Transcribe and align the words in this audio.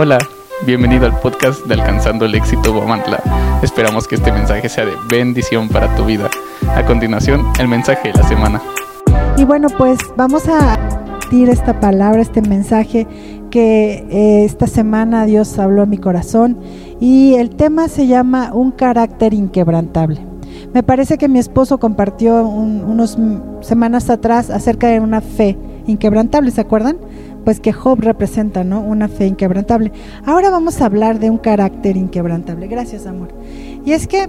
Hola, 0.00 0.18
bienvenido 0.64 1.06
al 1.06 1.18
podcast 1.18 1.66
de 1.66 1.74
Alcanzando 1.74 2.24
el 2.24 2.36
Éxito 2.36 2.72
Guamantla. 2.72 3.20
Esperamos 3.64 4.06
que 4.06 4.14
este 4.14 4.30
mensaje 4.30 4.68
sea 4.68 4.86
de 4.86 4.92
bendición 5.10 5.68
para 5.68 5.92
tu 5.96 6.04
vida. 6.04 6.30
A 6.76 6.86
continuación, 6.86 7.42
el 7.58 7.66
mensaje 7.66 8.12
de 8.12 8.14
la 8.14 8.22
semana. 8.22 8.62
Y 9.36 9.42
bueno, 9.42 9.66
pues 9.76 9.98
vamos 10.16 10.46
a 10.46 10.78
decir 11.20 11.48
esta 11.48 11.80
palabra, 11.80 12.22
este 12.22 12.42
mensaje 12.42 13.08
que 13.50 14.06
eh, 14.08 14.44
esta 14.44 14.68
semana 14.68 15.26
Dios 15.26 15.58
habló 15.58 15.82
a 15.82 15.86
mi 15.86 15.98
corazón 15.98 16.60
y 17.00 17.34
el 17.34 17.50
tema 17.50 17.88
se 17.88 18.06
llama 18.06 18.52
un 18.54 18.70
carácter 18.70 19.34
inquebrantable. 19.34 20.24
Me 20.72 20.84
parece 20.84 21.18
que 21.18 21.26
mi 21.26 21.40
esposo 21.40 21.80
compartió 21.80 22.46
unas 22.46 23.18
semanas 23.62 24.10
atrás 24.10 24.48
acerca 24.50 24.86
de 24.86 25.00
una 25.00 25.20
fe 25.20 25.58
inquebrantable, 25.88 26.52
¿se 26.52 26.60
acuerdan? 26.60 26.98
Pues 27.48 27.60
que 27.60 27.72
Job 27.72 28.00
representa, 28.02 28.62
¿no? 28.62 28.82
Una 28.82 29.08
fe 29.08 29.26
inquebrantable. 29.26 29.90
Ahora 30.26 30.50
vamos 30.50 30.82
a 30.82 30.84
hablar 30.84 31.18
de 31.18 31.30
un 31.30 31.38
carácter 31.38 31.96
inquebrantable. 31.96 32.66
Gracias, 32.66 33.06
amor. 33.06 33.28
Y 33.86 33.92
es 33.92 34.06
que, 34.06 34.28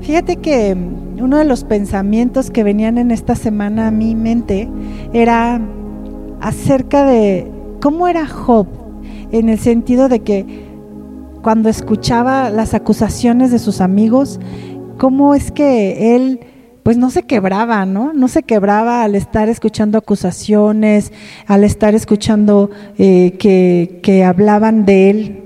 fíjate 0.00 0.36
que 0.36 0.76
uno 1.20 1.38
de 1.38 1.44
los 1.44 1.64
pensamientos 1.64 2.52
que 2.52 2.62
venían 2.62 2.98
en 2.98 3.10
esta 3.10 3.34
semana 3.34 3.88
a 3.88 3.90
mi 3.90 4.14
mente 4.14 4.68
era 5.12 5.60
acerca 6.40 7.04
de 7.04 7.50
cómo 7.80 8.06
era 8.06 8.28
Job, 8.28 8.68
en 9.32 9.48
el 9.48 9.58
sentido 9.58 10.08
de 10.08 10.20
que 10.20 10.68
cuando 11.42 11.68
escuchaba 11.68 12.50
las 12.50 12.74
acusaciones 12.74 13.50
de 13.50 13.58
sus 13.58 13.80
amigos, 13.80 14.38
cómo 14.98 15.34
es 15.34 15.50
que 15.50 16.14
él 16.14 16.38
pues 16.86 16.96
no 16.98 17.10
se 17.10 17.24
quebraba, 17.24 17.84
¿no? 17.84 18.12
No 18.12 18.28
se 18.28 18.44
quebraba 18.44 19.02
al 19.02 19.16
estar 19.16 19.48
escuchando 19.48 19.98
acusaciones, 19.98 21.12
al 21.48 21.64
estar 21.64 21.96
escuchando 21.96 22.70
eh, 22.96 23.34
que, 23.40 23.98
que 24.04 24.22
hablaban 24.22 24.84
de 24.84 25.10
él 25.10 25.42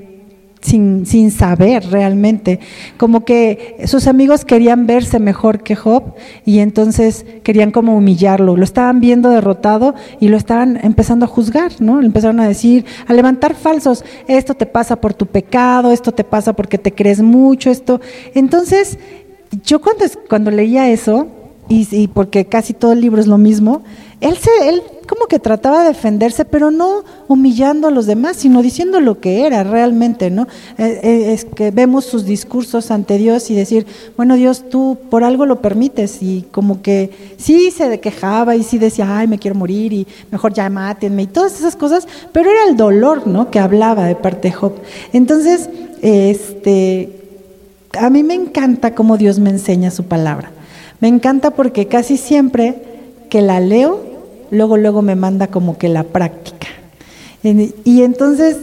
sin, 0.61 1.07
sin, 1.07 1.31
saber 1.31 1.87
realmente. 1.91 2.61
Como 2.98 3.25
que 3.25 3.79
sus 3.87 4.06
amigos 4.06 4.45
querían 4.45 4.87
verse 4.87 5.19
mejor 5.19 5.62
que 5.62 5.77
Job 5.77 6.14
y 6.45 6.59
entonces 6.59 7.25
querían 7.42 7.70
como 7.70 7.97
humillarlo. 7.97 8.59
Lo 8.59 8.64
estaban 8.64 9.01
viendo 9.01 9.31
derrotado 9.31 9.95
y 10.20 10.29
lo 10.29 10.36
estaban 10.36 10.79
empezando 10.83 11.25
a 11.25 11.29
juzgar, 11.29 11.73
¿no? 11.81 12.03
Le 12.03 12.07
empezaron 12.07 12.41
a 12.41 12.48
decir, 12.48 12.84
a 13.07 13.14
levantar 13.14 13.55
falsos, 13.55 14.05
esto 14.29 14.53
te 14.53 14.67
pasa 14.67 15.01
por 15.01 15.14
tu 15.14 15.25
pecado, 15.25 15.91
esto 15.91 16.12
te 16.12 16.23
pasa 16.23 16.53
porque 16.53 16.77
te 16.77 16.92
crees 16.92 17.23
mucho, 17.23 17.70
esto. 17.70 17.98
Entonces, 18.34 18.98
yo 19.64 19.81
cuando, 19.81 20.05
cuando 20.29 20.51
leía 20.51 20.91
eso, 20.91 21.27
y, 21.73 22.09
porque 22.09 22.47
casi 22.47 22.75
todo 22.75 22.93
el 22.93 23.01
libro 23.01 23.21
es 23.21 23.29
lo 23.29 23.39
mismo, 23.39 23.83
él, 24.21 24.37
se, 24.37 24.51
él 24.69 24.83
como 25.09 25.27
que 25.27 25.39
trataba 25.39 25.83
de 25.83 25.89
defenderse, 25.89 26.45
pero 26.45 26.73
no 26.73 27.05
humillando 27.29 27.87
a 27.87 27.91
los 27.93 28.07
demás, 28.07 28.39
sino 28.39 28.61
diciendo 28.61 29.01
lo 29.01 29.21
que 29.21 29.47
era 29.47 29.63
realmente, 29.63 30.31
¿no? 30.31 30.48
Eh, 30.79 31.01
eh, 31.03 31.33
es 31.33 31.45
que 31.45 31.71
vemos 31.71 32.05
sus 32.05 32.25
discursos 32.25 32.91
ante 32.91 33.19
Dios 33.19 33.51
y 33.51 33.55
decir, 33.55 33.87
bueno, 34.17 34.35
Dios, 34.35 34.69
tú 34.69 34.98
por 35.11 35.23
algo 35.23 35.47
lo 35.47 35.63
permites, 35.63 36.23
y 36.23 36.45
como 36.51 36.83
que 36.83 37.11
sí 37.39 37.71
se 37.71 38.01
quejaba 38.01 38.57
y 38.57 38.65
sí 38.65 38.79
decía, 38.79 39.19
ay, 39.19 39.29
me 39.29 39.39
quiero 39.39 39.55
morir 39.55 39.93
y 39.93 40.09
mejor 40.33 40.53
ya 40.53 40.69
mátenme 40.69 41.23
y 41.23 41.27
todas 41.29 41.55
esas 41.59 41.77
cosas, 41.77 42.09
pero 42.33 42.51
era 42.51 42.65
el 42.69 42.77
dolor, 42.77 43.29
¿no? 43.29 43.51
Que 43.51 43.61
hablaba 43.61 44.07
de 44.07 44.17
parte 44.17 44.48
de 44.48 44.53
Job. 44.53 44.73
Entonces, 45.13 45.71
este 46.03 47.17
a 47.98 48.11
mí 48.11 48.23
me 48.23 48.35
encanta 48.35 48.95
cómo 48.95 49.17
Dios 49.17 49.39
me 49.39 49.51
enseña 49.51 49.91
su 49.91 50.05
palabra. 50.05 50.51
Me 51.01 51.09
encanta 51.09 51.53
porque 51.53 51.87
casi 51.87 52.17
siempre 52.17 52.77
que 53.31 53.41
la 53.41 53.59
leo, 53.61 54.01
luego, 54.51 54.77
luego 54.77 55.01
me 55.03 55.17
manda 55.17 55.47
como 55.47 55.79
que 55.79 55.89
la 55.89 56.05
práctica. 56.05 56.67
Y 57.42 58.03
entonces, 58.03 58.59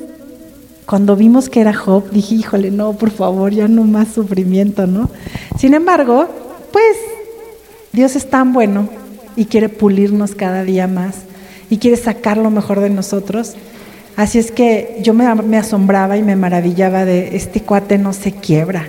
cuando 0.86 1.16
vimos 1.16 1.50
que 1.50 1.62
era 1.62 1.74
Job, 1.74 2.12
dije, 2.12 2.36
híjole, 2.36 2.70
no, 2.70 2.94
por 2.94 3.10
favor, 3.10 3.52
ya 3.52 3.68
no 3.68 3.86
más 3.86 4.10
sufrimiento, 4.10 4.86
¿no? 4.86 5.10
Sin 5.58 5.74
embargo, 5.74 6.28
pues 6.72 6.98
Dios 7.92 8.16
es 8.16 8.30
tan 8.30 8.54
bueno 8.54 8.88
y 9.36 9.46
quiere 9.46 9.70
pulirnos 9.70 10.36
cada 10.36 10.64
día 10.64 10.88
más 10.88 11.16
y 11.72 11.78
quiere 11.78 11.98
sacar 11.98 12.38
lo 12.38 12.52
mejor 12.52 12.82
de 12.82 12.92
nosotros. 12.92 13.56
Así 14.16 14.38
es 14.38 14.52
que 14.52 15.00
yo 15.02 15.16
me, 15.16 15.34
me 15.36 15.58
asombraba 15.58 16.18
y 16.18 16.24
me 16.24 16.36
maravillaba 16.36 17.04
de 17.04 17.36
este 17.36 17.62
cuate 17.62 17.98
no 17.98 18.14
se 18.14 18.32
quiebra 18.32 18.88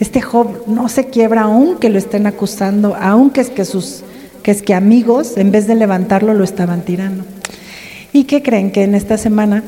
este 0.00 0.20
Job 0.20 0.64
no 0.66 0.88
se 0.88 1.06
quiebra 1.06 1.42
aunque 1.42 1.90
lo 1.90 1.98
estén 1.98 2.26
acusando, 2.26 2.96
aunque 3.00 3.40
es 3.40 3.50
que 3.50 3.64
sus 3.64 4.04
que 4.42 4.52
es 4.52 4.62
que 4.62 4.74
amigos 4.74 5.36
en 5.36 5.50
vez 5.50 5.66
de 5.66 5.74
levantarlo 5.74 6.32
lo 6.34 6.44
estaban 6.44 6.82
tirando. 6.82 7.24
¿Y 8.12 8.24
qué 8.24 8.42
creen 8.42 8.70
que 8.70 8.84
en 8.84 8.94
esta 8.94 9.18
semana 9.18 9.62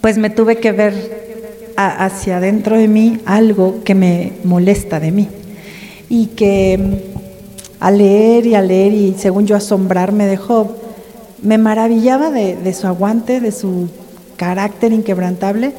pues 0.00 0.18
me 0.18 0.30
tuve 0.30 0.56
que 0.56 0.72
ver 0.72 1.20
hacia 1.76 2.38
adentro 2.38 2.76
de 2.76 2.88
mí 2.88 3.20
algo 3.26 3.82
que 3.84 3.94
me 3.94 4.32
molesta 4.44 5.00
de 5.00 5.12
mí 5.12 5.28
y 6.08 6.26
que 6.26 6.78
mm, 6.78 6.94
al 7.80 7.98
leer 7.98 8.46
y 8.46 8.54
a 8.54 8.62
leer 8.62 8.92
y 8.92 9.14
según 9.18 9.46
yo 9.46 9.56
asombrarme 9.56 10.26
de 10.26 10.36
Job, 10.36 10.76
me 11.42 11.56
maravillaba 11.56 12.30
de 12.30 12.74
su 12.74 12.86
aguante, 12.86 13.40
de 13.40 13.52
su 13.52 13.88
carácter 14.36 14.92
inquebrantable, 14.92 15.72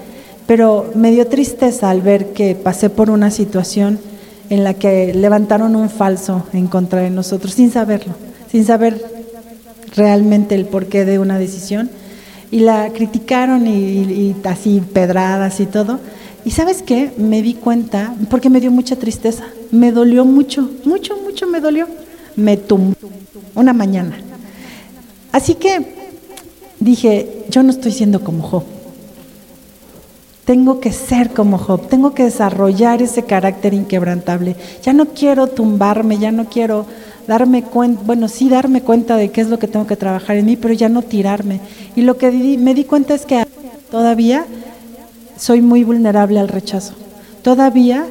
pero 0.52 0.92
me 0.96 1.12
dio 1.12 1.28
tristeza 1.28 1.90
al 1.90 2.02
ver 2.02 2.34
que 2.34 2.56
pasé 2.56 2.90
por 2.90 3.10
una 3.10 3.32
situación 3.32 4.02
en 4.50 4.66
la 4.66 4.74
que 4.74 5.14
levantaron 5.14 5.78
un 5.78 5.90
falso 5.90 6.44
en 6.52 6.68
contra 6.68 7.00
de 7.00 7.10
nosotros, 7.10 7.54
sin 7.54 7.72
saberlo, 7.72 8.16
sin 8.52 8.66
saber 8.66 9.02
realmente 9.96 10.56
el 10.56 10.66
porqué 10.66 11.06
de 11.06 11.20
una 11.20 11.40
decisión. 11.40 11.90
Y 12.52 12.60
la 12.60 12.90
criticaron 12.90 13.66
y, 13.66 14.36
así 14.44 14.82
pedradas 14.82 15.62
y 15.62 15.68
todo. 15.68 16.02
Y 16.44 16.52
sabes 16.52 16.82
qué, 16.82 17.14
me 17.16 17.42
di 17.42 17.54
cuenta, 17.54 18.14
porque 18.30 18.50
me 18.50 18.60
dio 18.60 18.72
mucha 18.72 18.98
tristeza, 18.98 19.46
me 19.72 19.94
dolió 19.94 20.26
mucho, 20.26 20.70
mucho, 20.84 21.16
mucho 21.16 21.48
me 21.48 21.62
dolió. 21.62 21.88
Me 22.36 22.58
tumbó 22.58 22.98
una 23.56 23.72
mañana. 23.72 24.18
Así 25.32 25.56
que 25.56 25.96
dije, 26.82 27.46
yo 27.50 27.64
no 27.64 27.70
estoy 27.70 27.94
siendo 27.94 28.22
como 28.22 28.44
Job 28.44 28.81
tengo 30.46 30.79
que 30.79 30.91
ser 30.91 31.31
como 31.31 31.57
Job, 31.57 31.88
tengo 31.88 32.13
que 32.13 32.24
desarrollar 32.24 33.02
ese 33.02 33.24
carácter 33.24 33.74
inquebrantable. 33.74 34.56
Ya 34.84 34.94
no 34.94 35.07
quiero 35.07 35.47
tumbarme, 35.47 36.18
ya 36.18 36.31
no 36.31 36.46
quiero 36.46 36.85
darme 37.28 37.63
cuenta, 37.63 38.02
bueno, 38.06 38.28
sí 38.28 38.50
darme 38.50 38.81
cuenta 38.81 39.16
de 39.16 39.29
qué 39.29 39.41
es 39.41 39.47
lo 39.47 39.59
que 39.59 39.68
tengo 39.68 39.88
que 39.88 39.96
trabajar 39.96 40.38
en 40.38 40.46
mí, 40.46 40.57
pero 40.57 40.74
ya 40.74 40.90
no 40.90 41.02
tirarme. 41.03 41.59
Y 41.96 42.02
lo 42.02 42.18
que 42.18 42.31
me 42.31 42.74
di 42.74 42.84
cuenta 42.85 43.13
es 43.13 43.25
que 43.25 43.46
todavía 43.91 44.46
soy 45.38 45.62
muy 45.62 45.84
vulnerable 45.84 46.40
al 46.40 46.47
rechazo. 46.47 46.94
Todavía 47.44 48.08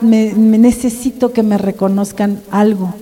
me 0.00 0.32
necesito 0.32 1.32
que 1.32 1.42
me 1.42 1.58
reconozcan 1.58 2.40
algo. 2.50 2.94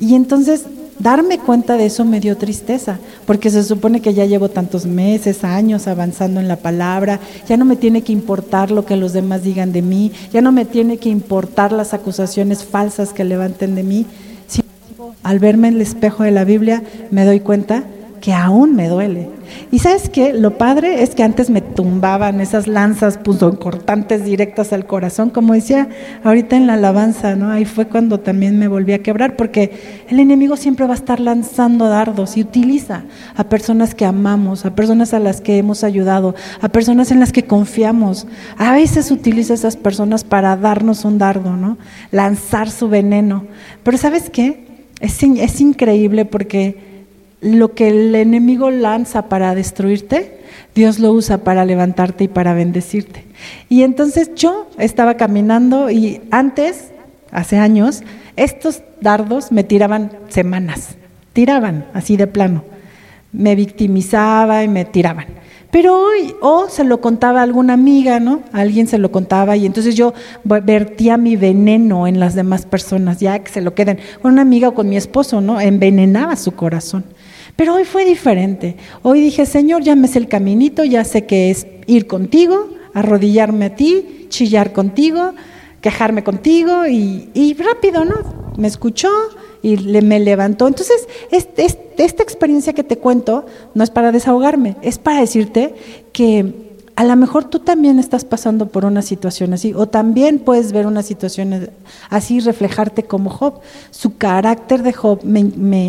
Y 0.00 0.14
entonces 0.14 0.64
darme 0.98 1.38
cuenta 1.38 1.76
de 1.76 1.86
eso 1.86 2.04
me 2.04 2.20
dio 2.20 2.36
tristeza, 2.36 2.98
porque 3.26 3.50
se 3.50 3.62
supone 3.62 4.00
que 4.00 4.14
ya 4.14 4.24
llevo 4.24 4.48
tantos 4.48 4.86
meses, 4.86 5.44
años 5.44 5.86
avanzando 5.86 6.40
en 6.40 6.48
la 6.48 6.56
palabra, 6.56 7.20
ya 7.48 7.56
no 7.56 7.64
me 7.64 7.76
tiene 7.76 8.02
que 8.02 8.12
importar 8.12 8.70
lo 8.70 8.84
que 8.84 8.96
los 8.96 9.12
demás 9.12 9.42
digan 9.42 9.72
de 9.72 9.82
mí, 9.82 10.12
ya 10.32 10.40
no 10.40 10.52
me 10.52 10.64
tiene 10.64 10.98
que 10.98 11.08
importar 11.08 11.72
las 11.72 11.94
acusaciones 11.94 12.64
falsas 12.64 13.12
que 13.12 13.24
levanten 13.24 13.74
de 13.74 13.82
mí. 13.82 14.06
al 15.22 15.38
verme 15.38 15.68
en 15.68 15.74
el 15.74 15.80
espejo 15.82 16.22
de 16.22 16.30
la 16.30 16.44
Biblia 16.44 16.82
me 17.10 17.24
doy 17.24 17.40
cuenta 17.40 17.84
que 18.20 18.32
aún 18.32 18.74
me 18.74 18.88
duele. 18.88 19.28
Y 19.70 19.78
sabes 19.78 20.08
qué, 20.08 20.32
lo 20.32 20.56
padre 20.58 21.02
es 21.02 21.14
que 21.14 21.22
antes 21.22 21.50
me 21.50 21.60
tumbaban 21.60 22.40
esas 22.40 22.66
lanzas 22.66 23.18
cortantes 23.58 24.24
directas 24.24 24.72
al 24.72 24.86
corazón, 24.86 25.30
como 25.30 25.54
decía 25.54 25.88
ahorita 26.24 26.56
en 26.56 26.66
la 26.66 26.74
alabanza, 26.74 27.36
¿no? 27.36 27.50
Ahí 27.50 27.64
fue 27.64 27.86
cuando 27.86 28.20
también 28.20 28.58
me 28.58 28.68
volví 28.68 28.92
a 28.92 29.02
quebrar, 29.02 29.36
porque 29.36 30.04
el 30.08 30.20
enemigo 30.20 30.56
siempre 30.56 30.86
va 30.86 30.92
a 30.92 30.96
estar 30.96 31.20
lanzando 31.20 31.88
dardos 31.88 32.36
y 32.36 32.42
utiliza 32.42 33.04
a 33.36 33.44
personas 33.44 33.94
que 33.94 34.04
amamos, 34.04 34.64
a 34.64 34.74
personas 34.74 35.14
a 35.14 35.18
las 35.18 35.40
que 35.40 35.58
hemos 35.58 35.84
ayudado, 35.84 36.34
a 36.60 36.68
personas 36.68 37.10
en 37.10 37.20
las 37.20 37.32
que 37.32 37.44
confiamos. 37.44 38.26
A 38.56 38.72
veces 38.72 39.10
utiliza 39.10 39.52
a 39.52 39.56
esas 39.56 39.76
personas 39.76 40.24
para 40.24 40.56
darnos 40.56 41.04
un 41.04 41.18
dardo, 41.18 41.56
¿no? 41.56 41.78
Lanzar 42.10 42.70
su 42.70 42.88
veneno. 42.88 43.44
Pero 43.82 43.98
¿sabes 43.98 44.30
qué? 44.30 44.66
Es, 45.00 45.22
es 45.22 45.60
increíble 45.60 46.24
porque 46.24 46.97
lo 47.40 47.74
que 47.74 47.88
el 47.88 48.14
enemigo 48.14 48.70
lanza 48.70 49.28
para 49.28 49.54
destruirte, 49.54 50.38
Dios 50.74 50.98
lo 50.98 51.12
usa 51.12 51.38
para 51.38 51.64
levantarte 51.64 52.24
y 52.24 52.28
para 52.28 52.54
bendecirte. 52.54 53.24
Y 53.68 53.82
entonces 53.82 54.34
yo 54.34 54.68
estaba 54.78 55.14
caminando 55.14 55.90
y 55.90 56.20
antes, 56.30 56.90
hace 57.30 57.58
años, 57.58 58.02
estos 58.36 58.82
dardos 59.00 59.52
me 59.52 59.64
tiraban 59.64 60.12
semanas, 60.28 60.96
tiraban 61.32 61.86
así 61.94 62.16
de 62.16 62.26
plano. 62.26 62.64
Me 63.32 63.54
victimizaba 63.54 64.64
y 64.64 64.68
me 64.68 64.84
tiraban. 64.84 65.26
Pero 65.70 66.00
hoy, 66.00 66.34
o 66.40 66.68
se 66.70 66.82
lo 66.82 67.00
contaba 67.00 67.40
a 67.40 67.42
alguna 67.42 67.74
amiga, 67.74 68.20
¿no? 68.20 68.42
alguien 68.52 68.86
se 68.86 68.96
lo 68.96 69.12
contaba 69.12 69.54
y 69.56 69.66
entonces 69.66 69.96
yo 69.96 70.14
vertía 70.44 71.18
mi 71.18 71.36
veneno 71.36 72.06
en 72.06 72.20
las 72.20 72.34
demás 72.34 72.64
personas, 72.64 73.20
ya 73.20 73.38
que 73.40 73.52
se 73.52 73.60
lo 73.60 73.74
queden. 73.74 73.98
Con 74.22 74.32
una 74.32 74.42
amiga 74.42 74.68
o 74.68 74.74
con 74.74 74.88
mi 74.88 74.96
esposo, 74.96 75.42
¿no? 75.42 75.60
Envenenaba 75.60 76.36
su 76.36 76.52
corazón. 76.52 77.04
Pero 77.58 77.74
hoy 77.74 77.84
fue 77.84 78.04
diferente. 78.04 78.76
Hoy 79.02 79.20
dije, 79.20 79.44
Señor, 79.44 79.82
ya 79.82 79.96
me 79.96 80.06
sé 80.06 80.20
el 80.20 80.28
caminito, 80.28 80.84
ya 80.84 81.02
sé 81.02 81.26
que 81.26 81.50
es 81.50 81.66
ir 81.88 82.06
contigo, 82.06 82.68
arrodillarme 82.94 83.64
a 83.64 83.74
ti, 83.74 84.26
chillar 84.28 84.72
contigo, 84.72 85.32
quejarme 85.80 86.22
contigo 86.22 86.86
y, 86.86 87.56
rápido, 87.58 88.04
¿no? 88.04 88.52
Me 88.56 88.68
escuchó 88.68 89.10
y 89.60 89.76
le, 89.76 90.02
me 90.02 90.20
levantó. 90.20 90.68
Entonces, 90.68 91.08
esta 91.32 92.22
experiencia 92.22 92.74
que 92.74 92.84
te 92.84 92.96
cuento 92.96 93.44
no 93.74 93.82
es 93.82 93.90
para 93.90 94.12
desahogarme, 94.12 94.76
es 94.80 94.98
para 94.98 95.18
decirte 95.18 95.74
que 96.12 96.67
a 96.98 97.04
lo 97.04 97.14
mejor 97.14 97.44
tú 97.44 97.60
también 97.60 98.00
estás 98.00 98.24
pasando 98.24 98.66
por 98.66 98.84
una 98.84 99.02
situación 99.02 99.52
así, 99.52 99.72
o 99.72 99.86
también 99.86 100.40
puedes 100.40 100.72
ver 100.72 100.84
una 100.84 101.04
situación 101.04 101.70
así, 102.10 102.40
reflejarte 102.40 103.04
como 103.04 103.30
Job. 103.30 103.60
Su 103.92 104.16
carácter 104.16 104.82
de 104.82 104.92
Job 104.92 105.20
me, 105.22 105.44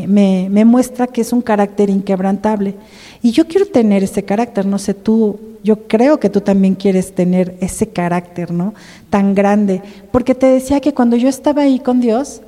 me, 0.08 0.66
muestra 0.66 1.08
que 1.08 1.22
es 1.22 1.34
un 1.34 1.42
carácter 1.42 1.90
inquebrantable. 1.90 2.76
Y 3.24 3.32
yo 3.32 3.48
quiero 3.48 3.66
tener 3.66 4.04
ese 4.04 4.22
carácter, 4.22 4.68
no 4.68 4.78
sé 4.78 4.94
tú, 4.94 5.40
yo 5.64 5.88
creo 5.88 6.20
que 6.20 6.30
tú 6.30 6.42
también 6.42 6.76
quieres 6.76 7.16
tener 7.16 7.58
ese 7.60 7.88
carácter, 7.90 8.52
¿no? 8.52 8.76
Tan 9.10 9.34
grande. 9.34 9.82
Porque 10.12 10.36
te 10.36 10.46
decía 10.46 10.80
que 10.80 10.94
cuando 10.94 11.16
yo 11.16 11.28
estaba 11.28 11.64
ahí 11.64 11.80
con 11.80 12.02
Dios, 12.02 12.44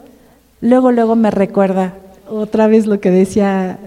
luego, 0.62 0.92
luego 0.92 1.16
me 1.16 1.31
recuerda 1.31 1.96
otra 2.30 2.68
vez 2.68 2.86
lo 2.86 3.00
que 3.00 3.10
decía 3.10 3.80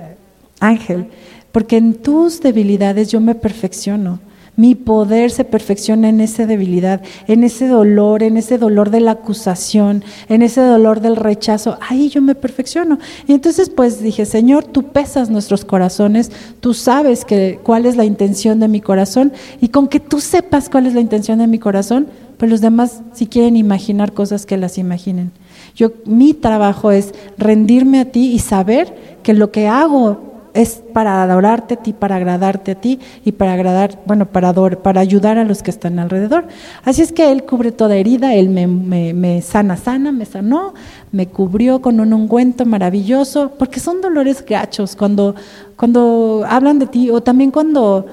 Ángel, 0.59 1.07
porque 1.53 1.77
en 1.77 1.95
tus 1.95 2.41
debilidades 2.41 3.13
yo 3.13 3.21
me 3.21 3.37
perfecciono. 3.37 4.19
Mi 4.57 4.75
poder 4.75 5.31
se 5.31 5.45
perfecciona 5.45 6.09
en 6.09 6.21
esa 6.21 6.47
debilidad, 6.47 7.03
en 7.27 7.45
ese 7.45 7.67
dolor, 7.67 8.23
en 8.23 8.37
ese 8.37 8.59
dolor 8.59 8.91
de 8.91 9.01
la 9.01 9.13
acusación, 9.13 10.05
en 10.29 10.43
ese 10.43 10.61
dolor 10.61 11.01
del 11.01 11.17
rechazo. 11.17 11.79
Ahí 11.89 12.09
yo 12.09 12.23
me 12.23 12.35
perfecciono. 12.35 12.99
Y 13.27 13.33
entonces 13.33 13.71
pues 13.71 14.01
dije, 14.01 14.27
Señor, 14.27 14.65
tú 14.65 14.85
pesas 14.85 15.31
nuestros 15.31 15.65
corazones, 15.65 16.31
tú 16.61 16.75
sabes 16.75 17.27
cuál 17.63 17.87
es 17.87 17.97
la 17.97 18.05
intención 18.05 18.61
de 18.61 18.69
mi 18.69 18.81
corazón 18.81 19.33
y 19.61 19.69
con 19.69 19.89
que 19.89 20.01
tú 20.01 20.21
sepas 20.21 20.69
cuál 20.69 20.87
es 20.87 20.95
la 20.95 21.01
intención 21.01 21.39
de 21.39 21.47
mi 21.47 21.59
corazón, 21.59 22.07
pues 22.37 22.51
los 22.51 22.61
demás 22.61 23.03
si 23.13 23.27
quieren 23.27 23.57
imaginar 23.57 24.13
cosas 24.13 24.47
que 24.47 24.57
las 24.57 24.79
imaginen. 24.79 25.33
Yo 25.75 25.93
mi 26.05 26.35
trabajo 26.35 26.91
es 26.91 27.13
rendirme 27.39 28.01
a 28.01 28.05
ti 28.05 28.33
y 28.33 28.39
saber 28.39 29.19
que 29.23 29.35
lo 29.35 29.51
que 29.51 29.67
hago 29.67 30.34
es 30.55 30.81
para 30.93 31.25
adorarte 31.25 31.75
a 31.75 31.77
ti, 31.79 31.93
para 31.93 32.15
agradarte 32.15 32.73
a 32.73 32.75
ti 32.77 33.01
y 33.25 33.33
para 33.33 33.55
agradar, 33.55 33.99
bueno, 34.07 34.27
para, 34.27 34.53
para 34.53 35.01
ayudar 35.01 35.37
a 35.37 35.45
los 35.45 35.63
que 35.63 35.71
están 35.71 35.99
alrededor. 35.99 36.47
Así 36.85 37.03
es 37.03 37.11
que 37.11 37.33
Él 37.33 37.45
cubre 37.45 37.73
toda 37.73 37.97
herida, 37.97 38.35
Él 38.35 38.49
me, 38.49 38.67
me, 38.69 39.43
sana, 39.43 39.77
sana, 39.77 40.13
me 40.13 40.25
sanó, 40.25 40.73
me 41.11 41.27
cubrió 41.27 41.83
con 41.83 41.99
un 41.99 42.13
ungüento 42.13 42.65
maravilloso, 42.65 43.53
porque 43.59 43.81
son 43.81 44.01
dolores 44.01 44.45
gachos 44.47 44.95
cuando, 44.95 45.35
cuando 45.77 46.45
hablan 46.49 46.79
de 46.79 46.87
ti 46.87 47.11
o 47.11 47.21
también 47.21 47.51
cuando, 47.51 48.07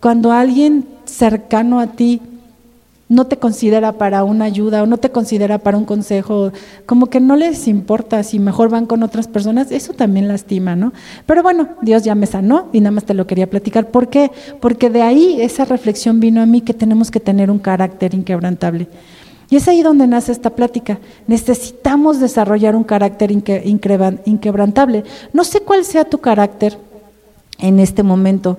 cuando 0.00 0.30
alguien 0.30 0.86
cercano 1.04 1.80
a 1.80 1.88
ti 1.88 2.22
no 3.08 3.26
te 3.26 3.36
considera 3.36 3.92
para 3.92 4.24
una 4.24 4.46
ayuda 4.46 4.82
o 4.82 4.86
no 4.86 4.96
te 4.96 5.10
considera 5.10 5.58
para 5.58 5.76
un 5.76 5.84
consejo, 5.84 6.52
como 6.86 7.06
que 7.06 7.20
no 7.20 7.36
les 7.36 7.68
importa 7.68 8.22
si 8.22 8.38
mejor 8.38 8.70
van 8.70 8.86
con 8.86 9.02
otras 9.02 9.28
personas, 9.28 9.70
eso 9.70 9.92
también 9.92 10.26
lastima, 10.26 10.74
¿no? 10.74 10.92
Pero 11.26 11.42
bueno, 11.42 11.68
Dios 11.82 12.02
ya 12.02 12.14
me 12.14 12.26
sanó 12.26 12.68
y 12.72 12.80
nada 12.80 12.92
más 12.92 13.04
te 13.04 13.14
lo 13.14 13.26
quería 13.26 13.48
platicar. 13.50 13.90
¿Por 13.90 14.08
qué? 14.08 14.30
Porque 14.60 14.88
de 14.88 15.02
ahí 15.02 15.36
esa 15.40 15.64
reflexión 15.64 16.18
vino 16.18 16.40
a 16.40 16.46
mí 16.46 16.62
que 16.62 16.72
tenemos 16.72 17.10
que 17.10 17.20
tener 17.20 17.50
un 17.50 17.58
carácter 17.58 18.14
inquebrantable. 18.14 18.88
Y 19.50 19.56
es 19.56 19.68
ahí 19.68 19.82
donde 19.82 20.06
nace 20.06 20.32
esta 20.32 20.50
plática. 20.50 20.98
Necesitamos 21.26 22.18
desarrollar 22.18 22.74
un 22.74 22.84
carácter 22.84 23.30
inquebrantable. 23.30 25.04
No 25.34 25.44
sé 25.44 25.60
cuál 25.60 25.84
sea 25.84 26.04
tu 26.04 26.18
carácter 26.18 26.78
en 27.58 27.78
este 27.78 28.02
momento 28.02 28.56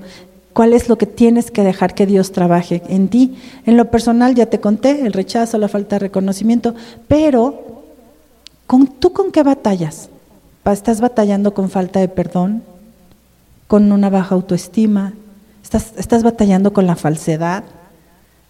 cuál 0.55 0.71
es 0.71 0.87
lo 0.87 0.97
que 0.97 1.05
tienes 1.05 1.51
que 1.51 1.65
dejar 1.65 1.93
que 1.95 2.05
Dios 2.05 2.31
trabaje 2.31 2.81
en 2.87 3.09
ti. 3.09 3.35
En 3.65 3.75
lo 3.75 3.91
personal 3.91 4.35
ya 4.35 4.45
te 4.45 4.61
conté, 4.61 5.05
el 5.05 5.11
rechazo, 5.11 5.57
la 5.57 5.67
falta 5.67 5.97
de 5.97 5.99
reconocimiento, 5.99 6.73
pero 7.09 7.83
¿con, 8.65 8.87
¿tú 8.87 9.11
con 9.11 9.33
qué 9.33 9.43
batallas? 9.43 10.07
¿Estás 10.63 11.01
batallando 11.01 11.53
con 11.53 11.69
falta 11.69 11.99
de 11.99 12.07
perdón? 12.07 12.63
¿Con 13.67 13.91
una 13.91 14.09
baja 14.09 14.33
autoestima? 14.33 15.11
¿Estás, 15.61 15.91
estás 15.97 16.23
batallando 16.23 16.71
con 16.71 16.87
la 16.87 16.95
falsedad? 16.95 17.65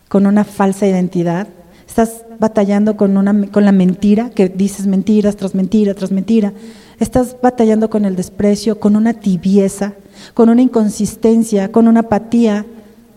¿Con 0.07 0.27
una 0.27 0.43
falsa 0.43 0.85
identidad? 0.85 1.47
¿Estás 1.87 2.23
batallando 2.39 2.97
con, 2.97 3.17
una, 3.17 3.47
con 3.47 3.65
la 3.65 3.71
mentira, 3.71 4.29
que 4.29 4.47
dices 4.47 4.85
mentiras 4.85 5.37
tras 5.37 5.55
mentira 5.55 5.95
tras 5.95 6.11
mentira? 6.11 6.53
¿Estás 6.99 7.35
batallando 7.41 7.89
con 7.89 8.05
el 8.05 8.15
desprecio, 8.15 8.79
con 8.79 8.95
una 8.95 9.15
tibieza? 9.15 9.93
Con 10.33 10.49
una 10.49 10.61
inconsistencia, 10.61 11.71
con 11.71 11.87
una 11.87 12.01
apatía, 12.01 12.65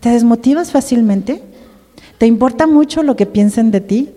¿te 0.01 0.11
desmotivas 0.11 0.71
fácilmente? 0.71 1.43
¿Te 2.19 2.27
importa 2.27 2.67
mucho 2.67 3.03
lo 3.03 3.17
que 3.17 3.27
piensen 3.27 3.71
de 3.71 3.81
ti? 3.81 4.11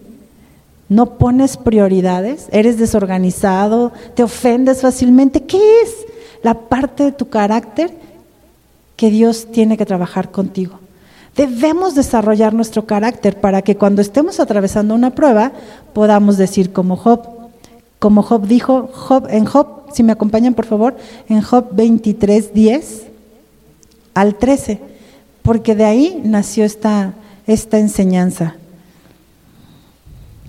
¿No 0.89 1.17
pones 1.17 1.57
prioridades? 1.57 2.47
¿Eres 2.51 2.77
desorganizado? 2.77 3.93
¿Te 4.15 4.23
ofendes 4.23 4.81
fácilmente? 4.81 5.43
¿Qué 5.43 5.81
es 5.83 5.95
la 6.43 6.53
parte 6.53 7.03
de 7.03 7.11
tu 7.11 7.29
carácter 7.29 7.91
que 8.97 9.09
Dios 9.09 9.47
tiene 9.51 9.77
que 9.77 9.85
trabajar 9.85 10.31
contigo? 10.31 10.79
Debemos 11.35 11.95
desarrollar 11.95 12.53
nuestro 12.53 12.85
carácter 12.85 13.39
para 13.39 13.61
que 13.61 13.77
cuando 13.77 14.01
estemos 14.01 14.39
atravesando 14.39 14.93
una 14.93 15.11
prueba 15.11 15.53
podamos 15.93 16.37
decir 16.37 16.73
como 16.73 16.97
Job, 16.97 17.21
como 18.01 18.23
Job 18.23 18.47
dijo, 18.47 18.89
Job, 18.91 19.27
en 19.29 19.45
Job 19.45 19.83
si 19.93 20.01
me 20.01 20.11
acompañan 20.11 20.55
por 20.55 20.65
favor, 20.65 20.97
en 21.29 21.41
Job 21.43 21.67
23, 21.71 22.51
10 22.51 23.03
al 24.15 24.39
13, 24.39 24.81
porque 25.43 25.75
de 25.75 25.85
ahí 25.85 26.19
nació 26.23 26.65
esta, 26.65 27.13
esta 27.45 27.77
enseñanza. 27.77 28.55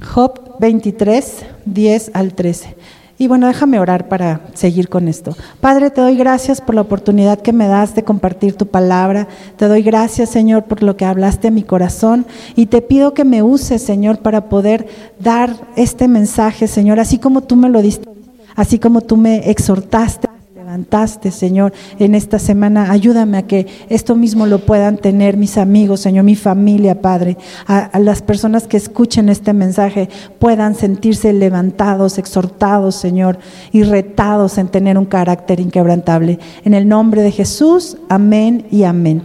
Job 0.03 0.57
23, 0.61 1.45
10 1.67 2.13
al 2.15 2.33
13. 2.33 2.75
Y 3.19 3.29
bueno, 3.29 3.47
déjame 3.47 3.79
orar 3.79 4.09
para 4.09 4.41
seguir 4.55 4.89
con 4.89 5.07
esto. 5.09 5.37
Padre, 5.61 5.91
te 5.91 6.01
doy 6.01 6.17
gracias 6.17 6.61
por 6.61 6.75
la 6.75 6.81
oportunidad 6.81 7.41
que 7.41 7.53
me 7.53 7.69
das 7.69 7.95
de 7.95 8.03
compartir 8.03 8.55
tu 8.55 8.67
palabra. 8.67 9.29
Te 9.57 9.69
doy 9.69 9.83
gracias, 9.83 10.31
Señor, 10.31 10.65
por 10.65 10.83
lo 10.83 10.97
que 10.97 11.05
hablaste 11.05 11.49
a 11.49 11.53
mi 11.53 11.63
corazón. 11.63 12.27
Y 12.57 12.67
te 12.67 12.83
pido 12.83 13.15
que 13.15 13.25
me 13.25 13.43
uses, 13.43 13.83
Señor, 13.83 14.19
para 14.19 14.49
poder 14.49 14.87
dar 15.21 15.55
este 15.77 16.09
mensaje, 16.09 16.67
Señor, 16.67 16.99
así 16.99 17.19
como 17.19 17.43
tú 17.43 17.57
me 17.57 17.69
lo 17.69 17.83
diste 17.83 18.13
Así 18.55 18.79
como 18.79 19.01
tú 19.01 19.17
me 19.17 19.51
exhortaste, 19.51 20.29
levantaste, 20.63 21.33
Señor, 21.33 21.73
en 21.99 22.15
esta 22.15 22.39
semana, 22.39 22.93
ayúdame 22.93 23.37
a 23.37 23.43
que 23.43 23.67
esto 23.89 24.15
mismo 24.15 24.47
lo 24.47 24.61
puedan 24.61 24.97
tener 24.97 25.37
mis 25.37 25.59
amigos, 25.59 25.99
Señor, 26.01 26.23
mi 26.23 26.37
familia, 26.37 27.01
Padre, 27.03 27.37
a, 27.67 27.99
las 27.99 28.23
personas 28.23 28.69
que 28.69 28.77
escuchen 28.77 29.29
este 29.29 29.55
mensaje 29.55 30.09
puedan 30.39 30.77
sentirse 30.77 31.33
levantados, 31.33 32.17
exhortados, 32.17 32.95
Señor, 32.95 33.41
y 33.73 33.83
retados 33.83 34.57
en 34.57 34.69
tener 34.69 34.99
un 34.99 35.05
carácter 35.05 35.59
inquebrantable. 35.59 36.39
En 36.63 36.75
el 36.75 36.87
nombre 36.87 37.23
de 37.23 37.33
Jesús, 37.33 37.97
amén 38.09 38.65
y 38.71 38.85
amén. 38.85 39.23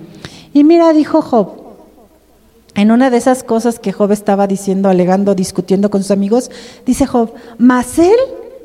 Y 0.53 0.63
mira, 0.63 0.91
dijo 0.91 1.21
Job, 1.21 1.49
en 2.73 2.89
una 2.89 3.11
de 3.11 3.17
esas 3.17 3.43
cosas 3.43 3.77
que 3.77 3.93
Job 3.93 4.11
estaba 4.11 4.47
diciendo, 4.47 4.89
alegando, 4.89 5.35
discutiendo 5.35 5.91
con 5.91 6.01
sus 6.01 6.11
amigos, 6.11 6.49
dice 6.83 7.05
Job, 7.05 7.31
mas 7.59 7.99
él 7.99 8.17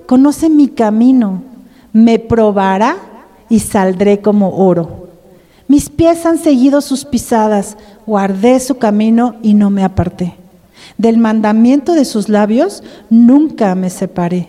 conoce 0.07 0.49
mi 0.49 0.69
camino, 0.69 1.52
me 1.93 2.19
probará 2.19 2.97
y 3.49 3.61
saldré 3.61 4.21
como 4.21 4.57
oro. 4.57 5.09
Mis 5.69 5.89
pies 5.89 6.27
han 6.27 6.39
seguido 6.39 6.81
sus 6.81 7.05
pisadas, 7.05 7.77
guardé 8.07 8.61
su 8.61 8.77
camino 8.79 9.37
y 9.43 9.55
no 9.55 9.71
me 9.71 9.85
aparté. 9.85 10.35
Del 10.99 11.19
mandamiento 11.19 11.95
de 11.95 12.05
sus 12.05 12.29
labios 12.29 12.83
nunca 13.11 13.75
me 13.75 13.91
separé. 13.91 14.49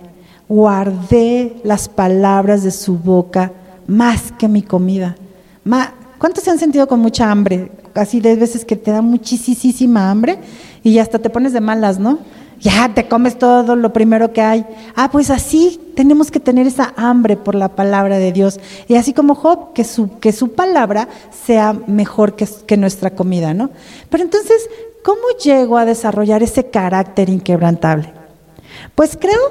Guardé 0.50 1.56
las 1.64 1.88
palabras 1.88 2.64
de 2.64 2.72
su 2.72 2.98
boca 2.98 3.52
más 3.88 4.32
que 4.38 4.48
mi 4.48 4.62
comida. 4.62 5.16
¿Cuántos 6.18 6.44
se 6.44 6.52
han 6.52 6.60
sentido 6.60 6.88
con 6.88 7.00
mucha 7.00 7.32
hambre? 7.32 7.72
Así 7.94 8.20
de 8.20 8.36
veces 8.36 8.66
que 8.66 8.76
te 8.76 8.92
da 8.92 9.02
muchísima 9.02 10.10
hambre 10.10 10.40
y 10.84 10.98
hasta 10.98 11.20
te 11.20 11.30
pones 11.30 11.54
de 11.54 11.62
malas, 11.62 12.00
¿no? 12.00 12.20
Ya 12.64 12.94
te 12.94 13.08
comes 13.08 13.38
todo 13.38 13.76
lo 13.76 13.92
primero 13.92 14.32
que 14.32 14.42
hay. 14.42 14.66
Ah, 14.96 15.12
pues 15.12 15.30
así 15.30 15.80
tenemos 15.96 16.32
que 16.32 16.40
tener 16.40 16.66
esa 16.66 16.94
hambre 16.96 17.36
por 17.36 17.56
la 17.56 17.76
palabra 17.76 18.18
de 18.18 18.32
Dios. 18.32 18.60
Y 18.88 18.96
así 18.96 19.14
como 19.14 19.36
Job, 19.36 19.74
que 19.74 19.84
su, 19.84 20.18
que 20.20 20.32
su 20.32 20.54
palabra 20.54 21.10
sea 21.46 21.74
mejor 21.74 22.36
que, 22.36 22.48
que 22.66 22.78
nuestra 22.78 23.12
comida, 23.12 23.54
¿no? 23.54 23.70
Pero 24.10 24.24
entonces, 24.24 24.70
¿cómo 25.04 25.22
llego 25.44 25.78
a 25.78 25.86
desarrollar 25.86 26.42
ese 26.42 26.68
carácter 26.68 27.30
inquebrantable? 27.30 28.14
Pues 28.96 29.18
creo 29.20 29.42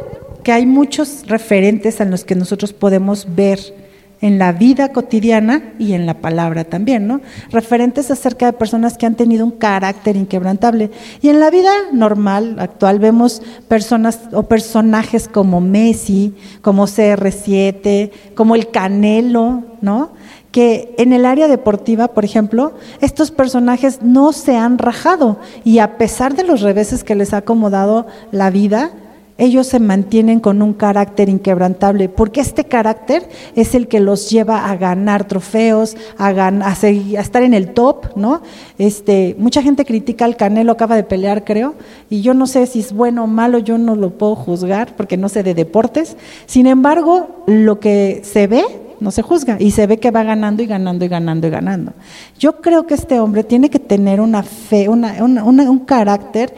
que 0.43 0.53
hay 0.53 0.65
muchos 0.65 1.27
referentes 1.27 2.01
en 2.01 2.11
los 2.11 2.25
que 2.25 2.35
nosotros 2.35 2.73
podemos 2.73 3.27
ver 3.37 3.82
en 4.23 4.39
la 4.39 4.53
vida 4.53 4.93
cotidiana 4.93 5.75
y 5.79 5.93
en 5.93 6.07
la 6.07 6.15
palabra 6.15 6.65
también, 6.65 7.07
¿no? 7.07 7.21
Referentes 7.51 8.11
acerca 8.11 8.47
de 8.47 8.53
personas 8.53 8.97
que 8.97 9.05
han 9.05 9.17
tenido 9.17 9.45
un 9.45 9.51
carácter 9.51 10.17
inquebrantable. 10.17 10.91
Y 11.21 11.29
en 11.29 11.41
la 11.41 11.51
vida 11.51 11.73
normal, 11.93 12.57
actual, 12.59 13.01
vemos 13.01 13.43
personas 13.69 14.21
o 14.33 14.45
personajes 14.45 15.29
como 15.29 15.61
Messi, 15.61 16.35
como 16.63 16.87
CR7, 16.87 18.13
como 18.35 18.55
el 18.55 18.71
Canelo, 18.71 19.65
¿no? 19.83 20.13
que 20.53 20.95
en 20.99 21.15
el 21.15 21.25
área 21.25 21.49
deportiva, 21.49 22.09
por 22.09 22.25
ejemplo, 22.27 22.75
estos 23.01 23.31
personajes 23.31 24.03
no 24.03 24.33
se 24.33 24.57
han 24.57 24.77
rajado 24.77 25.39
y 25.65 25.79
a 25.79 25.97
pesar 25.97 26.37
de 26.37 26.45
los 26.45 26.61
reveses 26.61 27.03
que 27.05 27.15
les 27.15 27.33
ha 27.33 27.39
acomodado 27.39 28.07
la 28.31 28.51
vida, 28.51 28.93
ellos 29.43 29.67
se 29.67 29.81
mantienen 29.81 30.39
con 30.39 30.63
un 30.63 30.73
carácter 30.73 31.29
inquebrantable, 31.29 32.09
porque 32.09 32.41
este 32.41 32.65
carácter 32.65 33.29
es 33.57 33.75
el 33.75 33.89
que 33.89 33.99
los 33.99 34.31
lleva 34.31 34.71
a 34.71 34.77
ganar 34.77 35.27
trofeos, 35.27 35.97
a, 36.17 36.29
a, 36.29 36.75
seguir, 36.77 37.19
a, 37.19 37.23
estar 37.23 37.43
en 37.43 37.53
el 37.53 37.75
top, 37.75 38.17
¿no? 38.17 38.41
Este, 38.79 39.35
mucha 39.39 39.61
gente 39.61 39.85
critica 39.85 40.27
al 40.27 40.37
Canelo, 40.37 40.71
acaba 40.71 40.95
de 40.95 41.03
pelear, 41.03 41.43
creo, 41.43 41.75
y 42.09 42.23
yo 42.23 42.35
no 42.35 42.47
sé 42.47 42.67
si 42.67 42.79
es 42.79 42.93
bueno 42.93 43.25
o 43.25 43.27
malo, 43.27 43.59
yo 43.59 43.79
no 43.79 43.97
lo 43.97 44.11
puedo 44.11 44.37
juzgar 44.37 44.95
porque 44.95 45.17
no 45.17 45.29
sé 45.29 45.43
de 45.43 45.55
deportes. 45.55 46.17
Sin 46.47 46.69
embargo, 46.69 47.43
lo 47.47 47.81
que 47.81 48.21
se 48.23 48.47
ve 48.47 48.65
no 49.01 49.11
se 49.11 49.23
juzga 49.23 49.57
y 49.59 49.73
se 49.73 49.89
ve 49.89 49.99
que 49.99 50.13
va 50.13 50.23
ganando 50.23 50.63
y 50.63 50.67
ganando 50.67 51.05
y 51.05 51.09
ganando 51.09 51.49
y 51.49 51.51
ganando. 51.51 51.93
Yo 52.39 52.61
creo 52.61 52.87
que 52.87 52.95
este 52.95 53.19
hombre 53.19 53.43
tiene 53.43 53.71
que 53.71 53.81
tener 53.81 54.21
una 54.21 54.45
fe, 54.45 54.89
una, 54.89 55.25
un 55.25 55.79
carácter 55.81 56.55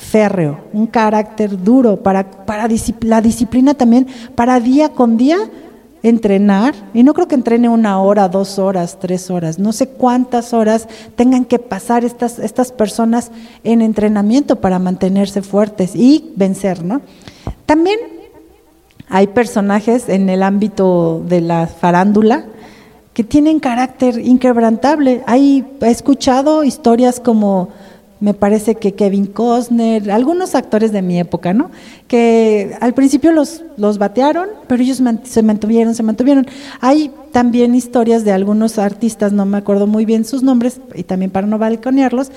férreo, 0.00 0.58
un 0.72 0.86
carácter 0.86 1.62
duro 1.62 2.02
para, 2.02 2.28
para 2.30 2.66
la 3.02 3.20
disciplina 3.20 3.74
también, 3.74 4.06
para 4.34 4.58
día 4.58 4.88
con 4.88 5.18
día 5.18 5.38
entrenar, 6.02 6.74
y 6.94 7.02
no 7.02 7.12
creo 7.12 7.28
que 7.28 7.34
entrene 7.34 7.68
una 7.68 8.00
hora, 8.00 8.28
dos 8.30 8.58
horas, 8.58 8.96
tres 8.98 9.30
horas, 9.30 9.58
no 9.58 9.72
sé 9.72 9.88
cuántas 9.88 10.54
horas 10.54 10.88
tengan 11.14 11.44
que 11.44 11.58
pasar 11.58 12.04
estas, 12.06 12.38
estas 12.38 12.72
personas 12.72 13.30
en 13.62 13.82
entrenamiento 13.82 14.56
para 14.56 14.78
mantenerse 14.78 15.42
fuertes 15.42 15.94
y 15.94 16.32
vencer, 16.36 16.82
¿no? 16.82 17.02
También 17.66 17.98
hay 19.10 19.26
personajes 19.26 20.08
en 20.08 20.30
el 20.30 20.42
ámbito 20.42 21.22
de 21.28 21.42
la 21.42 21.66
farándula 21.66 22.46
que 23.12 23.22
tienen 23.22 23.60
carácter 23.60 24.18
inquebrantable. 24.18 25.22
Hay, 25.26 25.66
he 25.82 25.90
escuchado 25.90 26.64
historias 26.64 27.20
como, 27.20 27.68
me 28.20 28.34
parece 28.34 28.74
que 28.74 28.92
Kevin 28.92 29.26
Costner, 29.26 30.10
algunos 30.10 30.54
actores 30.54 30.92
de 30.92 31.02
mi 31.02 31.18
época, 31.18 31.54
¿no? 31.54 31.70
Que 32.06 32.76
al 32.80 32.92
principio 32.92 33.32
los, 33.32 33.62
los 33.76 33.98
batearon, 33.98 34.48
pero 34.68 34.82
ellos 34.82 35.02
se 35.24 35.42
mantuvieron, 35.42 35.94
se 35.94 36.02
mantuvieron. 36.02 36.46
Hay 36.80 37.10
también 37.32 37.74
historias 37.74 38.24
de 38.24 38.32
algunos 38.32 38.78
artistas, 38.78 39.32
no 39.32 39.46
me 39.46 39.58
acuerdo 39.58 39.86
muy 39.86 40.04
bien 40.04 40.24
sus 40.24 40.42
nombres, 40.42 40.80
y 40.94 41.04
también 41.04 41.30
para 41.30 41.46
no 41.46 41.58
balconearlos, 41.58 42.30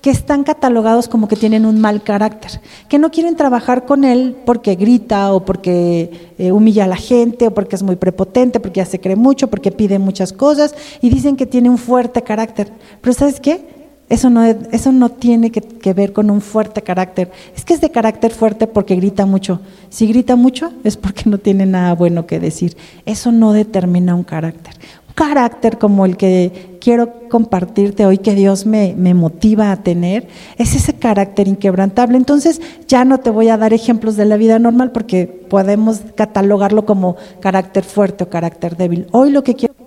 que 0.00 0.10
están 0.10 0.44
catalogados 0.44 1.08
como 1.08 1.26
que 1.26 1.36
tienen 1.36 1.66
un 1.66 1.80
mal 1.80 2.02
carácter, 2.02 2.60
que 2.88 2.98
no 2.98 3.10
quieren 3.10 3.34
trabajar 3.34 3.86
con 3.86 4.04
él 4.04 4.36
porque 4.46 4.76
grita 4.76 5.32
o 5.32 5.44
porque 5.44 6.30
eh, 6.38 6.52
humilla 6.52 6.84
a 6.84 6.86
la 6.86 6.96
gente 6.96 7.48
o 7.48 7.50
porque 7.54 7.74
es 7.74 7.82
muy 7.82 7.96
prepotente, 7.96 8.60
porque 8.60 8.78
ya 8.78 8.86
se 8.86 9.00
cree 9.00 9.16
mucho, 9.16 9.48
porque 9.48 9.72
pide 9.72 9.98
muchas 9.98 10.32
cosas 10.32 10.76
y 11.00 11.10
dicen 11.10 11.36
que 11.36 11.44
tiene 11.44 11.70
un 11.70 11.78
fuerte 11.78 12.22
carácter. 12.22 12.72
Pero 13.00 13.14
¿sabes 13.14 13.40
qué? 13.40 13.75
Eso 14.08 14.30
no, 14.30 14.44
eso 14.44 14.92
no 14.92 15.08
tiene 15.08 15.50
que, 15.50 15.92
ver 15.92 16.12
con 16.12 16.30
un 16.30 16.40
fuerte 16.40 16.82
carácter. 16.82 17.30
Es 17.56 17.64
que 17.64 17.74
es 17.74 17.80
de 17.80 17.90
carácter 17.90 18.32
fuerte 18.32 18.66
porque 18.66 18.94
grita 18.94 19.26
mucho. 19.26 19.60
Si 19.88 20.06
grita 20.06 20.36
mucho 20.36 20.72
es 20.84 20.96
porque 20.96 21.28
no 21.28 21.38
tiene 21.38 21.66
nada 21.66 21.94
bueno 21.94 22.26
que 22.26 22.38
decir. 22.38 22.76
Eso 23.04 23.32
no 23.32 23.52
determina 23.52 24.14
un 24.14 24.24
carácter 24.24 24.74
carácter 25.16 25.78
como 25.78 26.04
el 26.04 26.18
que 26.18 26.76
quiero 26.78 27.28
compartirte 27.30 28.04
hoy, 28.04 28.18
que 28.18 28.34
Dios 28.34 28.66
me, 28.66 28.94
me, 28.98 29.14
motiva 29.14 29.72
a 29.72 29.82
tener, 29.82 30.28
es 30.58 30.76
ese 30.76 30.92
carácter 30.92 31.48
inquebrantable. 31.48 32.18
Entonces 32.18 32.60
ya 32.86 33.06
no 33.06 33.18
te 33.18 33.30
voy 33.30 33.48
a 33.48 33.56
dar 33.56 33.72
ejemplos 33.72 34.16
de 34.16 34.26
la 34.26 34.36
vida 34.36 34.58
normal 34.58 34.92
porque 34.92 35.26
podemos 35.26 36.02
catalogarlo 36.14 36.84
como 36.84 37.16
carácter 37.40 37.82
fuerte 37.82 38.24
o 38.24 38.28
carácter 38.28 38.76
débil. 38.76 39.06
Hoy 39.10 39.30
lo 39.30 39.42
que 39.42 39.54
quiero 39.54 39.85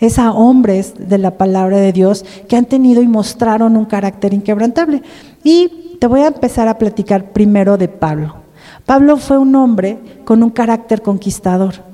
es 0.00 0.18
a 0.18 0.32
hombres 0.32 0.94
de 0.98 1.18
la 1.18 1.38
palabra 1.38 1.78
de 1.78 1.92
Dios 1.92 2.24
que 2.48 2.56
han 2.56 2.66
tenido 2.66 3.02
y 3.02 3.08
mostraron 3.08 3.76
un 3.76 3.86
carácter 3.86 4.34
inquebrantable. 4.34 5.02
Y 5.42 5.96
te 6.00 6.06
voy 6.06 6.20
a 6.20 6.28
empezar 6.28 6.68
a 6.68 6.78
platicar 6.78 7.32
primero 7.32 7.76
de 7.76 7.88
Pablo. 7.88 8.36
Pablo 8.86 9.16
fue 9.16 9.38
un 9.38 9.54
hombre 9.54 9.98
con 10.24 10.42
un 10.42 10.50
carácter 10.50 11.02
conquistador 11.02 11.87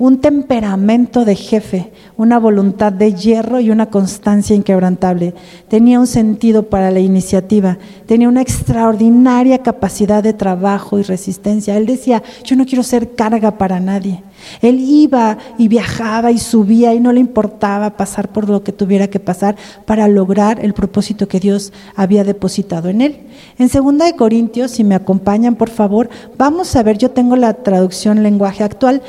un 0.00 0.18
temperamento 0.18 1.26
de 1.26 1.36
jefe, 1.36 1.92
una 2.16 2.38
voluntad 2.38 2.90
de 2.90 3.12
hierro 3.12 3.60
y 3.60 3.70
una 3.70 3.90
constancia 3.90 4.56
inquebrantable. 4.56 5.34
Tenía 5.68 6.00
un 6.00 6.06
sentido 6.06 6.62
para 6.70 6.90
la 6.90 7.00
iniciativa, 7.00 7.76
tenía 8.06 8.30
una 8.30 8.40
extraordinaria 8.40 9.58
capacidad 9.58 10.22
de 10.22 10.32
trabajo 10.32 10.98
y 10.98 11.02
resistencia. 11.02 11.76
Él 11.76 11.84
decía, 11.84 12.22
yo 12.44 12.56
no 12.56 12.64
quiero 12.64 12.82
ser 12.82 13.14
carga 13.14 13.58
para 13.58 13.78
nadie. 13.78 14.22
Él 14.62 14.80
iba 14.80 15.36
y 15.58 15.68
viajaba 15.68 16.30
y 16.30 16.38
subía 16.38 16.94
y 16.94 17.00
no 17.00 17.12
le 17.12 17.20
importaba 17.20 17.96
pasar 17.98 18.30
por 18.32 18.48
lo 18.48 18.62
que 18.64 18.72
tuviera 18.72 19.08
que 19.08 19.20
pasar 19.20 19.56
para 19.84 20.08
lograr 20.08 20.64
el 20.64 20.72
propósito 20.72 21.28
que 21.28 21.40
Dios 21.40 21.74
había 21.94 22.24
depositado 22.24 22.88
en 22.88 23.02
él. 23.02 23.20
En 23.58 23.68
2 23.68 23.98
de 23.98 24.16
Corintios, 24.16 24.70
si 24.70 24.84
me 24.84 24.94
acompañan 24.94 25.56
por 25.56 25.70
favor, 25.70 26.08
vamos 26.38 26.74
a 26.74 26.82
ver, 26.82 26.98
yo 26.98 27.10
tengo 27.10 27.36
la 27.36 27.54
traducción 27.54 28.22
lenguaje 28.22 28.64
actual, 28.64 29.02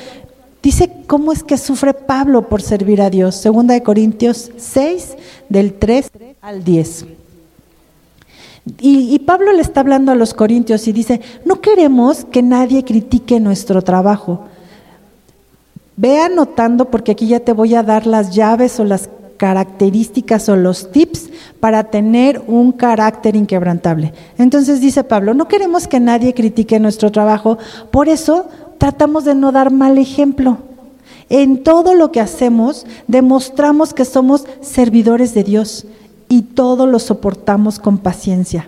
Dice 0.62 0.92
cómo 1.08 1.32
es 1.32 1.44
que 1.44 1.58
sufre 1.58 1.94
Pablo 1.94 2.48
por 2.48 2.62
servir 2.62 3.02
a 3.02 3.10
Dios. 3.10 3.36
Segunda 3.36 3.74
de 3.74 3.82
Corintios 3.82 4.52
6, 4.58 5.18
del 5.50 5.74
3 5.74 6.12
al 6.42 6.64
10. 6.64 7.06
Y, 8.80 9.16
y, 9.16 9.20
Pablo 9.20 9.52
le 9.54 9.62
está 9.62 9.80
hablando 9.80 10.12
a 10.12 10.16
los 10.16 10.36
corintios 10.36 10.88
y 10.88 10.92
dice, 10.92 11.20
no 11.46 11.62
queremos 11.62 12.26
que 12.26 12.44
nadie 12.44 12.84
critique 12.86 13.40
nuestro 13.40 13.82
trabajo. 13.82 14.46
Ve 15.98 16.20
anotando 16.20 16.86
porque 16.86 17.14
aquí 17.14 17.28
ya 17.28 17.40
te 17.40 17.54
voy 17.54 17.74
a 17.74 17.82
dar 17.82 18.06
las 18.06 18.36
llaves 18.36 18.80
o 18.80 18.84
las 18.84 19.10
características 19.38 20.48
o 20.50 20.56
los 20.56 20.92
tips 20.92 21.32
para 21.60 21.86
tener 21.86 22.44
un 22.46 22.72
carácter 22.72 23.36
inquebrantable. 23.36 24.14
Entonces 24.38 24.80
dice 24.80 25.04
Pablo, 25.04 25.34
no 25.34 25.48
queremos 25.48 25.88
que 25.88 26.00
nadie 26.00 26.36
critique 26.36 26.80
nuestro 26.80 27.12
trabajo, 27.12 27.58
por 27.90 28.08
eso 28.08 28.46
tratamos 28.82 29.26
de 29.26 29.36
no 29.36 29.52
dar 29.52 29.70
mal 29.70 30.00
ejemplo. 30.00 30.58
En 31.30 31.62
todo 31.64 31.94
lo 31.94 32.12
que 32.12 32.20
hacemos 32.20 32.88
demostramos 33.06 33.94
que 33.94 34.06
somos 34.06 34.46
servidores 34.62 35.36
de 35.36 35.44
Dios 35.44 35.86
y 36.30 36.42
todo 36.42 36.88
lo 36.88 36.98
soportamos 36.98 37.78
con 37.78 38.00
paciencia. 38.00 38.68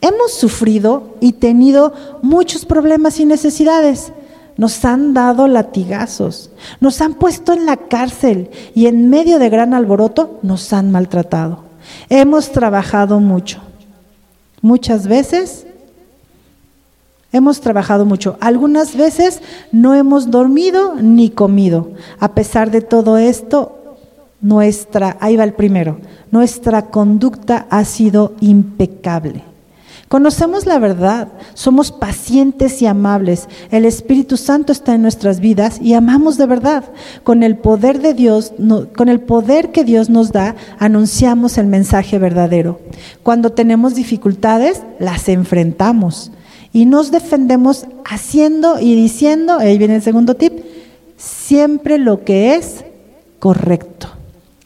Hemos 0.00 0.32
sufrido 0.32 1.14
y 1.20 1.34
tenido 1.34 1.94
muchos 2.20 2.64
problemas 2.64 3.20
y 3.20 3.26
necesidades. 3.26 4.10
Nos 4.56 4.84
han 4.84 5.14
dado 5.14 5.46
latigazos, 5.46 6.50
nos 6.80 7.00
han 7.00 7.14
puesto 7.14 7.52
en 7.52 7.64
la 7.64 7.76
cárcel 7.76 8.50
y 8.74 8.86
en 8.86 9.08
medio 9.08 9.38
de 9.38 9.50
gran 9.50 9.72
alboroto 9.72 10.40
nos 10.42 10.72
han 10.72 10.90
maltratado. 10.90 11.60
Hemos 12.08 12.50
trabajado 12.50 13.20
mucho. 13.20 13.60
Muchas 14.62 15.06
veces 15.06 15.64
Hemos 17.34 17.60
trabajado 17.60 18.04
mucho. 18.04 18.36
Algunas 18.38 18.96
veces 18.96 19.40
no 19.72 19.92
hemos 19.92 20.30
dormido 20.30 20.94
ni 20.94 21.30
comido. 21.30 21.90
A 22.20 22.32
pesar 22.32 22.70
de 22.70 22.80
todo 22.80 23.18
esto, 23.18 23.96
nuestra, 24.40 25.16
ahí 25.18 25.34
va 25.34 25.42
el 25.42 25.52
primero, 25.52 25.98
nuestra 26.30 26.82
conducta 26.82 27.66
ha 27.70 27.84
sido 27.84 28.34
impecable. 28.40 29.42
Conocemos 30.06 30.64
la 30.64 30.78
verdad, 30.78 31.26
somos 31.54 31.90
pacientes 31.90 32.80
y 32.82 32.86
amables. 32.86 33.48
El 33.72 33.84
Espíritu 33.84 34.36
Santo 34.36 34.70
está 34.70 34.94
en 34.94 35.02
nuestras 35.02 35.40
vidas 35.40 35.80
y 35.82 35.94
amamos 35.94 36.38
de 36.38 36.46
verdad. 36.46 36.84
Con 37.24 37.42
el 37.42 37.56
poder 37.56 38.00
de 38.00 38.14
Dios, 38.14 38.52
con 38.96 39.08
el 39.08 39.18
poder 39.18 39.72
que 39.72 39.82
Dios 39.82 40.08
nos 40.08 40.30
da, 40.30 40.54
anunciamos 40.78 41.58
el 41.58 41.66
mensaje 41.66 42.16
verdadero. 42.16 42.78
Cuando 43.24 43.50
tenemos 43.50 43.96
dificultades, 43.96 44.84
las 45.00 45.28
enfrentamos 45.28 46.30
y 46.74 46.86
nos 46.86 47.12
defendemos 47.12 47.86
haciendo 48.04 48.80
y 48.80 48.96
diciendo, 48.96 49.58
ahí 49.60 49.78
viene 49.78 49.94
el 49.94 50.02
segundo 50.02 50.34
tip, 50.34 50.52
siempre 51.16 51.98
lo 51.98 52.24
que 52.24 52.56
es 52.56 52.84
correcto. 53.38 54.08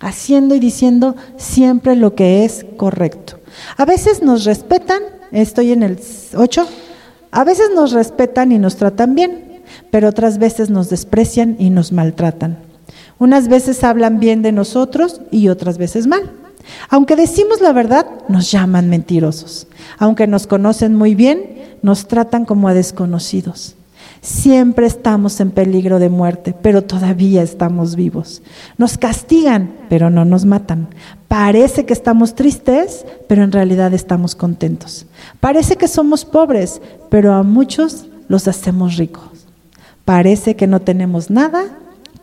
Haciendo 0.00 0.54
y 0.54 0.58
diciendo 0.58 1.16
siempre 1.36 1.96
lo 1.96 2.14
que 2.14 2.46
es 2.46 2.64
correcto. 2.78 3.38
A 3.76 3.84
veces 3.84 4.22
nos 4.22 4.46
respetan, 4.46 5.02
estoy 5.32 5.72
en 5.72 5.82
el 5.82 6.00
8, 6.34 6.66
a 7.30 7.44
veces 7.44 7.68
nos 7.74 7.92
respetan 7.92 8.52
y 8.52 8.58
nos 8.58 8.76
tratan 8.76 9.14
bien, 9.14 9.60
pero 9.90 10.08
otras 10.08 10.38
veces 10.38 10.70
nos 10.70 10.88
desprecian 10.88 11.56
y 11.58 11.68
nos 11.68 11.92
maltratan. 11.92 12.56
Unas 13.18 13.48
veces 13.48 13.84
hablan 13.84 14.18
bien 14.18 14.40
de 14.40 14.52
nosotros 14.52 15.20
y 15.30 15.48
otras 15.48 15.76
veces 15.76 16.06
mal. 16.06 16.22
Aunque 16.88 17.16
decimos 17.16 17.60
la 17.60 17.74
verdad, 17.74 18.06
nos 18.28 18.50
llaman 18.50 18.88
mentirosos. 18.88 19.66
Aunque 19.98 20.26
nos 20.26 20.46
conocen 20.46 20.94
muy 20.94 21.14
bien, 21.14 21.57
nos 21.82 22.06
tratan 22.06 22.44
como 22.44 22.68
a 22.68 22.74
desconocidos. 22.74 23.74
Siempre 24.20 24.86
estamos 24.86 25.40
en 25.40 25.50
peligro 25.50 25.98
de 25.98 26.08
muerte, 26.08 26.54
pero 26.60 26.82
todavía 26.82 27.42
estamos 27.42 27.94
vivos. 27.94 28.42
Nos 28.76 28.98
castigan, 28.98 29.72
pero 29.88 30.10
no 30.10 30.24
nos 30.24 30.44
matan. 30.44 30.88
Parece 31.28 31.86
que 31.86 31.92
estamos 31.92 32.34
tristes, 32.34 33.04
pero 33.28 33.44
en 33.44 33.52
realidad 33.52 33.94
estamos 33.94 34.34
contentos. 34.34 35.06
Parece 35.40 35.76
que 35.76 35.86
somos 35.86 36.24
pobres, 36.24 36.80
pero 37.10 37.32
a 37.34 37.42
muchos 37.42 38.06
los 38.28 38.48
hacemos 38.48 38.96
ricos. 38.96 39.46
Parece 40.04 40.56
que 40.56 40.66
no 40.66 40.80
tenemos 40.80 41.30
nada, 41.30 41.64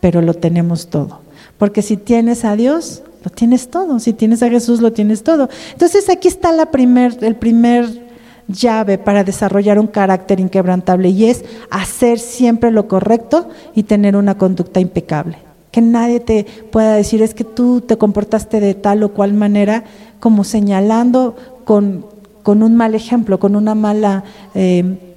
pero 0.00 0.20
lo 0.20 0.34
tenemos 0.34 0.88
todo. 0.88 1.20
Porque 1.56 1.82
si 1.82 1.96
tienes 1.96 2.44
a 2.44 2.56
Dios, 2.56 3.02
lo 3.24 3.30
tienes 3.30 3.70
todo. 3.70 3.98
Si 4.00 4.12
tienes 4.12 4.42
a 4.42 4.50
Jesús, 4.50 4.80
lo 4.80 4.92
tienes 4.92 5.22
todo. 5.22 5.48
Entonces 5.72 6.10
aquí 6.10 6.28
está 6.28 6.50
el 6.50 7.36
primer 7.36 8.05
llave 8.48 8.98
para 8.98 9.24
desarrollar 9.24 9.78
un 9.78 9.86
carácter 9.86 10.40
inquebrantable 10.40 11.08
y 11.08 11.26
es 11.26 11.44
hacer 11.70 12.18
siempre 12.18 12.70
lo 12.70 12.88
correcto 12.88 13.48
y 13.74 13.84
tener 13.84 14.16
una 14.16 14.38
conducta 14.38 14.80
impecable. 14.80 15.38
Que 15.70 15.80
nadie 15.82 16.20
te 16.20 16.46
pueda 16.70 16.94
decir 16.94 17.22
es 17.22 17.34
que 17.34 17.44
tú 17.44 17.80
te 17.80 17.98
comportaste 17.98 18.60
de 18.60 18.74
tal 18.74 19.02
o 19.02 19.10
cual 19.10 19.34
manera 19.34 19.84
como 20.20 20.44
señalando 20.44 21.36
con, 21.64 22.06
con 22.42 22.62
un 22.62 22.76
mal 22.76 22.94
ejemplo, 22.94 23.38
con 23.38 23.56
una 23.56 23.74
mala 23.74 24.24
eh, 24.54 25.16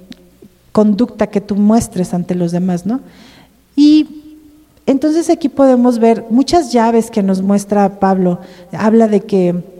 conducta 0.72 1.28
que 1.28 1.40
tú 1.40 1.56
muestres 1.56 2.12
ante 2.14 2.34
los 2.34 2.52
demás, 2.52 2.86
¿no? 2.86 3.00
Y 3.76 4.20
entonces 4.86 5.30
aquí 5.30 5.48
podemos 5.48 5.98
ver 5.98 6.26
muchas 6.30 6.72
llaves 6.72 7.10
que 7.10 7.22
nos 7.22 7.42
muestra 7.42 8.00
Pablo. 8.00 8.40
Habla 8.72 9.08
de 9.08 9.20
que 9.20 9.79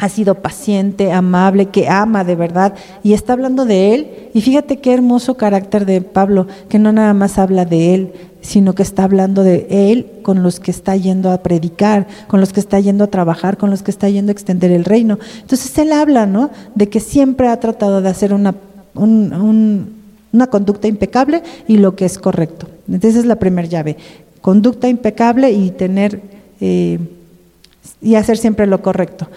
ha 0.00 0.08
sido 0.08 0.36
paciente, 0.36 1.12
amable, 1.12 1.66
que 1.66 1.88
ama 1.88 2.24
de 2.24 2.34
verdad 2.34 2.74
y 3.02 3.12
está 3.12 3.34
hablando 3.34 3.66
de 3.66 3.94
él. 3.94 4.10
Y 4.32 4.40
fíjate 4.40 4.78
qué 4.78 4.94
hermoso 4.94 5.36
carácter 5.36 5.84
de 5.84 6.00
Pablo, 6.00 6.46
que 6.70 6.78
no 6.78 6.90
nada 6.90 7.12
más 7.12 7.38
habla 7.38 7.66
de 7.66 7.94
él, 7.94 8.12
sino 8.40 8.74
que 8.74 8.82
está 8.82 9.04
hablando 9.04 9.42
de 9.42 9.66
él 9.68 10.06
con 10.22 10.42
los 10.42 10.58
que 10.58 10.70
está 10.70 10.96
yendo 10.96 11.30
a 11.30 11.42
predicar, 11.42 12.06
con 12.28 12.40
los 12.40 12.54
que 12.54 12.60
está 12.60 12.80
yendo 12.80 13.04
a 13.04 13.08
trabajar, 13.08 13.58
con 13.58 13.68
los 13.68 13.82
que 13.82 13.90
está 13.90 14.08
yendo 14.08 14.30
a 14.30 14.32
extender 14.32 14.70
el 14.70 14.86
reino. 14.86 15.18
Entonces 15.42 15.76
él 15.76 15.92
habla, 15.92 16.24
¿no? 16.24 16.48
De 16.74 16.88
que 16.88 17.00
siempre 17.00 17.48
ha 17.48 17.60
tratado 17.60 18.00
de 18.00 18.08
hacer 18.08 18.32
una, 18.32 18.54
una 18.94 20.46
conducta 20.46 20.88
impecable 20.88 21.42
y 21.68 21.76
lo 21.76 21.94
que 21.94 22.06
es 22.06 22.18
correcto. 22.18 22.68
Entonces 22.88 23.16
es 23.16 23.26
la 23.26 23.36
primera 23.36 23.68
llave, 23.68 23.98
conducta 24.40 24.88
impecable 24.88 25.50
y 25.52 25.70
tener 25.72 26.22
eh, 26.62 26.98
y 28.00 28.14
hacer 28.14 28.38
siempre 28.38 28.66
lo 28.66 28.80
correcto 28.80 29.28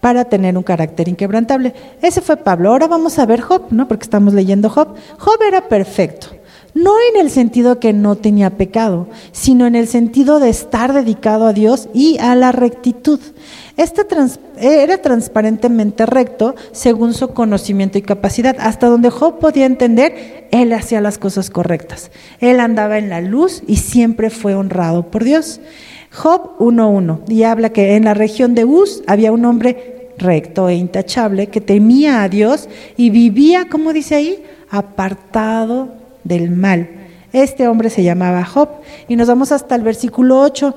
para 0.00 0.24
tener 0.24 0.56
un 0.56 0.62
carácter 0.62 1.08
inquebrantable. 1.08 1.74
Ese 2.02 2.20
fue 2.20 2.36
Pablo. 2.36 2.70
Ahora 2.70 2.86
vamos 2.86 3.18
a 3.18 3.26
ver 3.26 3.40
Job, 3.40 3.66
¿no? 3.70 3.88
Porque 3.88 4.04
estamos 4.04 4.34
leyendo 4.34 4.70
Job. 4.70 4.94
Job 5.18 5.38
era 5.46 5.68
perfecto. 5.68 6.28
No 6.74 6.92
en 7.12 7.20
el 7.20 7.30
sentido 7.30 7.80
que 7.80 7.92
no 7.92 8.14
tenía 8.14 8.50
pecado, 8.50 9.08
sino 9.32 9.66
en 9.66 9.74
el 9.74 9.88
sentido 9.88 10.38
de 10.38 10.50
estar 10.50 10.92
dedicado 10.92 11.46
a 11.46 11.52
Dios 11.52 11.88
y 11.92 12.18
a 12.18 12.36
la 12.36 12.52
rectitud. 12.52 13.18
Este 13.76 14.02
era 14.60 14.98
transparentemente 14.98 16.06
recto 16.06 16.54
según 16.72 17.14
su 17.14 17.28
conocimiento 17.28 17.98
y 17.98 18.02
capacidad. 18.02 18.56
Hasta 18.60 18.86
donde 18.86 19.10
Job 19.10 19.38
podía 19.38 19.66
entender, 19.66 20.48
él 20.52 20.72
hacía 20.72 21.00
las 21.00 21.18
cosas 21.18 21.50
correctas. 21.50 22.10
Él 22.38 22.60
andaba 22.60 22.98
en 22.98 23.08
la 23.08 23.22
luz 23.22 23.62
y 23.66 23.76
siempre 23.76 24.30
fue 24.30 24.54
honrado 24.54 25.10
por 25.10 25.24
Dios. 25.24 25.60
Job 26.12 26.58
1.1 26.58 27.20
y 27.28 27.42
habla 27.42 27.70
que 27.70 27.96
en 27.96 28.04
la 28.04 28.14
región 28.14 28.54
de 28.54 28.64
Uz 28.64 29.02
había 29.06 29.32
un 29.32 29.44
hombre 29.44 30.10
recto 30.18 30.68
e 30.68 30.74
intachable 30.74 31.48
que 31.48 31.60
temía 31.60 32.22
a 32.22 32.28
Dios 32.28 32.68
y 32.96 33.10
vivía, 33.10 33.68
como 33.68 33.92
dice 33.92 34.16
ahí, 34.16 34.44
apartado 34.70 35.88
del 36.24 36.50
mal. 36.50 36.88
Este 37.32 37.68
hombre 37.68 37.90
se 37.90 38.02
llamaba 38.02 38.44
Job 38.44 38.68
y 39.06 39.16
nos 39.16 39.28
vamos 39.28 39.52
hasta 39.52 39.74
el 39.74 39.82
versículo 39.82 40.40
8 40.40 40.74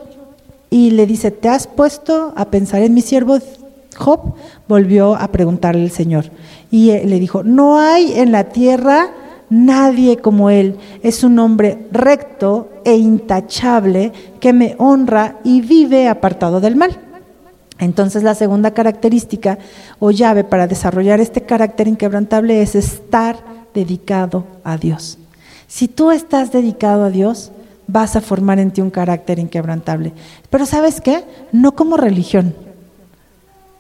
y 0.70 0.92
le 0.92 1.06
dice, 1.06 1.32
¿te 1.32 1.50
has 1.50 1.68
puesto 1.68 2.34
a 2.36 2.46
pensar 2.46 2.82
en 2.82 2.94
mi 2.94 3.02
siervo 3.02 3.40
Job? 3.98 4.36
Volvió 4.68 5.16
a 5.16 5.28
preguntarle 5.30 5.84
el 5.84 5.92
Señor 5.92 6.26
y 6.70 6.92
le 6.92 7.20
dijo, 7.20 7.44
no 7.44 7.80
hay 7.80 8.14
en 8.20 8.32
la 8.32 8.46
tierra 8.50 9.12
Nadie 9.52 10.16
como 10.16 10.50
Él 10.50 10.78
es 11.04 11.26
un 11.26 11.38
hombre 11.38 11.86
recto 11.92 12.70
e 12.86 12.96
intachable 12.96 14.14
que 14.40 14.54
me 14.54 14.76
honra 14.78 15.40
y 15.44 15.60
vive 15.60 16.08
apartado 16.08 16.62
del 16.62 16.78
mal. 16.78 16.98
Entonces 17.78 18.24
la 18.24 18.34
segunda 18.34 18.72
característica 18.72 19.58
o 20.00 20.12
llave 20.12 20.46
para 20.46 20.68
desarrollar 20.68 21.20
este 21.20 21.42
carácter 21.42 21.90
inquebrantable 21.90 22.62
es 22.62 22.76
estar 22.76 23.44
dedicado 23.74 24.46
a 24.64 24.78
Dios. 24.78 25.18
Si 25.68 25.90
tú 25.90 26.12
estás 26.12 26.54
dedicado 26.54 27.04
a 27.04 27.10
Dios, 27.10 27.52
vas 27.88 28.16
a 28.16 28.22
formar 28.22 28.58
en 28.58 28.72
ti 28.72 28.80
un 28.80 28.90
carácter 28.90 29.38
inquebrantable. 29.38 30.14
Pero 30.50 30.66
¿sabes 30.66 31.02
qué? 31.02 31.26
No 31.52 31.74
como 31.74 31.98
religión 31.98 32.56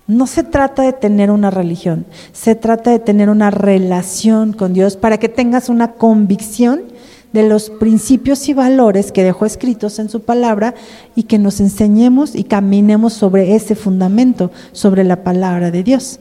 no 0.08 0.28
se 0.28 0.44
trata 0.44 0.84
de 0.84 0.94
tener 0.94 1.32
una 1.32 1.52
religión, 1.52 2.06
se 2.34 2.56
trata 2.56 2.92
de 2.92 3.00
tener 3.00 3.30
una 3.30 3.52
relación 3.52 4.54
con 4.54 4.74
Dios 4.74 4.98
para 4.98 5.18
que 5.18 5.30
tengas 5.30 5.70
una 5.70 5.94
convicción 5.94 6.82
de 7.34 7.48
los 7.48 7.70
principios 7.70 8.50
y 8.50 8.54
valores 8.54 9.12
que 9.12 9.24
dejó 9.24 9.46
escritos 9.46 10.00
en 10.00 10.10
su 10.10 10.22
palabra 10.22 10.74
y 11.16 11.24
que 11.24 11.40
nos 11.40 11.60
enseñemos 11.60 12.36
y 12.36 12.44
caminemos 12.44 13.14
sobre 13.14 13.56
ese 13.56 13.76
fundamento, 13.76 14.52
sobre 14.74 15.04
la 15.04 15.24
palabra 15.24 15.72
de 15.72 15.84
Dios. 15.84 16.20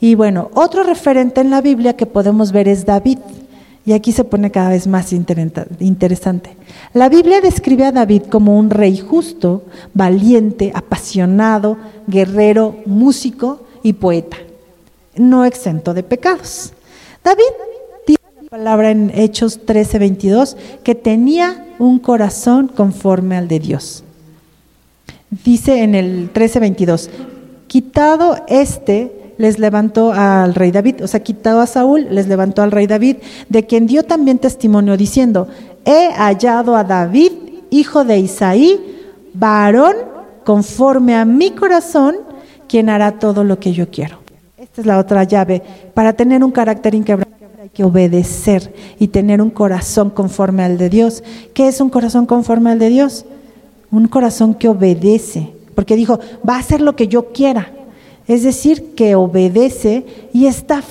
Y 0.00 0.16
bueno, 0.16 0.50
otro 0.54 0.82
referente 0.82 1.40
en 1.40 1.50
la 1.50 1.60
Biblia 1.60 1.94
que 1.94 2.06
podemos 2.06 2.50
ver 2.50 2.66
es 2.66 2.84
David. 2.84 3.18
Y 3.84 3.94
aquí 3.94 4.12
se 4.12 4.22
pone 4.22 4.52
cada 4.52 4.68
vez 4.68 4.86
más 4.86 5.12
interesante. 5.12 6.56
La 6.94 7.08
Biblia 7.08 7.40
describe 7.40 7.84
a 7.84 7.92
David 7.92 8.22
como 8.30 8.56
un 8.56 8.70
rey 8.70 8.98
justo, 8.98 9.64
valiente, 9.92 10.70
apasionado, 10.74 11.76
guerrero, 12.06 12.76
músico 12.86 13.62
y 13.82 13.94
poeta, 13.94 14.36
no 15.16 15.44
exento 15.44 15.94
de 15.94 16.04
pecados. 16.04 16.72
David 17.24 17.42
dice 18.06 18.20
la 18.40 18.48
palabra 18.48 18.90
en 18.90 19.10
Hechos 19.14 19.60
13:22 19.66 20.56
que 20.84 20.94
tenía 20.94 21.66
un 21.80 21.98
corazón 21.98 22.68
conforme 22.68 23.36
al 23.36 23.48
de 23.48 23.58
Dios. 23.58 24.04
Dice 25.44 25.82
en 25.82 25.94
el 25.96 26.30
13:22, 26.32 27.10
quitado 27.66 28.44
este 28.46 29.21
les 29.42 29.58
levantó 29.58 30.12
al 30.12 30.54
rey 30.54 30.70
David, 30.70 31.02
o 31.02 31.08
sea, 31.08 31.18
quitado 31.18 31.60
a 31.60 31.66
Saúl, 31.66 32.06
les 32.12 32.28
levantó 32.28 32.62
al 32.62 32.70
rey 32.70 32.86
David, 32.86 33.16
de 33.48 33.66
quien 33.66 33.88
dio 33.88 34.04
también 34.04 34.38
testimonio 34.38 34.96
diciendo, 34.96 35.48
he 35.84 36.12
hallado 36.12 36.76
a 36.76 36.84
David, 36.84 37.32
hijo 37.70 38.04
de 38.04 38.20
Isaí, 38.20 38.80
varón 39.34 39.96
conforme 40.44 41.16
a 41.16 41.24
mi 41.24 41.50
corazón, 41.50 42.18
quien 42.68 42.88
hará 42.88 43.18
todo 43.18 43.42
lo 43.42 43.58
que 43.58 43.72
yo 43.72 43.90
quiero. 43.90 44.18
Esta 44.56 44.80
es 44.80 44.86
la 44.86 45.00
otra 45.00 45.24
llave. 45.24 45.60
Para 45.92 46.12
tener 46.12 46.44
un 46.44 46.52
carácter 46.52 46.94
inquebrantable 46.94 47.62
hay 47.62 47.70
que 47.70 47.82
obedecer 47.82 48.72
y 49.00 49.08
tener 49.08 49.42
un 49.42 49.50
corazón 49.50 50.10
conforme 50.10 50.62
al 50.62 50.78
de 50.78 50.88
Dios. 50.88 51.24
¿Qué 51.52 51.66
es 51.66 51.80
un 51.80 51.90
corazón 51.90 52.26
conforme 52.26 52.70
al 52.70 52.78
de 52.78 52.90
Dios? 52.90 53.24
Un 53.90 54.06
corazón 54.06 54.54
que 54.54 54.68
obedece, 54.68 55.52
porque 55.74 55.96
dijo, 55.96 56.20
va 56.48 56.54
a 56.54 56.60
hacer 56.60 56.80
lo 56.80 56.94
que 56.94 57.08
yo 57.08 57.32
quiera 57.32 57.72
es 58.26 58.42
decir, 58.42 58.94
que 58.94 59.14
obedece 59.14 60.04
y 60.32 60.46
está, 60.46 60.82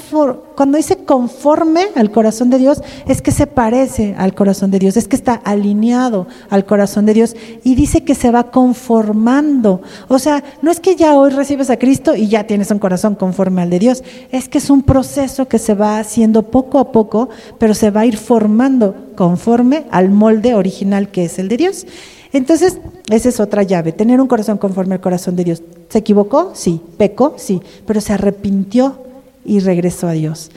cuando 0.55 0.77
dice 0.77 0.97
conforme 0.97 1.87
al 1.95 2.11
corazón 2.11 2.49
de 2.49 2.57
Dios, 2.57 2.83
es 3.07 3.21
que 3.21 3.31
se 3.31 3.47
parece 3.47 4.15
al 4.17 4.35
corazón 4.35 4.69
de 4.69 4.79
Dios, 4.79 4.97
es 4.97 5.07
que 5.07 5.15
está 5.15 5.33
alineado 5.33 6.27
al 6.49 6.65
corazón 6.65 7.05
de 7.05 7.13
Dios 7.13 7.35
y 7.63 7.75
dice 7.75 8.03
que 8.03 8.15
se 8.15 8.31
va 8.31 8.51
conformando. 8.51 9.81
O 10.09 10.19
sea, 10.19 10.43
no 10.61 10.71
es 10.71 10.79
que 10.79 10.95
ya 10.95 11.15
hoy 11.15 11.31
recibes 11.31 11.69
a 11.69 11.77
Cristo 11.77 12.15
y 12.15 12.27
ya 12.27 12.45
tienes 12.45 12.69
un 12.69 12.79
corazón 12.79 13.15
conforme 13.15 13.61
al 13.61 13.69
de 13.69 13.79
Dios, 13.79 14.03
es 14.31 14.49
que 14.49 14.57
es 14.57 14.69
un 14.69 14.83
proceso 14.83 15.47
que 15.47 15.57
se 15.59 15.73
va 15.73 15.99
haciendo 15.99 16.43
poco 16.43 16.79
a 16.79 16.91
poco, 16.91 17.29
pero 17.57 17.73
se 17.73 17.91
va 17.91 18.01
a 18.01 18.05
ir 18.05 18.17
formando 18.17 18.95
conforme 19.15 19.85
al 19.91 20.09
molde 20.09 20.53
original 20.53 21.09
que 21.09 21.25
es 21.25 21.39
el 21.39 21.47
de 21.47 21.57
Dios. 21.57 21.85
Entonces, 22.33 22.77
esa 23.09 23.29
es 23.29 23.39
otra 23.39 23.63
llave, 23.63 23.91
tener 23.91 24.21
un 24.21 24.27
corazón 24.27 24.57
conforme 24.57 24.95
al 24.95 25.01
corazón 25.01 25.35
de 25.35 25.43
Dios. 25.43 25.61
¿Se 25.89 25.99
equivocó? 25.99 26.51
Sí. 26.53 26.81
¿Pecó? 26.97 27.33
Sí. 27.37 27.61
Pero 27.85 27.99
se 27.99 28.13
arrepintió 28.13 28.97
y 29.43 29.59
regresó 29.59 30.07
a 30.07 30.13
Dios. 30.13 30.49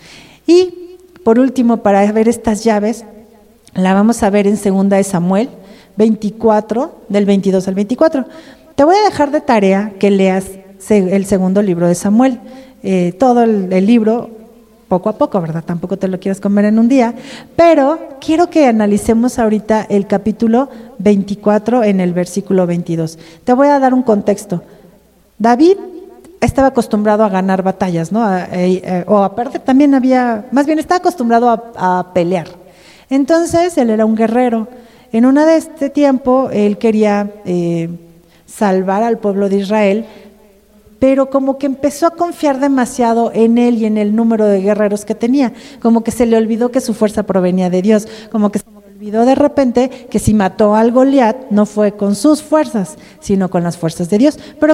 Y 0.46 0.98
por 1.24 1.38
último, 1.38 1.78
para 1.78 2.10
ver 2.12 2.28
estas 2.28 2.62
llaves, 2.62 3.04
la 3.74 3.94
vamos 3.94 4.22
a 4.22 4.30
ver 4.30 4.46
en 4.46 4.56
segunda 4.56 4.96
de 4.96 5.04
Samuel 5.04 5.48
24, 5.96 7.00
del 7.08 7.24
22 7.24 7.66
al 7.66 7.74
24. 7.74 8.24
Te 8.76 8.84
voy 8.84 8.96
a 8.96 9.08
dejar 9.08 9.30
de 9.30 9.40
tarea 9.40 9.94
que 9.98 10.10
leas 10.10 10.44
el 10.88 11.26
segundo 11.26 11.62
libro 11.62 11.88
de 11.88 11.94
Samuel. 11.94 12.40
Eh, 12.82 13.14
todo 13.18 13.42
el 13.42 13.86
libro 13.86 14.43
poco 14.88 15.08
a 15.08 15.18
poco, 15.18 15.40
¿verdad? 15.40 15.64
Tampoco 15.64 15.96
te 15.96 16.08
lo 16.08 16.20
quieres 16.20 16.40
comer 16.40 16.66
en 16.66 16.78
un 16.78 16.88
día, 16.88 17.14
pero 17.56 17.98
quiero 18.20 18.50
que 18.50 18.66
analicemos 18.66 19.38
ahorita 19.38 19.86
el 19.88 20.06
capítulo 20.06 20.68
24 20.98 21.84
en 21.84 22.00
el 22.00 22.12
versículo 22.12 22.66
22. 22.66 23.18
Te 23.44 23.52
voy 23.52 23.68
a 23.68 23.78
dar 23.78 23.94
un 23.94 24.02
contexto. 24.02 24.62
David 25.38 25.76
estaba 26.40 26.68
acostumbrado 26.68 27.24
a 27.24 27.28
ganar 27.28 27.62
batallas, 27.62 28.12
¿no? 28.12 28.36
Eh, 28.36 28.82
eh, 28.84 29.04
o 29.06 29.18
a 29.18 29.34
perder, 29.34 29.62
también 29.62 29.94
había, 29.94 30.46
más 30.52 30.66
bien 30.66 30.78
estaba 30.78 30.98
acostumbrado 30.98 31.72
a, 31.76 32.12
pelear. 32.12 32.48
Entonces 33.10 33.76
él 33.78 33.90
era 33.90 34.04
un 34.04 34.14
guerrero. 34.14 34.68
En 35.12 35.26
una 35.26 35.46
de 35.46 35.56
este 35.56 35.90
tiempo 35.90 36.50
él 36.52 36.78
quería 36.78 37.30
eh, 37.44 37.88
salvar 38.46 39.02
al 39.02 39.18
pueblo 39.18 39.48
de 39.48 39.56
Israel, 39.56 40.06
pero 41.04 41.28
como 41.28 41.58
que 41.58 41.66
empezó 41.66 42.06
a 42.06 42.12
confiar 42.12 42.60
demasiado 42.60 43.30
en 43.34 43.58
él 43.58 43.76
y 43.76 43.84
en 43.84 43.98
el 43.98 44.16
número 44.16 44.46
de 44.46 44.62
guerreros 44.62 45.04
que 45.04 45.14
tenía, 45.14 45.52
como 45.82 46.02
que 46.02 46.10
se 46.10 46.24
le 46.24 46.34
olvidó 46.34 46.70
que 46.70 46.80
su 46.80 46.94
fuerza 46.94 47.24
provenía 47.24 47.68
de 47.68 47.82
Dios, 47.82 48.08
como 48.32 48.50
que 48.50 48.60
se 48.60 48.64
le 48.70 48.78
olvidó 48.78 49.26
de 49.26 49.34
repente 49.34 49.90
que 49.90 50.18
si 50.18 50.32
mató 50.32 50.74
al 50.74 50.92
Goliat 50.92 51.50
no 51.50 51.66
fue 51.66 51.92
con 51.92 52.14
sus 52.14 52.42
fuerzas, 52.42 52.96
sino 53.20 53.50
con 53.50 53.62
las 53.62 53.76
fuerzas 53.76 54.08
de 54.08 54.16
Dios, 54.16 54.38
pero 54.58 54.72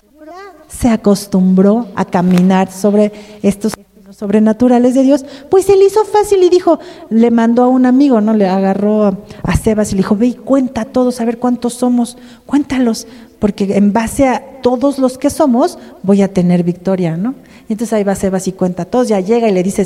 se 0.69 0.89
acostumbró 0.89 1.89
a 1.97 2.05
caminar 2.05 2.71
sobre 2.71 3.11
estos 3.43 3.73
sobrenaturales 4.11 4.95
de 4.95 5.03
Dios, 5.03 5.25
pues 5.49 5.65
se 5.65 5.77
le 5.77 5.87
hizo 5.87 6.05
fácil 6.05 6.45
y 6.45 6.49
dijo, 6.49 6.79
le 7.09 7.33
mandó 7.33 7.65
a 7.65 7.69
un 7.69 7.87
amigo, 7.87 8.21
¿no? 8.21 8.35
Le 8.35 8.47
agarró 8.47 9.07
a, 9.07 9.57
Sebas 9.57 9.91
y 9.91 9.97
le 9.97 10.03
dijo, 10.03 10.15
ve 10.15 10.29
y 10.29 10.35
cuenta 10.35 10.83
a 10.83 10.85
todos, 10.85 11.21
a 11.21 11.25
ver 11.25 11.39
cuántos 11.39 11.75
somos, 11.75 12.17
cuéntalos, 12.47 13.09
porque 13.41 13.77
en 13.77 13.93
base 13.93 14.29
a 14.29 14.61
todos 14.63 14.99
los 14.99 15.19
que 15.19 15.31
somos 15.31 15.79
voy 16.05 16.23
a 16.23 16.33
tener 16.33 16.63
victoria, 16.63 17.17
¿no? 17.17 17.35
Y 17.69 17.73
entonces 17.73 17.93
ahí 17.95 18.05
va 18.05 18.15
Sebas 18.15 18.47
y 18.47 18.53
cuenta 18.53 18.85
a 18.85 18.87
todos, 18.87 19.09
ya 19.09 19.19
llega 19.19 19.49
y 19.49 19.53
le 19.53 19.65
dice, 19.65 19.85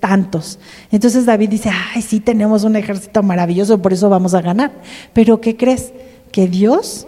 tantos. 0.00 0.58
Entonces 0.90 1.26
David 1.26 1.50
dice, 1.50 1.70
ay, 1.94 2.02
sí, 2.02 2.18
tenemos 2.20 2.64
un 2.64 2.74
ejército 2.74 3.22
maravilloso, 3.22 3.80
por 3.80 3.92
eso 3.92 4.08
vamos 4.08 4.34
a 4.34 4.40
ganar. 4.40 4.72
Pero 5.12 5.40
¿qué 5.40 5.56
crees? 5.56 5.92
Que 6.32 6.48
Dios 6.48 7.06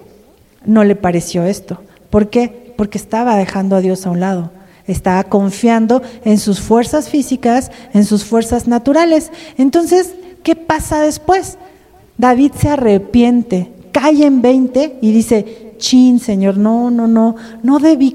no 0.64 0.84
le 0.84 0.94
pareció 0.94 1.44
esto. 1.44 1.80
¿Por 2.10 2.30
qué? 2.30 2.72
Porque 2.76 2.98
estaba 2.98 3.36
dejando 3.36 3.76
a 3.76 3.80
Dios 3.80 4.06
a 4.06 4.10
un 4.10 4.20
lado 4.20 4.52
estaba 4.88 5.22
confiando 5.24 6.02
en 6.24 6.38
sus 6.38 6.60
fuerzas 6.60 7.08
físicas, 7.08 7.70
en 7.92 8.04
sus 8.04 8.24
fuerzas 8.24 8.66
naturales. 8.66 9.30
Entonces, 9.56 10.14
¿qué 10.42 10.56
pasa 10.56 11.02
después? 11.02 11.58
David 12.16 12.52
se 12.58 12.70
arrepiente, 12.70 13.70
cae 13.92 14.24
en 14.24 14.42
20 14.42 14.98
y 15.00 15.12
dice, 15.12 15.67
chin, 15.78 16.20
Señor, 16.20 16.56
no, 16.58 16.90
no, 16.90 17.06
no, 17.06 17.36
no 17.62 17.78
debí 17.78 18.12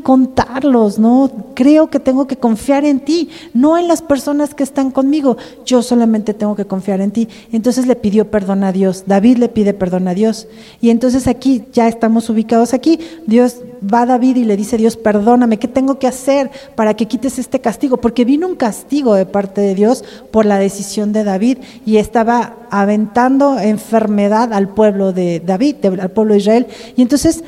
contarlos, 0.54 1.00
no, 1.00 1.32
creo 1.56 1.90
que 1.90 2.00
tengo 2.00 2.28
que 2.28 2.38
confiar 2.38 2.86
en 2.86 3.00
ti, 3.00 3.30
no 3.54 3.78
en 3.78 3.88
las 3.88 4.02
personas 4.02 4.54
que 4.54 4.64
están 4.64 4.92
conmigo, 4.92 5.38
yo 5.66 5.82
solamente 5.82 6.34
tengo 6.34 6.56
que 6.56 6.66
confiar 6.66 7.02
en 7.02 7.12
ti. 7.12 7.28
Entonces 7.52 7.88
le 7.88 7.96
pidió 7.96 8.30
perdón 8.30 8.64
a 8.64 8.72
Dios, 8.72 9.06
David 9.08 9.38
le 9.38 9.50
pide 9.50 9.74
perdón 9.74 10.08
a 10.08 10.14
Dios. 10.14 10.48
Y 10.80 10.92
entonces 10.92 11.28
aquí, 11.28 11.64
ya 11.74 11.88
estamos 11.88 12.30
ubicados 12.30 12.74
aquí, 12.74 13.00
Dios 13.26 13.58
va 13.82 14.02
a 14.02 14.06
David 14.06 14.38
y 14.38 14.46
le 14.46 14.56
dice, 14.56 14.78
Dios, 14.78 14.96
perdóname, 14.96 15.58
¿qué 15.58 15.68
tengo 15.68 15.98
que 15.98 16.08
hacer 16.08 16.52
para 16.76 16.94
que 16.94 17.08
quites 17.08 17.40
este 17.40 17.60
castigo? 17.60 17.98
Porque 17.98 18.24
vino 18.24 18.48
un 18.48 18.56
castigo 18.56 19.16
de 19.16 19.26
parte 19.26 19.62
de 19.62 19.76
Dios 19.76 20.04
por 20.32 20.46
la 20.46 20.58
decisión 20.58 21.14
de 21.14 21.24
David 21.24 21.58
y 21.86 21.98
estaba 21.98 22.58
aventando 22.70 23.60
enfermedad 23.60 24.54
al 24.54 24.70
pueblo 24.70 25.14
de 25.14 25.40
David, 25.40 25.78
al 25.86 26.12
pueblo 26.12 26.34
de 26.34 26.40
Israel. 26.40 26.68
Y 26.96 27.02
entonces 27.02 27.44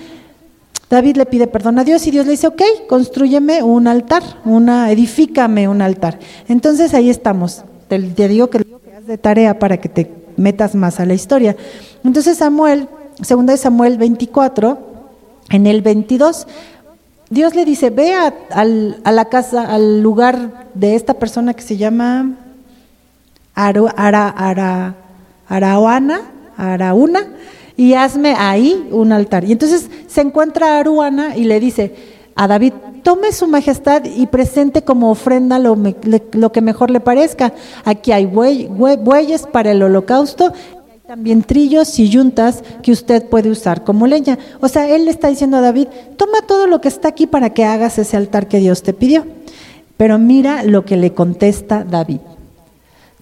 David 0.89 1.17
le 1.17 1.25
pide 1.25 1.47
perdón 1.47 1.79
a 1.79 1.83
Dios 1.83 2.05
y 2.05 2.11
Dios 2.11 2.25
le 2.25 2.33
dice, 2.33 2.47
ok, 2.47 2.61
construyeme 2.87 3.63
un 3.63 3.87
altar, 3.87 4.23
una, 4.45 4.91
edifícame 4.91 5.67
un 5.67 5.81
altar. 5.81 6.19
Entonces 6.47 6.93
ahí 6.93 7.09
estamos. 7.09 7.63
Te, 7.87 7.99
digo 7.99 8.49
que 8.49 8.59
es 8.59 9.07
de 9.07 9.17
tarea 9.17 9.57
para 9.57 9.77
que 9.77 9.89
te 9.89 10.11
metas 10.37 10.75
más 10.75 10.99
a 10.99 11.05
la 11.05 11.13
historia. 11.13 11.55
Entonces 12.03 12.37
Samuel, 12.37 12.87
segunda 13.21 13.53
de 13.53 13.57
Samuel 13.57 13.97
24, 13.97 14.77
en 15.49 15.67
el 15.67 15.81
22, 15.81 16.47
Dios 17.29 17.55
le 17.55 17.65
dice, 17.65 17.89
ve 17.89 18.13
a, 18.13 18.33
la 19.11 19.25
casa, 19.25 19.63
al 19.63 20.01
lugar 20.01 20.69
de 20.75 20.95
esta 20.95 21.15
persona 21.15 21.55
que 21.55 21.63
se 21.63 21.77
llama 21.77 22.35
Ara, 23.55 23.91
Ara, 23.95 24.95
Araúna, 25.47 26.21
Araúna, 26.57 27.27
y 27.77 27.93
hazme 27.93 28.35
ahí 28.37 28.87
un 28.91 29.11
altar. 29.11 29.43
Y 29.45 29.51
entonces 29.51 29.89
se 30.07 30.21
encuentra 30.21 30.79
Aruana 30.79 31.35
y 31.35 31.43
le 31.43 31.59
dice 31.59 31.93
a 32.35 32.47
David, 32.47 32.73
tome 33.03 33.31
su 33.31 33.47
majestad 33.47 34.03
y 34.05 34.27
presente 34.27 34.83
como 34.83 35.09
ofrenda 35.09 35.59
lo, 35.59 35.77
lo 36.33 36.51
que 36.51 36.61
mejor 36.61 36.91
le 36.91 36.99
parezca. 36.99 37.53
Aquí 37.83 38.11
hay 38.11 38.25
bueyes 38.25 39.47
para 39.51 39.71
el 39.71 39.83
holocausto 39.83 40.53
también 41.07 41.43
trillos 41.43 41.99
y 41.99 42.09
yuntas 42.09 42.63
que 42.81 42.91
usted 42.91 43.29
puede 43.29 43.51
usar 43.51 43.83
como 43.83 44.07
leña. 44.07 44.39
O 44.59 44.67
sea, 44.67 44.89
él 44.89 45.05
le 45.05 45.11
está 45.11 45.27
diciendo 45.27 45.57
a 45.57 45.61
David, 45.61 45.87
toma 46.17 46.41
todo 46.47 46.65
lo 46.65 46.81
que 46.81 46.87
está 46.87 47.09
aquí 47.09 47.27
para 47.27 47.51
que 47.51 47.63
hagas 47.63 47.99
ese 47.99 48.17
altar 48.17 48.47
que 48.47 48.57
Dios 48.57 48.81
te 48.81 48.91
pidió. 48.91 49.23
Pero 49.97 50.17
mira 50.17 50.63
lo 50.63 50.83
que 50.83 50.97
le 50.97 51.13
contesta 51.13 51.83
David. 51.83 52.21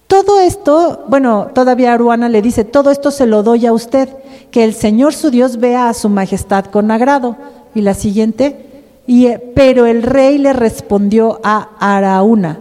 Todo 0.06 0.40
esto, 0.40 1.04
bueno, 1.08 1.48
todavía 1.54 1.92
Aruana 1.92 2.28
le 2.28 2.42
dice, 2.42 2.64
todo 2.64 2.90
esto 2.90 3.10
se 3.10 3.26
lo 3.26 3.42
doy 3.42 3.66
a 3.66 3.72
usted, 3.72 4.08
que 4.50 4.64
el 4.64 4.74
Señor 4.74 5.14
su 5.14 5.30
Dios 5.30 5.56
vea 5.56 5.88
a 5.88 5.94
su 5.94 6.08
majestad 6.08 6.66
con 6.66 6.90
agrado. 6.90 7.36
Y 7.74 7.80
la 7.80 7.94
siguiente, 7.94 8.84
y, 9.06 9.28
pero 9.54 9.86
el 9.86 10.02
rey 10.02 10.38
le 10.38 10.52
respondió 10.52 11.40
a 11.42 11.70
Araúna, 11.80 12.60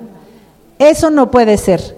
eso 0.80 1.10
no 1.10 1.30
puede 1.30 1.58
ser. 1.58 1.98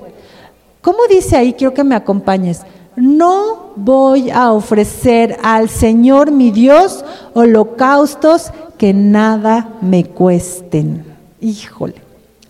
¿Cómo 0.82 1.08
dice 1.10 1.38
ahí? 1.38 1.54
Quiero 1.54 1.74
que 1.74 1.84
me 1.84 1.96
acompañes. 1.96 2.62
No 2.96 3.72
voy 3.76 4.30
a 4.30 4.52
ofrecer 4.52 5.38
al 5.42 5.70
Señor 5.70 6.32
mi 6.32 6.52
Dios 6.52 7.04
holocaustos 7.34 8.52
que 8.78 8.94
nada 8.94 9.70
me 9.82 10.06
cuesten. 10.06 11.06
Híjole, 11.42 11.96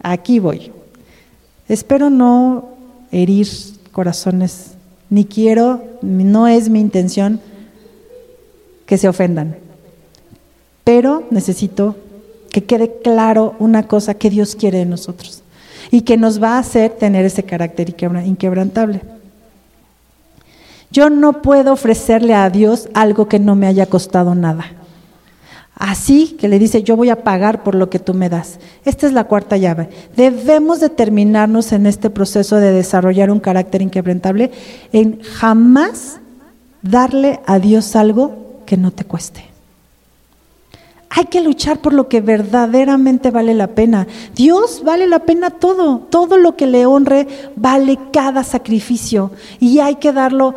aquí 0.01 0.39
voy. 0.39 0.71
Espero 1.67 2.10
no 2.10 2.74
herir 3.21 3.47
corazones, 3.91 4.71
ni 5.10 5.25
quiero, 5.25 5.82
no 6.01 6.47
es 6.47 6.69
mi 6.69 6.80
intención 6.82 7.39
que 8.86 8.97
se 8.97 9.08
ofendan. 9.08 9.56
Pero 10.84 11.23
necesito 11.32 11.95
que 12.51 12.65
quede 12.65 12.97
claro 13.04 13.56
una 13.60 13.88
cosa 13.88 14.13
que 14.15 14.30
Dios 14.30 14.56
quiere 14.56 14.80
de 14.80 14.86
nosotros 14.86 15.41
y 15.91 16.01
que 16.01 16.17
nos 16.17 16.41
va 16.41 16.56
a 16.56 16.60
hacer 16.60 16.91
tener 16.91 17.25
ese 17.25 17.43
carácter 17.43 17.95
inquebrantable. 18.25 19.01
Yo 20.91 21.10
no 21.10 21.41
puedo 21.41 21.73
ofrecerle 21.73 22.34
a 22.34 22.49
Dios 22.49 22.89
algo 22.93 23.28
que 23.28 23.39
no 23.39 23.56
me 23.56 23.67
haya 23.67 23.86
costado 23.86 24.36
nada. 24.36 24.71
Así 25.75 26.38
que 26.39 26.47
le 26.47 26.57
dice, 26.57 26.83
yo 26.83 26.95
voy 26.95 27.09
a 27.09 27.23
pagar 27.23 27.63
por 27.63 27.75
lo 27.75 27.89
que 27.89 27.99
tú 27.99 28.13
me 28.13 28.29
das. 28.29 28.59
Esta 28.85 29.07
es 29.07 29.13
la 29.13 29.25
cuarta 29.25 29.57
llave. 29.57 29.89
Debemos 30.15 30.79
determinarnos 30.79 31.73
en 31.73 31.85
este 31.85 32.09
proceso 32.09 32.55
de 32.55 32.71
desarrollar 32.71 33.29
un 33.29 33.41
carácter 33.41 33.81
inquebrantable 33.81 34.51
en 34.93 35.21
jamás 35.21 36.19
darle 36.81 37.41
a 37.45 37.59
Dios 37.59 37.95
algo 37.97 38.61
que 38.65 38.77
no 38.77 38.91
te 38.91 39.03
cueste. 39.03 39.55
Hay 41.09 41.25
que 41.25 41.41
luchar 41.41 41.79
por 41.79 41.93
lo 41.93 42.09
que 42.09 42.19
verdaderamente 42.19 43.31
vale 43.31 43.53
la 43.53 43.67
pena. 43.67 44.05
Dios 44.35 44.81
vale 44.83 45.07
la 45.07 45.19
pena 45.19 45.49
todo. 45.49 45.99
Todo 45.99 46.38
lo 46.38 46.57
que 46.57 46.67
le 46.67 46.85
honre 46.85 47.27
vale 47.55 47.97
cada 48.11 48.43
sacrificio. 48.43 49.31
Y 49.61 49.79
hay 49.79 49.95
que 49.95 50.11
darlo 50.11 50.55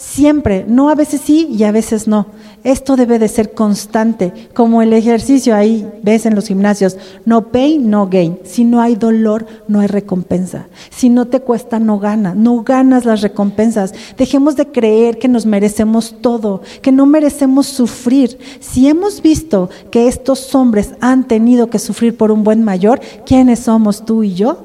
Siempre, 0.00 0.64
no 0.66 0.88
a 0.88 0.94
veces 0.94 1.20
sí 1.22 1.46
y 1.50 1.64
a 1.64 1.72
veces 1.72 2.08
no. 2.08 2.28
Esto 2.64 2.96
debe 2.96 3.18
de 3.18 3.28
ser 3.28 3.52
constante, 3.52 4.48
como 4.54 4.80
el 4.80 4.94
ejercicio 4.94 5.54
ahí 5.54 5.86
ves 6.02 6.24
en 6.24 6.34
los 6.34 6.46
gimnasios, 6.46 6.96
no 7.26 7.48
pain, 7.48 7.90
no 7.90 8.08
gain. 8.08 8.38
Si 8.44 8.64
no 8.64 8.80
hay 8.80 8.96
dolor, 8.96 9.46
no 9.68 9.80
hay 9.80 9.88
recompensa. 9.88 10.68
Si 10.88 11.10
no 11.10 11.26
te 11.26 11.40
cuesta, 11.40 11.78
no 11.78 11.98
gana, 11.98 12.34
no 12.34 12.62
ganas 12.62 13.04
las 13.04 13.20
recompensas. 13.20 13.92
Dejemos 14.16 14.56
de 14.56 14.68
creer 14.68 15.18
que 15.18 15.28
nos 15.28 15.44
merecemos 15.44 16.16
todo, 16.22 16.62
que 16.80 16.92
no 16.92 17.04
merecemos 17.04 17.66
sufrir. 17.66 18.38
Si 18.58 18.88
hemos 18.88 19.20
visto 19.20 19.68
que 19.90 20.08
estos 20.08 20.54
hombres 20.54 20.94
han 21.02 21.28
tenido 21.28 21.68
que 21.68 21.78
sufrir 21.78 22.16
por 22.16 22.30
un 22.30 22.42
buen 22.42 22.64
mayor, 22.64 23.02
¿quiénes 23.26 23.60
somos 23.60 24.06
tú 24.06 24.22
y 24.22 24.32
yo? 24.32 24.64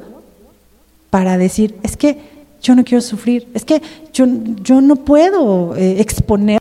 Para 1.10 1.38
decir, 1.38 1.76
es 1.84 1.98
que 1.98 2.35
yo 2.65 2.75
no 2.75 2.84
quiero 2.84 3.01
sufrir, 3.01 3.47
es 3.54 3.63
que 3.63 3.82
yo, 4.12 4.25
yo 4.63 4.82
no 4.82 4.95
puedo 4.95 5.75
eh, 5.75 6.01
exponer 6.01 6.60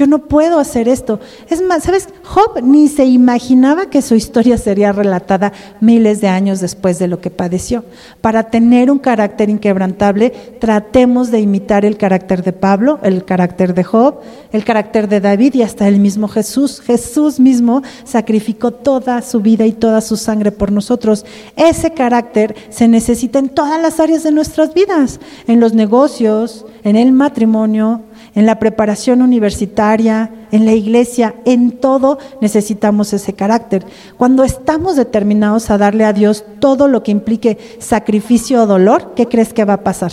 yo 0.00 0.06
no 0.06 0.20
puedo 0.20 0.58
hacer 0.58 0.88
esto. 0.88 1.20
Es 1.50 1.60
más, 1.60 1.82
¿sabes? 1.82 2.08
Job 2.24 2.62
ni 2.62 2.88
se 2.88 3.04
imaginaba 3.04 3.90
que 3.90 4.00
su 4.00 4.14
historia 4.14 4.56
sería 4.56 4.92
relatada 4.92 5.52
miles 5.82 6.22
de 6.22 6.28
años 6.28 6.60
después 6.60 6.98
de 6.98 7.06
lo 7.06 7.20
que 7.20 7.28
padeció. 7.28 7.84
Para 8.22 8.44
tener 8.44 8.90
un 8.90 8.98
carácter 8.98 9.50
inquebrantable, 9.50 10.30
tratemos 10.58 11.30
de 11.30 11.40
imitar 11.40 11.84
el 11.84 11.98
carácter 11.98 12.42
de 12.42 12.54
Pablo, 12.54 12.98
el 13.02 13.26
carácter 13.26 13.74
de 13.74 13.84
Job, 13.84 14.20
el 14.52 14.64
carácter 14.64 15.06
de 15.06 15.20
David 15.20 15.52
y 15.56 15.62
hasta 15.64 15.86
el 15.86 16.00
mismo 16.00 16.28
Jesús. 16.28 16.80
Jesús 16.80 17.38
mismo 17.38 17.82
sacrificó 18.04 18.70
toda 18.70 19.20
su 19.20 19.40
vida 19.40 19.66
y 19.66 19.72
toda 19.72 20.00
su 20.00 20.16
sangre 20.16 20.50
por 20.50 20.72
nosotros. 20.72 21.26
Ese 21.56 21.92
carácter 21.92 22.56
se 22.70 22.88
necesita 22.88 23.38
en 23.38 23.50
todas 23.50 23.82
las 23.82 24.00
áreas 24.00 24.22
de 24.22 24.32
nuestras 24.32 24.72
vidas, 24.72 25.20
en 25.46 25.60
los 25.60 25.74
negocios, 25.74 26.64
en 26.84 26.96
el 26.96 27.12
matrimonio, 27.12 28.00
en 28.34 28.46
la 28.46 28.58
preparación 28.58 29.22
universitaria, 29.22 30.30
en 30.52 30.66
la 30.66 30.72
iglesia, 30.72 31.34
en 31.44 31.72
todo 31.72 32.18
necesitamos 32.40 33.12
ese 33.12 33.32
carácter. 33.32 33.84
Cuando 34.16 34.44
estamos 34.44 34.96
determinados 34.96 35.70
a 35.70 35.78
darle 35.78 36.04
a 36.04 36.12
Dios 36.12 36.44
todo 36.58 36.88
lo 36.88 37.02
que 37.02 37.12
implique 37.12 37.58
sacrificio 37.78 38.62
o 38.62 38.66
dolor, 38.66 39.12
¿qué 39.14 39.26
crees 39.26 39.52
que 39.52 39.64
va 39.64 39.74
a 39.74 39.84
pasar? 39.84 40.12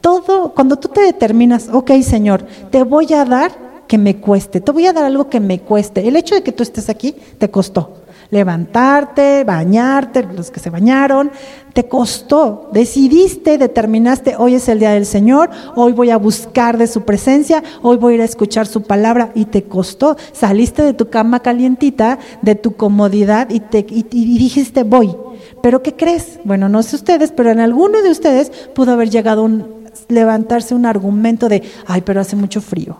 Todo, 0.00 0.54
cuando 0.54 0.76
tú 0.76 0.88
te 0.88 1.00
determinas, 1.02 1.68
ok 1.72 1.92
Señor, 2.02 2.44
te 2.70 2.82
voy 2.82 3.12
a 3.12 3.24
dar 3.24 3.52
que 3.86 3.98
me 3.98 4.16
cueste, 4.16 4.60
te 4.60 4.70
voy 4.70 4.86
a 4.86 4.92
dar 4.92 5.04
algo 5.04 5.28
que 5.28 5.40
me 5.40 5.60
cueste. 5.60 6.06
El 6.06 6.16
hecho 6.16 6.34
de 6.34 6.42
que 6.42 6.52
tú 6.52 6.62
estés 6.62 6.88
aquí 6.88 7.14
te 7.38 7.50
costó. 7.50 7.99
Levantarte, 8.30 9.44
bañarte, 9.44 10.22
los 10.22 10.50
que 10.50 10.60
se 10.60 10.70
bañaron, 10.70 11.30
te 11.72 11.88
costó. 11.88 12.70
Decidiste, 12.72 13.58
determinaste, 13.58 14.36
hoy 14.36 14.54
es 14.54 14.68
el 14.68 14.78
día 14.78 14.92
del 14.92 15.06
Señor, 15.06 15.50
hoy 15.74 15.92
voy 15.92 16.10
a 16.10 16.16
buscar 16.16 16.78
de 16.78 16.86
su 16.86 17.02
presencia, 17.02 17.62
hoy 17.82 17.96
voy 17.96 18.12
a 18.12 18.16
ir 18.16 18.22
a 18.22 18.26
escuchar 18.26 18.66
su 18.66 18.82
palabra 18.82 19.32
y 19.34 19.46
te 19.46 19.64
costó. 19.64 20.16
Saliste 20.32 20.82
de 20.82 20.94
tu 20.94 21.10
cama 21.10 21.40
calientita, 21.40 22.18
de 22.42 22.54
tu 22.54 22.76
comodidad 22.76 23.50
y, 23.50 23.60
te, 23.60 23.84
y 23.88 24.38
dijiste, 24.38 24.84
voy. 24.84 25.14
Pero 25.62 25.82
¿qué 25.82 25.94
crees? 25.94 26.38
Bueno, 26.44 26.68
no 26.68 26.82
sé 26.82 26.96
ustedes, 26.96 27.32
pero 27.32 27.50
en 27.50 27.60
alguno 27.60 28.02
de 28.02 28.10
ustedes 28.10 28.50
pudo 28.74 28.92
haber 28.92 29.10
llegado 29.10 29.42
un, 29.42 29.80
levantarse 30.08 30.74
un 30.74 30.86
argumento 30.86 31.48
de, 31.48 31.62
ay, 31.86 32.02
pero 32.02 32.20
hace 32.20 32.36
mucho 32.36 32.60
frío 32.60 32.98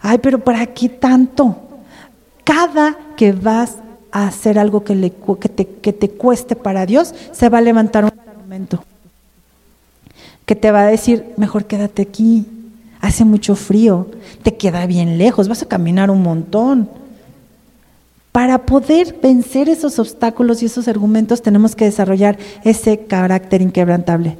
Ay, 0.00 0.18
pero 0.18 0.38
¿para 0.38 0.66
qué 0.66 0.88
tanto? 0.88 1.56
Cada 2.42 2.96
que 3.16 3.32
vas 3.32 3.76
hacer 4.14 4.58
algo 4.58 4.84
que, 4.84 4.94
le, 4.94 5.10
te, 5.10 5.66
que 5.66 5.92
te 5.92 6.10
cueste 6.10 6.56
para 6.56 6.86
Dios, 6.86 7.14
se 7.32 7.48
va 7.48 7.58
a 7.58 7.62
levantar 7.62 8.04
un 8.04 8.12
argumento 8.28 8.84
que 10.46 10.54
te 10.54 10.70
va 10.70 10.82
a 10.82 10.86
decir, 10.86 11.24
mejor 11.36 11.64
quédate 11.64 12.02
aquí, 12.02 12.46
hace 13.00 13.24
mucho 13.24 13.56
frío, 13.56 14.08
te 14.42 14.56
queda 14.56 14.86
bien 14.86 15.18
lejos, 15.18 15.48
vas 15.48 15.62
a 15.62 15.68
caminar 15.68 16.10
un 16.10 16.22
montón. 16.22 16.88
Para 18.32 18.66
poder 18.66 19.16
vencer 19.22 19.68
esos 19.68 19.98
obstáculos 19.98 20.62
y 20.62 20.66
esos 20.66 20.88
argumentos 20.88 21.40
tenemos 21.40 21.76
que 21.76 21.84
desarrollar 21.84 22.36
ese 22.64 23.06
carácter 23.06 23.62
inquebrantable. 23.62 24.36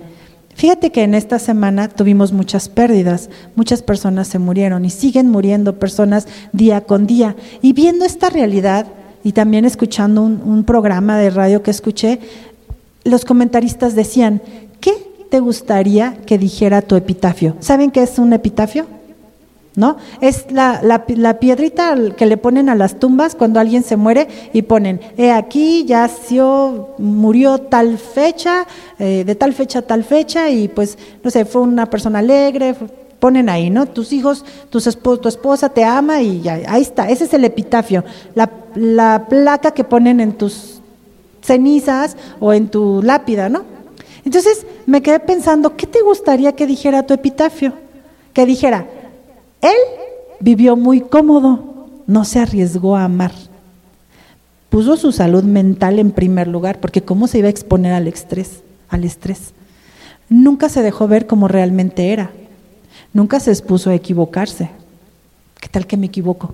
Fíjate 0.57 0.91
que 0.91 1.03
en 1.03 1.15
esta 1.15 1.39
semana 1.39 1.89
tuvimos 1.89 2.33
muchas 2.33 2.69
pérdidas, 2.69 3.29
muchas 3.57 3.83
personas 3.83 4.29
se 4.29 4.39
murieron 4.39 4.85
y 4.85 4.91
siguen 4.91 5.29
muriendo 5.31 5.79
personas 5.79 6.29
día 6.53 6.83
con 6.83 7.07
día. 7.07 7.35
Y 7.61 7.73
viendo 7.73 8.05
esta 8.05 8.31
realidad 8.31 8.87
y 9.25 9.33
también 9.33 9.65
escuchando 9.65 10.23
un, 10.23 10.65
programa 10.65 11.19
de 11.19 11.31
radio 11.31 11.63
que 11.63 11.71
escuché, 11.71 12.21
los 13.05 13.25
comentaristas 13.25 13.95
decían, 13.95 14.43
¿qué 14.81 14.93
te 15.31 15.41
gustaría 15.41 16.19
que 16.27 16.39
dijera 16.39 16.83
tu 16.83 16.95
epitafio? 16.95 17.57
¿Saben 17.61 17.91
qué 17.91 18.03
es 18.03 18.19
un 18.19 18.35
epitafio? 18.35 18.87
¿no? 19.77 19.97
Es 20.21 20.47
la, 20.53 21.39
piedrita 21.41 21.97
que 22.17 22.27
le 22.27 22.37
ponen 22.37 22.69
a 22.69 22.75
las 22.75 23.01
tumbas 23.01 23.35
cuando 23.35 23.59
alguien 23.59 23.83
se 23.83 23.97
muere 23.97 24.29
y 24.53 24.63
ponen, 24.63 25.01
he 25.17 25.33
aquí, 25.33 25.85
yació, 25.87 26.91
murió 26.99 27.59
tal 27.59 27.99
fecha, 27.99 28.67
eh, 28.99 29.25
de 29.27 29.35
tal 29.35 29.53
fecha 29.53 29.81
a 29.81 29.83
tal 29.83 30.05
fecha, 30.05 30.51
y 30.51 30.69
pues, 30.69 30.97
no 31.25 31.31
sé, 31.31 31.45
fue 31.45 31.63
una 31.63 31.87
persona 31.87 32.21
alegre, 32.21 32.75
ponen 33.25 33.49
ahí, 33.49 33.71
¿no? 33.71 33.87
Tus 33.87 34.13
hijos, 34.13 34.45
tu 34.69 34.77
esposa 34.77 35.71
te 35.71 35.83
ama 35.83 36.21
y 36.21 36.47
ahí 36.47 36.83
está, 36.83 37.09
ese 37.09 37.25
es 37.25 37.33
el 37.33 37.47
epitafio, 37.47 38.05
la, 38.35 38.51
la 38.75 39.25
placa 39.31 39.71
que 39.71 39.83
ponen 39.83 40.21
en 40.21 40.35
tus 40.35 40.83
cenizas 41.41 42.19
o 42.39 42.53
en 42.53 42.69
tu 42.69 43.01
lápida, 43.03 43.49
¿no? 43.49 43.63
Entonces 44.27 44.67
me 44.85 45.01
quedé 45.01 45.21
pensando, 45.21 45.75
¿qué 45.75 45.87
te 45.87 46.03
gustaría 46.03 46.53
que 46.53 46.67
dijera 46.67 47.07
tu 47.07 47.15
epitafio? 47.15 47.73
Que 48.35 48.45
dijera, 48.45 48.87
él 49.63 49.73
vivió 50.39 50.77
muy 50.77 51.01
cómodo, 51.01 51.89
no 52.07 52.27
se 52.27 52.41
arriesgó 52.41 52.95
a 52.95 53.05
amar. 53.05 53.33
Puso 54.69 54.99
su 54.99 55.13
salud 55.13 55.45
mental 55.45 55.99
en 55.99 56.11
primer 56.11 56.47
lugar, 56.47 56.79
porque 56.79 57.01
cómo 57.01 57.27
se 57.27 57.39
iba 57.39 57.47
a 57.47 57.53
exponer 57.53 57.95
al 57.95 58.07
estrés, 58.07 58.61
al 58.91 59.03
estrés. 59.03 59.55
Nunca 60.29 60.69
se 60.69 60.83
dejó 60.83 61.09
ver 61.09 61.27
como 61.27 61.49
realmente 61.49 62.13
era. 62.13 62.31
Nunca 63.15 63.41
se 63.41 63.51
expuso 63.51 63.89
a 63.89 63.95
equivocarse. 63.95 64.69
¿Qué 65.59 65.69
tal 65.69 65.87
que 65.87 65.97
me 65.97 66.07
equivoco? 66.07 66.53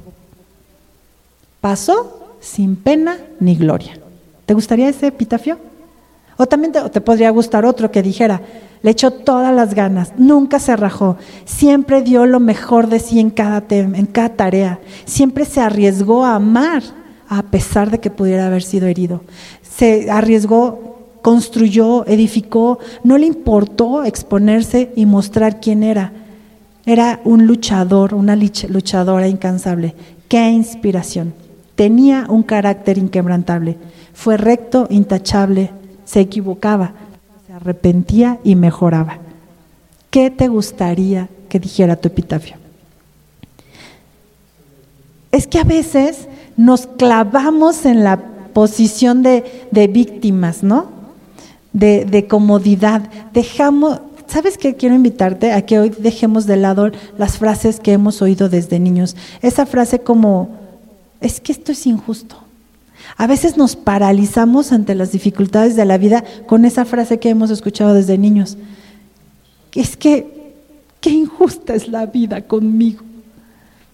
Pasó 1.61 2.37
sin 2.38 2.77
pena 2.77 3.16
ni 3.40 3.57
gloria. 3.57 3.99
¿Te 4.46 4.55
gustaría 4.55 4.88
ese 4.88 5.09
epitafio? 5.09 5.59
O 6.37 6.46
también 6.46 6.73
te, 6.73 6.88
te 6.90 7.01
podría 7.01 7.31
gustar 7.31 7.66
otro 7.66 7.90
que 7.90 8.03
dijera, 8.03 8.40
le 8.83 8.90
echó 8.90 9.11
todas 9.11 9.55
las 9.55 9.75
ganas, 9.75 10.12
nunca 10.16 10.59
se 10.59 10.75
rajó, 10.75 11.16
siempre 11.44 12.01
dio 12.03 12.25
lo 12.25 12.40
mejor 12.40 12.88
de 12.88 12.99
sí 12.99 13.20
en 13.20 13.31
cada, 13.31 13.62
en 13.68 14.07
cada 14.07 14.31
tarea, 14.31 14.81
siempre 15.05 15.44
se 15.44 15.61
arriesgó 15.61 16.25
a 16.25 16.37
amar 16.37 16.83
a 17.29 17.42
pesar 17.42 17.90
de 17.90 18.01
que 18.01 18.11
pudiera 18.11 18.46
haber 18.46 18.62
sido 18.62 18.87
herido. 18.87 19.23
Se 19.62 20.11
arriesgó, 20.11 20.99
construyó, 21.23 22.07
edificó, 22.07 22.79
no 23.05 23.18
le 23.18 23.27
importó 23.27 24.05
exponerse 24.05 24.92
y 24.96 25.07
mostrar 25.07 25.61
quién 25.61 25.83
era. 25.83 26.12
Era 26.87 27.21
un 27.25 27.47
luchador, 27.47 28.14
una 28.14 28.37
luchadora 28.37 29.29
incansable. 29.29 29.95
¡Qué 30.29 30.49
inspiración! 30.51 31.35
Tenía 31.75 32.27
un 32.29 32.43
carácter 32.43 32.99
inquebrantable. 32.99 33.77
Fue 34.12 34.37
recto, 34.37 34.87
intachable, 34.90 35.71
se 36.05 36.21
equivocaba, 36.21 36.93
arrepentía 37.55 38.38
y 38.45 38.55
mejoraba. 38.55 39.19
¿Qué 40.11 40.31
te 40.31 40.49
gustaría 40.49 41.29
que 41.49 41.61
dijera 41.61 41.97
tu 41.97 42.09
epitafio? 42.09 42.57
Es 45.33 45.47
que 45.47 45.59
a 45.59 45.64
veces 45.64 46.29
nos 46.57 46.87
clavamos 46.87 47.87
en 47.87 48.05
la 48.05 48.19
posición 48.53 49.23
de, 49.23 49.88
víctimas, 49.90 50.62
¿no? 50.62 50.87
De, 51.73 52.27
comodidad. 52.29 53.03
Dejamos, 53.33 54.01
¿sabes 54.31 54.57
qué? 54.57 54.77
Quiero 54.77 54.95
invitarte 54.95 55.53
a 55.53 55.66
que 55.66 55.79
hoy 55.79 55.90
dejemos 55.90 56.47
de 56.47 56.57
lado 56.57 56.90
las 57.19 57.38
frases 57.38 57.81
que 57.81 57.93
hemos 57.93 58.23
oído 58.23 58.49
desde 58.49 58.79
niños. 58.79 59.16
Esa 59.43 59.66
frase 59.66 60.01
como, 60.01 60.49
es 61.21 61.40
que 61.40 61.53
esto 61.53 61.73
es 61.73 61.87
injusto. 61.87 62.37
A 63.16 63.27
veces 63.27 63.57
nos 63.57 63.77
paralizamos 63.77 64.73
ante 64.73 64.95
las 64.95 65.12
dificultades 65.12 65.75
de 65.75 65.85
la 65.85 65.99
vida 65.99 66.25
con 66.47 66.64
esa 66.64 66.85
frase 66.85 67.19
que 67.19 67.31
hemos 67.31 67.51
escuchado 67.51 67.95
desde 67.95 68.19
niños. 68.19 68.57
Es 69.75 69.97
que, 69.97 70.55
qué 71.01 71.11
injusta 71.11 71.75
es 71.75 71.88
la 71.88 72.07
vida 72.07 72.43
conmigo. 72.43 73.03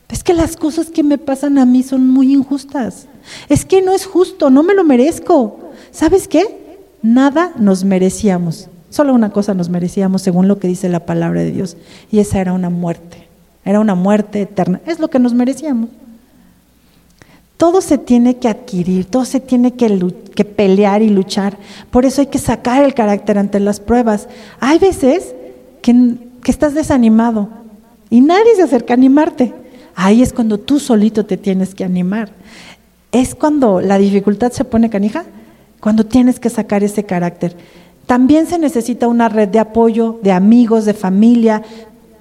Es 0.08 0.22
que 0.22 0.34
las 0.34 0.56
cosas 0.56 0.90
que 0.90 1.02
me 1.02 1.18
pasan 1.18 1.58
a 1.58 1.64
mí 1.64 1.82
son 1.82 2.08
muy 2.08 2.32
injustas. 2.32 3.06
Es 3.48 3.64
que 3.64 3.82
no 3.82 3.92
es 3.92 4.06
justo, 4.06 4.50
no 4.50 4.62
me 4.62 4.74
lo 4.74 4.84
merezco. 4.84 5.72
¿Sabes 5.90 6.28
qué? 6.28 6.76
Nada 7.02 7.52
nos 7.58 7.84
merecíamos. 7.84 8.68
Solo 8.96 9.12
una 9.12 9.28
cosa 9.28 9.52
nos 9.52 9.68
merecíamos 9.68 10.22
según 10.22 10.48
lo 10.48 10.58
que 10.58 10.68
dice 10.68 10.88
la 10.88 11.00
palabra 11.00 11.42
de 11.42 11.52
Dios. 11.52 11.76
Y 12.10 12.20
esa 12.20 12.40
era 12.40 12.54
una 12.54 12.70
muerte. 12.70 13.28
Era 13.62 13.78
una 13.78 13.94
muerte 13.94 14.40
eterna. 14.40 14.80
Es 14.86 15.00
lo 15.00 15.08
que 15.08 15.18
nos 15.18 15.34
merecíamos. 15.34 15.90
Todo 17.58 17.82
se 17.82 17.98
tiene 17.98 18.38
que 18.38 18.48
adquirir, 18.48 19.04
todo 19.04 19.26
se 19.26 19.38
tiene 19.38 19.74
que, 19.74 20.44
pelear 20.46 21.02
y 21.02 21.10
luchar. 21.10 21.58
Por 21.90 22.06
eso 22.06 22.22
hay 22.22 22.28
que 22.28 22.38
sacar 22.38 22.82
el 22.84 22.94
carácter 22.94 23.36
ante 23.36 23.60
las 23.60 23.80
pruebas. 23.80 24.30
Hay 24.60 24.78
veces 24.78 25.34
que, 25.82 26.16
que 26.42 26.50
estás 26.50 26.72
desanimado 26.72 27.50
y 28.08 28.22
nadie 28.22 28.56
se 28.56 28.62
acerca 28.62 28.94
a 28.94 28.96
animarte. 28.96 29.52
Ahí 29.94 30.22
es 30.22 30.32
cuando 30.32 30.56
tú 30.56 30.80
solito 30.80 31.26
te 31.26 31.36
tienes 31.36 31.74
que 31.74 31.84
animar. 31.84 32.30
Es 33.12 33.34
cuando 33.34 33.82
la 33.82 33.98
dificultad 33.98 34.52
se 34.52 34.64
pone 34.64 34.88
canija, 34.88 35.26
cuando 35.80 36.06
tienes 36.06 36.40
que 36.40 36.48
sacar 36.48 36.82
ese 36.82 37.04
carácter. 37.04 37.54
También 38.06 38.46
se 38.46 38.58
necesita 38.58 39.08
una 39.08 39.28
red 39.28 39.48
de 39.48 39.58
apoyo, 39.58 40.18
de 40.22 40.32
amigos, 40.32 40.84
de 40.84 40.94
familia, 40.94 41.62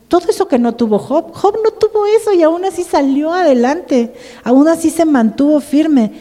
todo 0.08 0.30
eso 0.30 0.48
que 0.48 0.60
no 0.60 0.76
tuvo 0.76 1.00
Job, 1.00 1.34
Job 1.34 1.56
no 1.64 1.72
tuvo 1.72 2.06
eso 2.06 2.32
y 2.32 2.44
aún 2.44 2.64
así 2.64 2.84
salió 2.84 3.34
adelante, 3.34 4.14
aún 4.44 4.68
así 4.68 4.90
se 4.90 5.06
mantuvo 5.06 5.60
firme. 5.60 6.12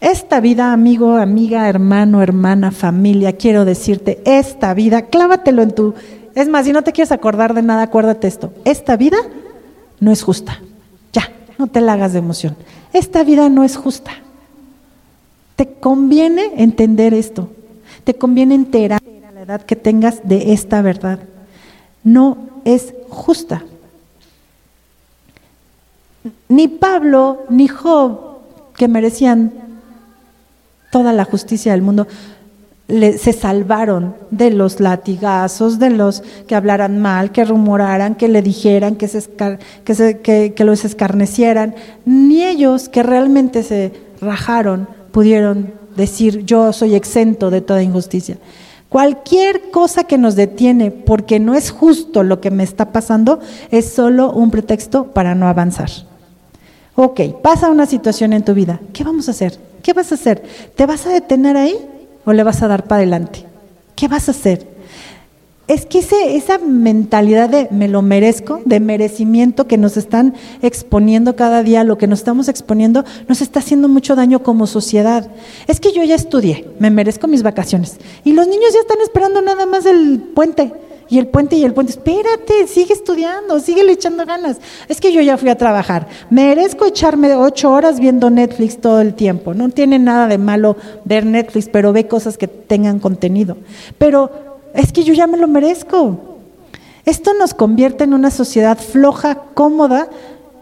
Esta 0.00 0.40
vida, 0.40 0.72
amigo, 0.72 1.16
amiga, 1.16 1.68
hermano, 1.68 2.22
hermana, 2.22 2.70
familia, 2.70 3.36
quiero 3.36 3.66
decirte, 3.66 4.20
esta 4.24 4.72
vida, 4.72 5.02
clávatelo 5.02 5.62
en 5.62 5.74
tu... 5.74 5.94
Es 6.34 6.48
más, 6.48 6.64
si 6.64 6.72
no 6.72 6.82
te 6.82 6.92
quieres 6.92 7.12
acordar 7.12 7.52
de 7.52 7.62
nada, 7.62 7.82
acuérdate 7.82 8.26
esto. 8.26 8.52
Esta 8.64 8.96
vida 8.96 9.18
no 9.98 10.10
es 10.10 10.22
justa. 10.22 10.58
Ya, 11.12 11.30
no 11.58 11.66
te 11.66 11.82
la 11.82 11.92
hagas 11.94 12.14
de 12.14 12.20
emoción. 12.20 12.56
Esta 12.94 13.24
vida 13.24 13.50
no 13.50 13.62
es 13.62 13.76
justa. 13.76 14.12
Te 15.56 15.66
conviene 15.74 16.52
entender 16.56 17.12
esto. 17.12 17.50
Te 18.04 18.14
conviene 18.14 18.54
enterar 18.54 19.00
a 19.02 19.32
la 19.32 19.42
edad 19.42 19.62
que 19.62 19.76
tengas 19.76 20.20
de 20.26 20.52
esta 20.52 20.82
verdad. 20.82 21.18
No 22.02 22.38
es 22.64 22.94
justa. 23.08 23.62
Ni 26.48 26.68
Pablo 26.68 27.44
ni 27.48 27.68
Job, 27.68 28.18
que 28.76 28.88
merecían 28.88 29.52
toda 30.90 31.12
la 31.12 31.24
justicia 31.24 31.72
del 31.72 31.82
mundo, 31.82 32.06
se 32.88 33.32
salvaron 33.32 34.16
de 34.30 34.50
los 34.50 34.80
latigazos, 34.80 35.78
de 35.78 35.90
los 35.90 36.22
que 36.46 36.56
hablaran 36.56 36.98
mal, 36.98 37.30
que 37.30 37.44
rumoraran, 37.44 38.16
que 38.16 38.28
le 38.28 38.42
dijeran, 38.42 38.96
que, 38.96 39.06
se 39.06 39.22
que, 40.20 40.64
los 40.64 40.84
escarnecieran. 40.84 41.74
Ni 42.04 42.42
ellos 42.42 42.88
que 42.88 43.02
realmente 43.02 43.62
se 43.62 43.92
rajaron 44.20 44.88
pudieron 45.12 45.72
decir 45.96 46.44
yo 46.44 46.72
soy 46.72 46.94
exento 46.94 47.50
de 47.50 47.60
toda 47.60 47.82
injusticia. 47.82 48.38
Cualquier 48.88 49.70
cosa 49.70 50.04
que 50.04 50.18
nos 50.18 50.34
detiene 50.34 50.90
porque 50.90 51.38
no 51.38 51.54
es 51.54 51.70
justo 51.70 52.24
lo 52.24 52.40
que 52.40 52.50
me 52.50 52.64
está 52.64 52.92
pasando 52.92 53.38
es 53.70 53.92
solo 53.92 54.32
un 54.32 54.50
pretexto 54.50 55.12
para 55.12 55.36
no 55.36 55.46
avanzar. 55.46 55.90
Ok, 56.96 57.20
pasa 57.40 57.70
una 57.70 57.86
situación 57.86 58.32
en 58.32 58.44
tu 58.44 58.52
vida. 58.52 58.80
¿Qué 58.92 59.04
vamos 59.04 59.28
a 59.28 59.30
hacer? 59.30 59.58
¿Qué 59.82 59.92
vas 59.92 60.10
a 60.10 60.16
hacer? 60.16 60.42
¿Te 60.74 60.86
vas 60.86 61.06
a 61.06 61.10
detener 61.10 61.56
ahí 61.56 61.76
o 62.24 62.32
le 62.32 62.42
vas 62.42 62.62
a 62.62 62.68
dar 62.68 62.84
para 62.84 62.96
adelante? 62.98 63.46
¿Qué 63.94 64.08
vas 64.08 64.28
a 64.28 64.32
hacer? 64.32 64.66
Es 65.70 65.86
que 65.86 66.00
esa 66.00 66.58
mentalidad 66.58 67.48
de 67.48 67.68
me 67.70 67.86
lo 67.86 68.02
merezco, 68.02 68.60
de 68.64 68.80
merecimiento 68.80 69.68
que 69.68 69.78
nos 69.78 69.96
están 69.96 70.34
exponiendo 70.62 71.36
cada 71.36 71.62
día, 71.62 71.84
lo 71.84 71.96
que 71.96 72.08
nos 72.08 72.18
estamos 72.18 72.48
exponiendo, 72.48 73.04
nos 73.28 73.40
está 73.40 73.60
haciendo 73.60 73.86
mucho 73.86 74.16
daño 74.16 74.42
como 74.42 74.66
sociedad. 74.66 75.30
Es 75.68 75.78
que 75.78 75.92
yo 75.92 76.02
ya 76.02 76.16
estudié, 76.16 76.66
me 76.80 76.90
merezco 76.90 77.28
mis 77.28 77.44
vacaciones. 77.44 77.98
Y 78.24 78.32
los 78.32 78.48
niños 78.48 78.72
ya 78.74 78.80
están 78.80 79.00
esperando 79.00 79.42
nada 79.42 79.64
más 79.64 79.86
el 79.86 80.18
puente. 80.34 80.72
Y 81.08 81.18
el 81.18 81.28
puente 81.28 81.54
y 81.54 81.62
el 81.62 81.72
puente, 81.72 81.92
espérate, 81.92 82.66
sigue 82.66 82.92
estudiando, 82.92 83.60
sigue 83.60 83.88
echando 83.92 84.26
ganas. 84.26 84.56
Es 84.88 85.00
que 85.00 85.12
yo 85.12 85.20
ya 85.20 85.36
fui 85.36 85.50
a 85.50 85.56
trabajar. 85.56 86.08
Merezco 86.30 86.86
echarme 86.86 87.32
ocho 87.36 87.70
horas 87.70 88.00
viendo 88.00 88.28
Netflix 88.28 88.80
todo 88.80 89.00
el 89.00 89.14
tiempo. 89.14 89.54
No 89.54 89.68
tiene 89.68 90.00
nada 90.00 90.26
de 90.26 90.38
malo 90.38 90.76
ver 91.04 91.26
Netflix, 91.26 91.68
pero 91.68 91.92
ve 91.92 92.08
cosas 92.08 92.38
que 92.38 92.48
tengan 92.48 92.98
contenido. 92.98 93.56
Pero 93.98 94.49
es 94.74 94.92
que 94.92 95.04
yo 95.04 95.14
ya 95.14 95.26
me 95.26 95.36
lo 95.36 95.48
merezco. 95.48 96.30
Esto 97.04 97.32
nos 97.34 97.54
convierte 97.54 98.04
en 98.04 98.14
una 98.14 98.30
sociedad 98.30 98.78
floja, 98.78 99.42
cómoda 99.54 100.08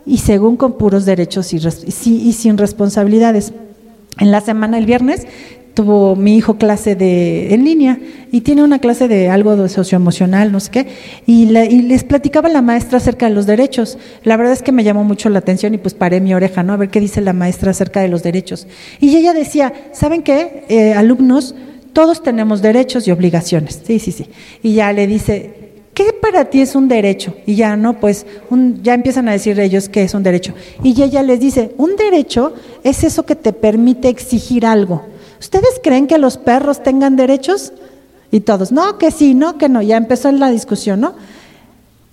y 0.06 0.18
según 0.18 0.56
con 0.56 0.78
puros 0.78 1.04
derechos 1.04 1.52
y, 1.52 2.32
sin 2.32 2.58
responsabilidades. 2.58 3.52
En 4.18 4.30
la 4.30 4.40
semana, 4.40 4.78
el 4.78 4.86
viernes, 4.86 5.26
tuvo 5.74 6.16
mi 6.16 6.36
hijo 6.36 6.56
clase 6.56 6.96
de 6.96 7.54
en 7.54 7.64
línea 7.64 8.00
y 8.32 8.40
tiene 8.40 8.64
una 8.64 8.80
clase 8.80 9.06
de 9.06 9.28
algo 9.28 9.56
de 9.56 9.68
socioemocional, 9.68 10.50
no 10.50 10.58
sé 10.58 10.70
qué, 10.70 10.86
y, 11.26 11.46
les 11.46 12.04
platicaba 12.04 12.48
la 12.48 12.62
maestra 12.62 12.98
acerca 12.98 13.28
de 13.28 13.34
los 13.34 13.46
derechos. 13.46 13.98
La 14.24 14.36
verdad 14.36 14.54
es 14.54 14.62
que 14.62 14.72
me 14.72 14.84
llamó 14.84 15.04
mucho 15.04 15.28
la 15.28 15.40
atención 15.40 15.74
y 15.74 15.78
pues 15.78 15.94
paré 15.94 16.20
mi 16.20 16.34
oreja, 16.34 16.62
¿no? 16.62 16.72
A 16.72 16.76
ver 16.76 16.88
qué 16.88 17.00
dice 17.00 17.20
la 17.20 17.32
maestra 17.32 17.72
acerca 17.72 18.00
de 18.00 18.08
los 18.08 18.22
derechos. 18.22 18.66
Y 19.00 19.14
ella 19.16 19.34
decía, 19.34 19.72
¿saben 19.92 20.22
qué? 20.22 20.64
Eh, 20.68 20.94
alumnos, 20.94 21.54
todos 21.98 22.22
tenemos 22.22 22.62
derechos 22.62 23.08
y 23.08 23.10
obligaciones. 23.10 23.82
Sí, 23.84 23.98
sí, 23.98 24.12
sí. 24.12 24.28
Y 24.62 24.74
ya 24.74 24.92
le 24.92 25.08
dice, 25.08 25.72
¿qué 25.94 26.12
para 26.12 26.44
ti 26.44 26.60
es 26.60 26.76
un 26.76 26.86
derecho? 26.86 27.34
Y 27.44 27.56
ya 27.56 27.76
no, 27.76 27.98
pues 27.98 28.24
ya 28.82 28.94
empiezan 28.94 29.28
a 29.28 29.32
decir 29.32 29.58
ellos 29.58 29.88
qué 29.88 30.04
es 30.04 30.14
un 30.14 30.22
derecho. 30.22 30.54
Y 30.84 31.02
ella 31.02 31.24
les 31.24 31.40
dice, 31.40 31.74
un 31.76 31.96
derecho 31.96 32.54
es 32.84 33.02
eso 33.02 33.26
que 33.26 33.34
te 33.34 33.52
permite 33.52 34.08
exigir 34.08 34.64
algo. 34.64 35.06
¿Ustedes 35.40 35.80
creen 35.82 36.06
que 36.06 36.18
los 36.18 36.38
perros 36.38 36.84
tengan 36.84 37.16
derechos? 37.16 37.72
Y 38.30 38.42
todos, 38.42 38.70
no, 38.70 38.96
que 38.96 39.10
sí, 39.10 39.34
no, 39.34 39.58
que 39.58 39.68
no. 39.68 39.82
Ya 39.82 39.96
empezó 39.96 40.30
la 40.30 40.52
discusión, 40.52 41.00
¿no? 41.00 41.16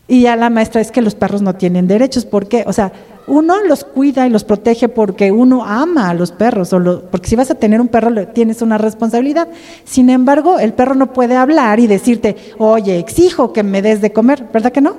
Y 0.07 0.23
ya 0.23 0.35
la 0.35 0.49
maestra 0.49 0.81
es 0.81 0.89
que 0.89 1.03
los 1.03 1.13
perros 1.13 1.43
no 1.43 1.53
tienen 1.53 1.85
derechos. 1.85 2.25
¿Por 2.25 2.47
qué? 2.47 2.63
O 2.65 2.73
sea, 2.73 2.91
uno 3.27 3.61
los 3.63 3.83
cuida 3.83 4.27
y 4.27 4.29
los 4.29 4.43
protege 4.43 4.87
porque 4.87 5.31
uno 5.31 5.63
ama 5.65 6.09
a 6.09 6.13
los 6.13 6.31
perros, 6.31 6.73
o 6.73 7.01
porque 7.09 7.27
si 7.27 7.35
vas 7.35 7.49
a 7.49 7.55
tener 7.55 7.81
un 7.81 7.87
perro 7.87 8.27
tienes 8.27 8.61
una 8.61 8.77
responsabilidad. 8.77 9.47
Sin 9.83 10.09
embargo, 10.09 10.59
el 10.59 10.73
perro 10.73 10.95
no 10.95 11.13
puede 11.13 11.35
hablar 11.35 11.79
y 11.79 11.87
decirte, 11.87 12.35
oye, 12.57 12.99
exijo 12.99 13.51
que 13.51 13.63
me 13.63 13.81
des 13.81 14.01
de 14.01 14.13
comer, 14.13 14.47
¿verdad 14.53 14.71
que 14.71 14.81
no? 14.81 14.95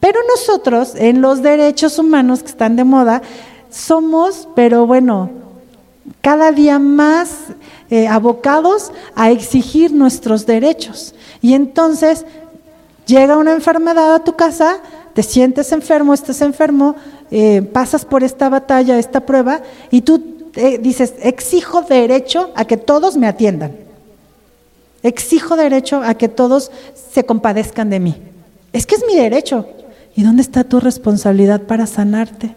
Pero 0.00 0.20
nosotros, 0.28 0.94
en 0.96 1.22
los 1.22 1.42
derechos 1.42 1.98
humanos 1.98 2.42
que 2.42 2.50
están 2.50 2.76
de 2.76 2.84
moda, 2.84 3.22
somos, 3.70 4.48
pero 4.54 4.86
bueno, 4.86 5.30
cada 6.20 6.52
día 6.52 6.78
más 6.78 7.30
eh, 7.90 8.06
abocados 8.06 8.92
a 9.14 9.30
exigir 9.30 9.92
nuestros 9.92 10.46
derechos. 10.46 11.14
Y 11.40 11.54
entonces 11.54 12.24
llega 13.06 13.36
una 13.36 13.52
enfermedad 13.52 14.14
a 14.14 14.24
tu 14.24 14.34
casa, 14.34 14.78
te 15.14 15.22
sientes 15.22 15.72
enfermo, 15.72 16.12
estás 16.12 16.42
enfermo, 16.42 16.96
eh, 17.30 17.62
pasas 17.62 18.04
por 18.04 18.22
esta 18.24 18.48
batalla, 18.48 18.98
esta 18.98 19.20
prueba, 19.20 19.62
y 19.90 20.02
tú 20.02 20.50
eh, 20.56 20.78
dices, 20.78 21.14
exijo 21.22 21.82
derecho 21.82 22.50
a 22.54 22.64
que 22.64 22.76
todos 22.76 23.16
me 23.16 23.26
atiendan. 23.26 23.76
Exijo 25.02 25.56
derecho 25.56 26.02
a 26.02 26.14
que 26.14 26.28
todos 26.28 26.70
se 27.12 27.24
compadezcan 27.24 27.90
de 27.90 28.00
mí. 28.00 28.16
Es 28.72 28.86
que 28.86 28.96
es 28.96 29.04
mi 29.06 29.14
derecho. 29.14 29.68
¿Y 30.16 30.22
dónde 30.22 30.42
está 30.42 30.64
tu 30.64 30.80
responsabilidad 30.80 31.62
para 31.62 31.86
sanarte? 31.86 32.56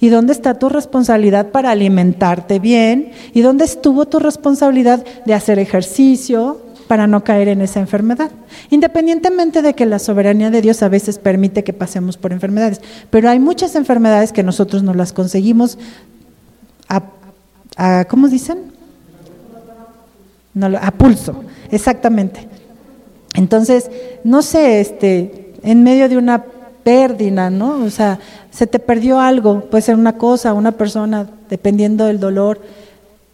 ¿Y 0.00 0.08
dónde 0.08 0.32
está 0.32 0.58
tu 0.58 0.68
responsabilidad 0.68 1.50
para 1.50 1.70
alimentarte 1.70 2.58
bien? 2.58 3.12
¿Y 3.32 3.40
dónde 3.40 3.64
estuvo 3.64 4.06
tu 4.06 4.18
responsabilidad 4.18 5.04
de 5.24 5.34
hacer 5.34 5.58
ejercicio, 5.58 6.60
para 6.88 7.06
no 7.06 7.22
caer 7.22 7.48
en 7.48 7.60
esa 7.60 7.78
enfermedad. 7.78 8.30
Independientemente 8.70 9.62
de 9.62 9.74
que 9.74 9.86
la 9.86 9.98
soberanía 9.98 10.50
de 10.50 10.62
Dios 10.62 10.82
a 10.82 10.88
veces 10.88 11.18
permite 11.18 11.62
que 11.62 11.72
pasemos 11.72 12.16
por 12.16 12.32
enfermedades, 12.32 12.80
pero 13.10 13.30
hay 13.30 13.38
muchas 13.38 13.76
enfermedades 13.76 14.32
que 14.32 14.42
nosotros 14.42 14.82
no 14.82 14.94
las 14.94 15.12
conseguimos 15.12 15.78
a, 17.76 18.04
¿cómo 18.08 18.26
dicen? 18.28 18.72
A 20.80 20.90
pulso, 20.90 21.44
exactamente. 21.70 22.48
Entonces, 23.34 23.88
no 24.24 24.42
sé, 24.42 24.80
este, 24.80 25.52
en 25.62 25.84
medio 25.84 26.08
de 26.08 26.16
una 26.16 26.44
pérdida, 26.82 27.50
¿no? 27.50 27.84
O 27.84 27.90
sea, 27.90 28.18
se 28.50 28.66
te 28.66 28.78
perdió 28.78 29.20
algo, 29.20 29.60
puede 29.66 29.82
ser 29.82 29.94
una 29.94 30.14
cosa, 30.14 30.54
una 30.54 30.72
persona, 30.72 31.28
dependiendo 31.48 32.06
del 32.06 32.18
dolor. 32.18 32.60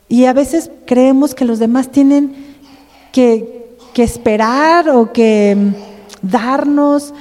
Y 0.08 0.26
a 0.26 0.32
veces 0.34 0.70
creemos 0.84 1.34
que 1.34 1.46
los 1.46 1.58
demás 1.58 1.90
tienen 1.90 2.53
que, 3.14 4.02
esperar 4.02 4.90
o 4.90 5.12
que 5.12 5.56
mm, 5.56 6.28
darnos 6.28 7.14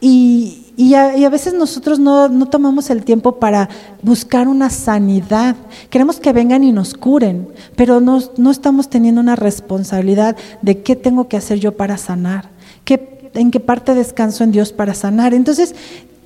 y, 0.00 0.56
a, 0.94 1.28
veces 1.28 1.52
nosotros 1.52 1.98
no, 1.98 2.46
tomamos 2.46 2.88
el 2.88 3.02
tiempo 3.02 3.36
para 3.38 3.68
buscar 4.00 4.48
una 4.48 4.70
sanidad. 4.70 5.56
Queremos 5.90 6.20
que 6.20 6.32
vengan 6.32 6.64
y 6.64 6.72
nos 6.72 6.94
curen, 6.94 7.48
pero 7.76 8.00
no, 8.00 8.20
no 8.38 8.50
estamos 8.50 8.88
teniendo 8.88 9.20
una 9.20 9.36
responsabilidad 9.36 10.36
de 10.62 10.82
qué 10.82 10.96
tengo 10.96 11.28
que 11.28 11.36
hacer 11.36 11.58
yo 11.58 11.76
para 11.76 11.98
sanar, 11.98 12.48
en 13.34 13.50
qué 13.50 13.60
parte 13.60 13.94
descanso 13.94 14.42
en 14.42 14.52
Dios 14.52 14.72
para 14.72 14.94
sanar. 14.94 15.34
Entonces, 15.34 15.74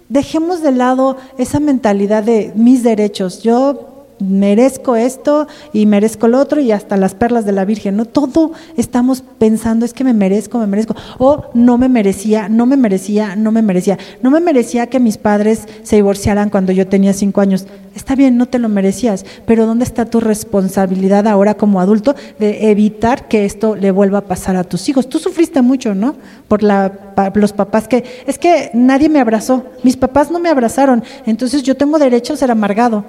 dejemos 0.09 0.63
de 0.63 0.73
lado 0.73 1.17
esa 1.37 1.61
mentalidad 1.61 2.23
de 2.23 2.53
mis 2.55 2.83
derechos. 2.83 3.43
Yo 3.43 3.94
merezco 4.21 4.97
esto 4.97 5.47
y 5.73 5.87
merezco 5.87 6.29
lo 6.29 6.39
otro 6.39 6.61
y 6.61 6.73
hasta 6.73 6.97
las 6.97 7.15
perlas 7.15 7.45
de 7.45 7.53
la 7.53 7.65
Virgen, 7.65 7.97
¿no? 7.97 8.05
Todo 8.05 8.53
estamos 8.77 9.23
pensando, 9.39 9.85
es 9.85 9.93
que 9.93 10.05
me 10.05 10.15
merezco, 10.15 10.59
me 10.59 10.67
merezco, 10.67 10.95
o 11.19 11.47
no 11.55 11.79
me 11.79 11.89
merecía, 11.89 12.49
no 12.49 12.67
me 12.67 12.77
merecía, 12.77 13.37
no 13.37 13.53
me 13.53 13.63
merecía, 13.63 13.99
no 14.23 14.31
me 14.31 14.41
merecía 14.41 14.87
que 14.87 15.01
mis 15.01 15.19
padres 15.19 15.67
se 15.83 15.97
divorciaran 15.97 16.51
cuando 16.51 16.73
yo 16.73 16.87
tenía 16.87 17.13
cinco 17.13 17.41
años. 17.41 17.67
Está 17.95 18.17
bien, 18.17 18.37
no 18.37 18.47
te 18.47 18.59
lo 18.59 18.69
merecías, 18.69 19.25
pero 19.47 19.67
¿dónde 19.67 19.85
está 19.85 20.05
tu 20.07 20.21
responsabilidad 20.21 21.29
ahora 21.29 21.55
como 21.55 21.81
adulto 21.81 22.15
de 22.39 22.71
evitar 22.71 23.29
que 23.29 23.45
esto 23.45 23.77
le 23.77 23.91
vuelva 23.91 24.19
a 24.19 24.27
pasar 24.27 24.57
a 24.57 24.65
tus 24.65 24.89
hijos? 24.89 25.09
Tú 25.09 25.19
sufriste 25.19 25.63
mucho, 25.63 25.95
¿no? 25.95 26.17
Por 26.49 26.63
la, 26.63 26.93
los 27.35 27.53
papás 27.53 27.87
que, 27.87 28.05
es 28.27 28.39
que 28.39 28.71
nadie 28.75 29.09
me 29.09 29.21
abrazó, 29.21 29.65
mis 29.83 29.97
papás 29.97 30.31
no 30.31 30.39
me 30.39 30.49
abrazaron, 30.49 31.05
entonces 31.27 31.63
yo 31.63 31.77
tengo 31.77 31.99
derecho 31.99 32.33
a 32.33 32.37
ser 32.37 32.51
amargado. 32.51 33.05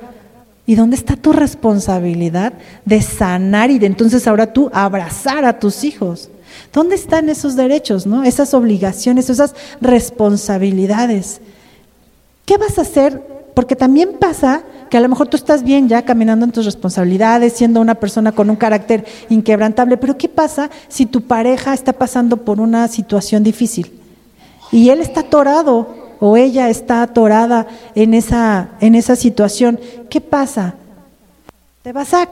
¿Y 0.65 0.75
dónde 0.75 0.95
está 0.95 1.15
tu 1.15 1.31
responsabilidad 1.31 2.53
de 2.85 3.01
sanar 3.01 3.69
y 3.69 3.79
de 3.79 3.85
entonces 3.85 4.27
ahora 4.27 4.51
tú 4.51 4.69
abrazar 4.73 5.45
a 5.45 5.59
tus 5.59 5.83
hijos? 5.83 6.29
¿Dónde 6.73 6.95
están 6.95 7.29
esos 7.29 7.55
derechos, 7.55 8.07
no? 8.07 8.23
Esas 8.23 8.53
obligaciones, 8.53 9.29
esas 9.29 9.53
responsabilidades. 9.79 11.41
¿Qué 12.45 12.57
vas 12.57 12.77
a 12.77 12.81
hacer? 12.81 13.21
Porque 13.53 13.75
también 13.75 14.17
pasa 14.19 14.63
que 14.89 14.97
a 14.97 15.01
lo 15.01 15.09
mejor 15.09 15.27
tú 15.27 15.37
estás 15.37 15.63
bien 15.63 15.87
ya 15.87 16.03
caminando 16.03 16.45
en 16.45 16.51
tus 16.51 16.65
responsabilidades, 16.65 17.53
siendo 17.53 17.81
una 17.81 17.95
persona 17.95 18.31
con 18.31 18.49
un 18.49 18.55
carácter 18.55 19.05
inquebrantable, 19.29 19.97
pero 19.97 20.17
¿qué 20.17 20.29
pasa 20.29 20.69
si 20.87 21.05
tu 21.05 21.21
pareja 21.21 21.73
está 21.73 21.93
pasando 21.93 22.37
por 22.37 22.59
una 22.59 22.87
situación 22.87 23.43
difícil 23.43 23.99
y 24.71 24.89
él 24.89 24.99
está 24.99 25.21
atorado 25.21 26.04
o 26.19 26.37
ella 26.37 26.69
está 26.69 27.01
atorada 27.01 27.67
en 27.95 28.13
esa, 28.13 28.69
en 28.79 28.95
esa 28.95 29.15
situación, 29.15 29.79
¿qué 30.09 30.21
pasa? 30.21 30.75
¿Te 31.81 31.91
vas 31.91 32.13
a, 32.13 32.27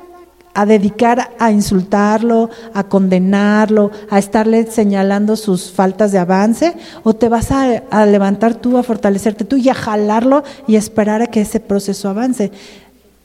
dedicar 0.66 1.32
a 1.40 1.52
insultarlo, 1.52 2.50
a 2.74 2.84
condenarlo, 2.84 3.92
a 4.10 4.20
estarle 4.20 4.66
señalando 4.68 5.36
sus 5.36 5.72
faltas 5.72 6.12
de 6.12 6.20
avance? 6.20 6.76
¿O 7.04 7.14
te 7.14 7.30
vas 7.30 7.52
a, 7.52 7.84
a 7.90 8.06
levantar 8.06 8.56
tú, 8.56 8.78
a 8.78 8.84
fortalecerte 8.84 9.46
tú 9.46 9.58
y 9.58 9.70
a 9.70 9.74
jalarlo 9.74 10.44
y 10.68 10.76
esperar 10.76 11.22
a 11.22 11.28
que 11.28 11.42
ese 11.42 11.60
proceso 11.60 12.10
avance? 12.10 12.52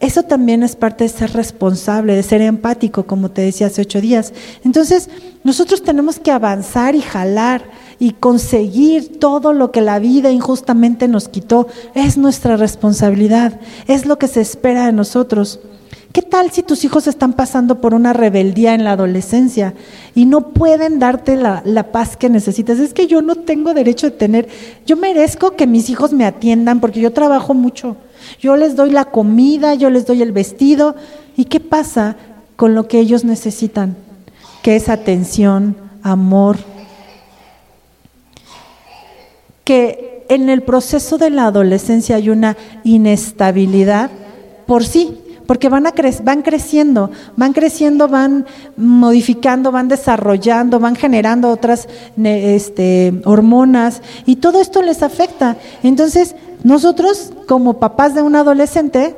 Eso 0.00 0.22
también 0.22 0.62
es 0.62 0.76
parte 0.76 1.04
de 1.04 1.10
ser 1.10 1.32
responsable, 1.32 2.14
de 2.14 2.22
ser 2.22 2.40
empático, 2.40 3.04
como 3.04 3.30
te 3.30 3.42
decía 3.42 3.66
hace 3.66 3.82
ocho 3.82 4.00
días. 4.00 4.32
Entonces, 4.64 5.10
nosotros 5.42 5.82
tenemos 5.82 6.20
que 6.20 6.30
avanzar 6.30 6.94
y 6.94 7.00
jalar 7.00 7.64
y 8.00 8.12
conseguir 8.12 9.18
todo 9.18 9.52
lo 9.52 9.72
que 9.72 9.80
la 9.80 9.98
vida 9.98 10.30
injustamente 10.30 11.08
nos 11.08 11.28
quitó. 11.28 11.66
Es 11.94 12.16
nuestra 12.16 12.56
responsabilidad, 12.56 13.60
es 13.86 14.06
lo 14.06 14.18
que 14.18 14.28
se 14.28 14.40
espera 14.40 14.86
de 14.86 14.92
nosotros. 14.92 15.60
¿Qué 16.12 16.22
tal 16.22 16.50
si 16.50 16.62
tus 16.62 16.84
hijos 16.84 17.06
están 17.06 17.34
pasando 17.34 17.80
por 17.80 17.92
una 17.92 18.12
rebeldía 18.12 18.74
en 18.74 18.82
la 18.82 18.92
adolescencia 18.92 19.74
y 20.14 20.24
no 20.24 20.48
pueden 20.50 20.98
darte 20.98 21.36
la, 21.36 21.62
la, 21.64 21.92
paz 21.92 22.16
que 22.16 22.30
necesitas? 22.30 22.78
Es 22.78 22.94
que 22.94 23.06
yo 23.06 23.20
no 23.20 23.34
tengo 23.34 23.74
derecho 23.74 24.06
de 24.08 24.16
tener, 24.16 24.48
yo 24.86 24.96
merezco 24.96 25.50
que 25.50 25.66
mis 25.66 25.90
hijos 25.90 26.12
me 26.14 26.24
atiendan 26.24 26.80
porque 26.80 27.00
yo 27.00 27.12
trabajo 27.12 27.52
mucho. 27.52 27.96
Yo 28.40 28.56
les 28.56 28.74
doy 28.74 28.90
la 28.90 29.06
comida, 29.06 29.74
yo 29.74 29.90
les 29.90 30.06
doy 30.06 30.22
el 30.22 30.32
vestido. 30.32 30.96
¿Y 31.36 31.44
qué 31.44 31.60
pasa 31.60 32.16
con 32.56 32.74
lo 32.74 32.88
que 32.88 32.98
ellos 32.98 33.24
necesitan? 33.24 33.96
Que 34.62 34.76
es 34.76 34.88
atención, 34.88 35.76
amor. 36.02 36.56
Que 39.68 40.24
en 40.30 40.48
el 40.48 40.62
proceso 40.62 41.18
de 41.18 41.28
la 41.28 41.44
adolescencia 41.44 42.16
hay 42.16 42.30
una 42.30 42.56
inestabilidad 42.84 44.10
por 44.66 44.86
sí, 44.86 45.18
porque 45.44 45.68
van, 45.68 45.86
a 45.86 45.92
cre 45.92 46.10
van 46.22 46.40
creciendo, 46.40 47.10
van 47.36 47.52
creciendo, 47.52 48.08
van 48.08 48.46
modificando, 48.78 49.70
van 49.70 49.88
desarrollando, 49.88 50.80
van 50.80 50.96
generando 50.96 51.50
otras 51.50 51.86
este, 52.16 53.20
hormonas 53.26 54.00
y 54.24 54.36
todo 54.36 54.58
esto 54.62 54.80
les 54.80 55.02
afecta. 55.02 55.58
Entonces, 55.82 56.34
nosotros 56.64 57.30
como 57.46 57.78
papás 57.78 58.14
de 58.14 58.22
un 58.22 58.36
adolescente, 58.36 59.16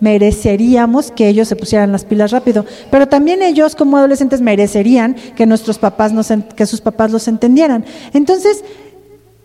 mereceríamos 0.00 1.10
que 1.10 1.28
ellos 1.28 1.46
se 1.46 1.56
pusieran 1.56 1.92
las 1.92 2.06
pilas 2.06 2.30
rápido, 2.30 2.64
pero 2.90 3.06
también 3.06 3.42
ellos 3.42 3.76
como 3.76 3.98
adolescentes 3.98 4.40
merecerían 4.40 5.14
que 5.36 5.44
nuestros 5.44 5.78
papás 5.78 6.14
nos, 6.14 6.28
que 6.56 6.64
sus 6.64 6.80
papás 6.80 7.10
los 7.10 7.28
entendieran. 7.28 7.84
Entonces, 8.14 8.64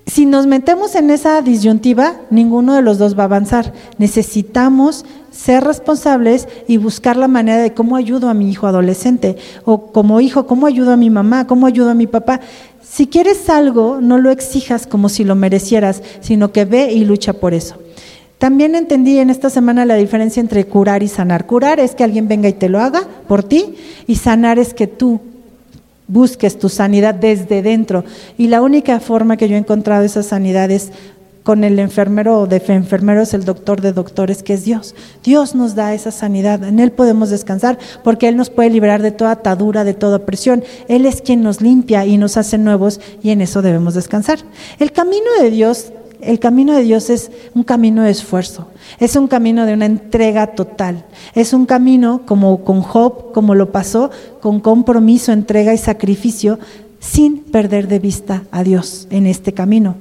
si 0.07 0.27
nos 0.27 0.45
metemos 0.45 0.93
en 0.93 1.09
esa 1.09 1.41
disyuntiva, 1.41 2.13
ninguno 2.29 2.75
de 2.75 2.83
los 2.83 2.99
dos 2.99 3.17
va 3.17 3.23
a 3.23 3.25
avanzar. 3.25 3.73
Necesitamos 3.97 5.03
ser 5.31 5.63
responsables 5.63 6.47
y 6.67 6.77
buscar 6.77 7.17
la 7.17 7.27
manera 7.27 7.57
de 7.57 7.73
cómo 7.73 7.95
ayudo 7.95 8.29
a 8.29 8.35
mi 8.35 8.49
hijo 8.49 8.67
adolescente 8.67 9.35
o 9.65 9.87
como 9.87 10.21
hijo, 10.21 10.45
cómo 10.45 10.67
ayudo 10.67 10.93
a 10.93 10.97
mi 10.97 11.09
mamá, 11.09 11.47
cómo 11.47 11.65
ayudo 11.65 11.89
a 11.89 11.95
mi 11.95 12.05
papá. 12.05 12.39
Si 12.83 13.07
quieres 13.07 13.49
algo, 13.49 13.99
no 13.99 14.19
lo 14.19 14.29
exijas 14.29 14.85
como 14.85 15.09
si 15.09 15.23
lo 15.23 15.33
merecieras, 15.35 16.03
sino 16.21 16.51
que 16.51 16.65
ve 16.65 16.93
y 16.93 17.03
lucha 17.03 17.33
por 17.33 17.55
eso. 17.55 17.75
También 18.37 18.75
entendí 18.75 19.17
en 19.17 19.31
esta 19.31 19.49
semana 19.49 19.85
la 19.85 19.95
diferencia 19.95 20.39
entre 20.39 20.65
curar 20.65 21.01
y 21.01 21.07
sanar. 21.07 21.47
Curar 21.47 21.79
es 21.79 21.95
que 21.95 22.03
alguien 22.03 22.27
venga 22.27 22.47
y 22.47 22.53
te 22.53 22.69
lo 22.69 22.79
haga 22.79 23.01
por 23.27 23.43
ti 23.43 23.75
y 24.05 24.17
sanar 24.17 24.59
es 24.59 24.75
que 24.75 24.85
tú 24.85 25.19
busques 26.07 26.59
tu 26.59 26.69
sanidad 26.69 27.15
desde 27.15 27.61
dentro. 27.61 28.03
Y 28.37 28.47
la 28.47 28.61
única 28.61 28.99
forma 28.99 29.37
que 29.37 29.47
yo 29.47 29.55
he 29.55 29.59
encontrado 29.59 30.03
esa 30.03 30.23
sanidad 30.23 30.71
es 30.71 30.91
con 31.45 31.63
el 31.63 31.77
enfermero 31.77 32.39
o 32.39 32.47
de 32.47 32.59
enfermero 32.69 33.21
es 33.21 33.35
el 33.35 33.45
doctor 33.45 33.79
de 33.79 33.93
doctores 33.93 34.41
que 34.41 34.53
es 34.53 34.65
Dios. 34.65 34.95
Dios 35.23 35.53
nos 35.53 35.75
da 35.75 35.93
esa 35.93 36.09
sanidad, 36.09 36.63
en 36.63 36.79
Él 36.79 36.91
podemos 36.91 37.29
descansar 37.29 37.77
porque 38.03 38.27
Él 38.27 38.35
nos 38.35 38.49
puede 38.49 38.71
liberar 38.71 39.03
de 39.03 39.11
toda 39.11 39.29
atadura, 39.29 39.83
de 39.83 39.93
toda 39.93 40.25
presión. 40.25 40.63
Él 40.87 41.05
es 41.05 41.21
quien 41.21 41.43
nos 41.43 41.61
limpia 41.61 42.03
y 42.07 42.17
nos 42.17 42.35
hace 42.37 42.57
nuevos 42.57 42.99
y 43.21 43.29
en 43.29 43.41
eso 43.41 43.61
debemos 43.61 43.93
descansar. 43.93 44.39
El 44.79 44.91
camino 44.91 45.27
de 45.39 45.51
Dios, 45.51 45.93
el 46.25 46.39
camino 46.39 46.73
de 46.73 46.83
Dios 46.83 47.09
es 47.09 47.31
un 47.53 47.63
camino 47.63 48.03
de 48.03 48.11
esfuerzo, 48.11 48.67
es 48.99 49.15
un 49.15 49.27
camino 49.27 49.65
de 49.65 49.73
una 49.73 49.85
entrega 49.85 50.47
total, 50.47 51.05
es 51.33 51.53
un 51.53 51.65
camino 51.65 52.21
como 52.25 52.63
con 52.63 52.81
Job, 52.81 53.31
como 53.33 53.55
lo 53.55 53.71
pasó, 53.71 54.11
con 54.41 54.59
compromiso, 54.59 55.31
entrega 55.31 55.73
y 55.73 55.77
sacrificio, 55.77 56.59
sin 56.99 57.39
perder 57.43 57.87
de 57.87 57.99
vista 57.99 58.43
a 58.51 58.63
Dios 58.63 59.07
en 59.11 59.27
este 59.27 59.53
camino. 59.53 59.95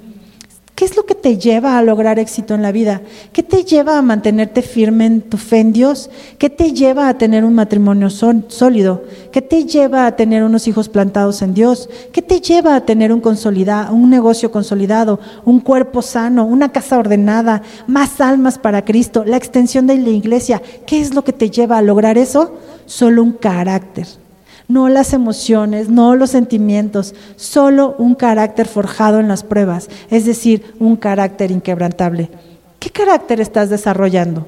¿Qué 0.74 0.84
es 0.84 0.96
lo 0.96 1.06
que 1.06 1.14
te 1.14 1.38
lleva 1.38 1.78
a 1.78 1.82
lograr 1.84 2.18
éxito 2.18 2.52
en 2.52 2.62
la 2.62 2.72
vida? 2.72 3.00
¿Qué 3.32 3.44
te 3.44 3.62
lleva 3.62 3.96
a 3.96 4.02
mantenerte 4.02 4.60
firme 4.60 5.06
en 5.06 5.20
tu 5.20 5.36
fe 5.36 5.60
en 5.60 5.72
Dios? 5.72 6.10
¿Qué 6.36 6.50
te 6.50 6.72
lleva 6.72 7.08
a 7.08 7.16
tener 7.16 7.44
un 7.44 7.54
matrimonio 7.54 8.10
sólido? 8.10 9.04
¿Qué 9.30 9.40
te 9.40 9.66
lleva 9.66 10.04
a 10.06 10.16
tener 10.16 10.42
unos 10.42 10.66
hijos 10.66 10.88
plantados 10.88 11.42
en 11.42 11.54
Dios? 11.54 11.88
¿Qué 12.12 12.22
te 12.22 12.40
lleva 12.40 12.74
a 12.74 12.80
tener 12.80 13.12
un, 13.12 13.22
un 13.24 14.10
negocio 14.10 14.50
consolidado, 14.50 15.20
un 15.44 15.60
cuerpo 15.60 16.02
sano, 16.02 16.44
una 16.44 16.72
casa 16.72 16.98
ordenada, 16.98 17.62
más 17.86 18.20
almas 18.20 18.58
para 18.58 18.84
Cristo, 18.84 19.24
la 19.24 19.36
extensión 19.36 19.86
de 19.86 19.98
la 19.98 20.10
iglesia? 20.10 20.60
¿Qué 20.88 21.00
es 21.00 21.14
lo 21.14 21.22
que 21.22 21.32
te 21.32 21.50
lleva 21.50 21.78
a 21.78 21.82
lograr 21.82 22.18
eso? 22.18 22.52
Solo 22.86 23.22
un 23.22 23.32
carácter 23.32 24.23
no 24.68 24.88
las 24.88 25.12
emociones, 25.12 25.88
no 25.88 26.16
los 26.16 26.30
sentimientos, 26.30 27.14
solo 27.36 27.94
un 27.98 28.14
carácter 28.14 28.66
forjado 28.66 29.20
en 29.20 29.28
las 29.28 29.44
pruebas, 29.44 29.88
es 30.10 30.24
decir, 30.24 30.74
un 30.78 30.96
carácter 30.96 31.50
inquebrantable. 31.50 32.30
¿Qué 32.78 32.90
carácter 32.90 33.40
estás 33.40 33.70
desarrollando? 33.70 34.46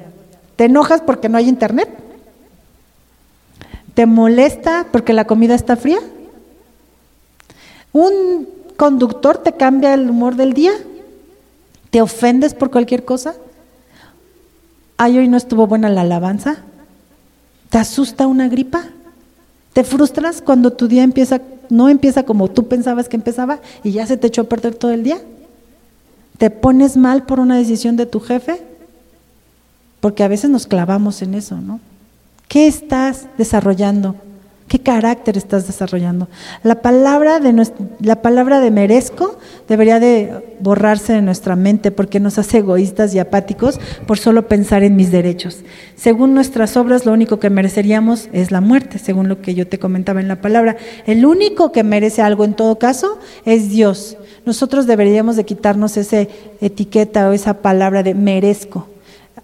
¿Te 0.57 0.64
enojas 0.64 1.03
porque 1.03 1.29
no 1.29 1.39
hay 1.39 1.49
internet? 1.49 1.89
¿Te 3.95 4.07
molesta 4.07 4.87
porque 4.91 5.12
la 5.12 5.27
comida 5.27 5.55
está 5.55 5.77
fría? 5.77 5.99
¿Un 7.93 8.49
conductor 8.77 9.39
te 9.39 9.53
cambia 9.53 9.95
el 9.95 10.11
humor 10.11 10.37
del 10.37 10.53
día? 10.53 10.73
¿Te 11.91 12.03
ofendes 12.03 12.53
por 12.53 12.71
cualquier 12.71 13.05
cosa? 13.05 13.35
¿Ay, 14.99 15.19
hoy 15.19 15.29
no 15.29 15.37
estuvo 15.37 15.67
buena 15.67 15.89
la 15.89 16.03
alabanza? 16.03 16.59
¿Te 17.71 17.79
asusta 17.79 18.27
una 18.27 18.49
gripa? 18.49 18.85
Te 19.77 19.85
frustras 19.85 20.41
cuando 20.41 20.72
tu 20.72 20.89
día 20.89 21.03
empieza, 21.03 21.43
no 21.68 21.91
empieza 21.91 22.22
como 22.22 22.49
tú 22.49 22.66
pensabas 22.66 23.11
que 23.11 23.16
empezaba 23.16 23.61
y 23.85 23.91
ya 23.91 24.07
se 24.07 24.16
te 24.16 24.29
echó 24.29 24.41
a 24.41 24.45
perder 24.45 24.74
todo 24.74 24.91
el 24.91 25.03
día. 25.03 25.18
Te 26.39 26.49
pones 26.49 26.97
mal 26.97 27.24
por 27.24 27.41
una 27.41 27.59
decisión 27.59 27.95
de 27.95 28.07
tu 28.07 28.20
jefe, 28.20 28.62
porque 30.01 30.24
a 30.24 30.29
veces 30.29 30.49
nos 30.49 30.66
clavamos 30.66 31.20
en 31.20 31.35
eso, 31.35 31.61
¿no? 31.61 31.79
¿Qué 32.49 32.66
estás 32.66 33.27
desarrollando? 33.37 34.16
¿Qué 34.69 34.81
carácter 34.81 35.37
estás 35.37 35.69
desarrollando? 35.69 36.27
La 36.64 36.83
palabra 36.83 37.39
de, 37.39 37.69
la 38.01 38.21
palabra 38.21 38.59
de 38.59 38.73
merezco 38.73 39.39
debería 39.69 40.01
de 40.01 40.57
borrarse 40.59 41.12
de 41.12 41.23
nuestra 41.23 41.55
mente 41.55 41.93
porque 41.93 42.19
nos 42.19 42.37
hace 42.39 42.59
egoístas 42.59 43.14
y 43.14 43.21
apáticos 43.21 43.79
por 44.09 44.19
solo 44.19 44.49
pensar 44.49 44.83
en 44.83 44.97
mis 44.97 45.12
derechos. 45.12 45.61
Según 45.95 46.35
nuestras 46.35 46.77
obras, 46.77 47.07
lo 47.07 47.12
único 47.12 47.39
que 47.39 47.49
mereceríamos 47.49 48.29
es 48.33 48.51
la 48.51 48.61
muerte, 48.61 48.99
según 48.99 49.29
lo 49.29 49.41
que 49.41 49.55
yo 49.55 49.69
te 49.69 49.79
comentaba 49.79 50.21
en 50.21 50.27
la 50.27 50.41
palabra. 50.41 50.77
El 51.07 51.27
único 51.27 51.71
que 51.71 51.85
merece 51.85 52.23
algo 52.23 52.45
en 52.45 52.55
todo 52.55 52.77
caso 52.77 53.21
es 53.45 53.71
Dios. 53.71 54.17
Nosotros 54.47 54.89
deberíamos 54.89 55.37
de 55.37 55.45
quitarnos 55.45 55.97
esa 55.97 56.27
etiqueta 56.61 57.29
o 57.29 57.33
esa 57.33 57.62
palabra 57.62 58.03
de 58.03 58.14
merezco 58.14 58.89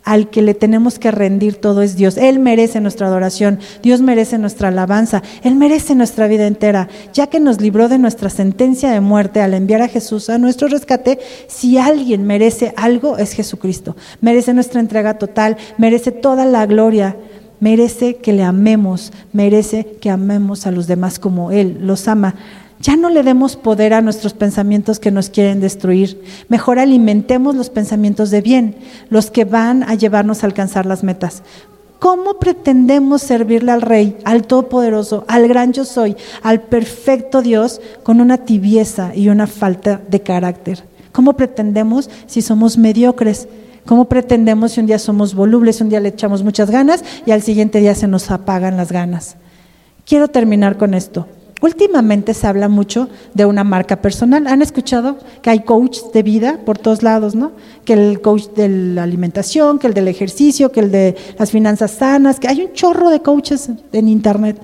al 0.04 0.30
que 0.30 0.42
le 0.42 0.54
tenemos 0.54 0.98
que 0.98 1.10
rendir 1.10 1.56
todo 1.56 1.82
es 1.82 1.96
Dios. 1.96 2.16
Él 2.16 2.38
merece 2.38 2.80
nuestra 2.80 3.06
adoración, 3.06 3.58
Dios 3.82 4.00
merece 4.00 4.38
nuestra 4.38 4.68
alabanza, 4.68 5.22
Él 5.42 5.54
merece 5.54 5.94
nuestra 5.94 6.26
vida 6.26 6.46
entera, 6.46 6.88
ya 7.12 7.28
que 7.28 7.40
nos 7.40 7.60
libró 7.60 7.88
de 7.88 7.98
nuestra 7.98 8.30
sentencia 8.30 8.90
de 8.90 9.00
muerte 9.00 9.40
al 9.40 9.54
enviar 9.54 9.82
a 9.82 9.88
Jesús 9.88 10.30
a 10.30 10.38
nuestro 10.38 10.68
rescate. 10.68 11.18
Si 11.46 11.78
alguien 11.78 12.26
merece 12.26 12.74
algo, 12.76 13.18
es 13.18 13.32
Jesucristo. 13.32 13.96
Merece 14.20 14.54
nuestra 14.54 14.80
entrega 14.80 15.18
total, 15.18 15.56
merece 15.78 16.12
toda 16.12 16.44
la 16.46 16.66
gloria, 16.66 17.16
merece 17.60 18.16
que 18.16 18.32
le 18.32 18.42
amemos, 18.42 19.12
merece 19.32 19.96
que 20.00 20.10
amemos 20.10 20.66
a 20.66 20.72
los 20.72 20.86
demás 20.86 21.18
como 21.18 21.52
Él 21.52 21.78
los 21.80 22.08
ama. 22.08 22.34
Ya 22.82 22.96
no 22.96 23.10
le 23.10 23.22
demos 23.22 23.54
poder 23.54 23.94
a 23.94 24.00
nuestros 24.00 24.34
pensamientos 24.34 24.98
que 24.98 25.12
nos 25.12 25.30
quieren 25.30 25.60
destruir. 25.60 26.20
Mejor 26.48 26.80
alimentemos 26.80 27.54
los 27.54 27.70
pensamientos 27.70 28.32
de 28.32 28.40
bien, 28.40 28.74
los 29.08 29.30
que 29.30 29.44
van 29.44 29.84
a 29.84 29.94
llevarnos 29.94 30.42
a 30.42 30.46
alcanzar 30.46 30.84
las 30.84 31.04
metas. 31.04 31.44
¿Cómo 32.00 32.40
pretendemos 32.40 33.22
servirle 33.22 33.70
al 33.70 33.82
Rey, 33.82 34.16
al 34.24 34.48
Todopoderoso, 34.48 35.24
al 35.28 35.46
gran 35.46 35.72
yo 35.72 35.84
soy, 35.84 36.16
al 36.42 36.62
perfecto 36.62 37.40
Dios, 37.40 37.80
con 38.02 38.20
una 38.20 38.38
tibieza 38.38 39.14
y 39.14 39.28
una 39.28 39.46
falta 39.46 40.00
de 40.08 40.20
carácter? 40.20 40.82
¿Cómo 41.12 41.34
pretendemos 41.34 42.10
si 42.26 42.42
somos 42.42 42.76
mediocres? 42.76 43.46
¿Cómo 43.86 44.06
pretendemos 44.06 44.72
si 44.72 44.80
un 44.80 44.86
día 44.86 44.98
somos 44.98 45.36
volubles, 45.36 45.80
un 45.80 45.88
día 45.88 46.00
le 46.00 46.08
echamos 46.08 46.42
muchas 46.42 46.68
ganas 46.68 47.04
y 47.26 47.30
al 47.30 47.42
siguiente 47.42 47.78
día 47.78 47.94
se 47.94 48.08
nos 48.08 48.32
apagan 48.32 48.76
las 48.76 48.90
ganas? 48.90 49.36
Quiero 50.04 50.26
terminar 50.26 50.78
con 50.78 50.94
esto. 50.94 51.28
Últimamente 51.62 52.34
se 52.34 52.48
habla 52.48 52.68
mucho 52.68 53.08
de 53.34 53.46
una 53.46 53.62
marca 53.62 54.02
personal. 54.02 54.48
¿Han 54.48 54.62
escuchado 54.62 55.16
que 55.42 55.48
hay 55.48 55.60
coaches 55.60 56.06
de 56.12 56.24
vida 56.24 56.58
por 56.66 56.76
todos 56.76 57.04
lados, 57.04 57.36
no? 57.36 57.52
Que 57.84 57.92
el 57.92 58.20
coach 58.20 58.48
de 58.56 58.68
la 58.68 59.04
alimentación, 59.04 59.78
que 59.78 59.86
el 59.86 59.94
del 59.94 60.08
ejercicio, 60.08 60.72
que 60.72 60.80
el 60.80 60.90
de 60.90 61.16
las 61.38 61.52
finanzas 61.52 61.92
sanas, 61.92 62.40
que 62.40 62.48
hay 62.48 62.62
un 62.62 62.72
chorro 62.72 63.10
de 63.10 63.20
coaches 63.20 63.70
en 63.92 64.08
internet. 64.08 64.60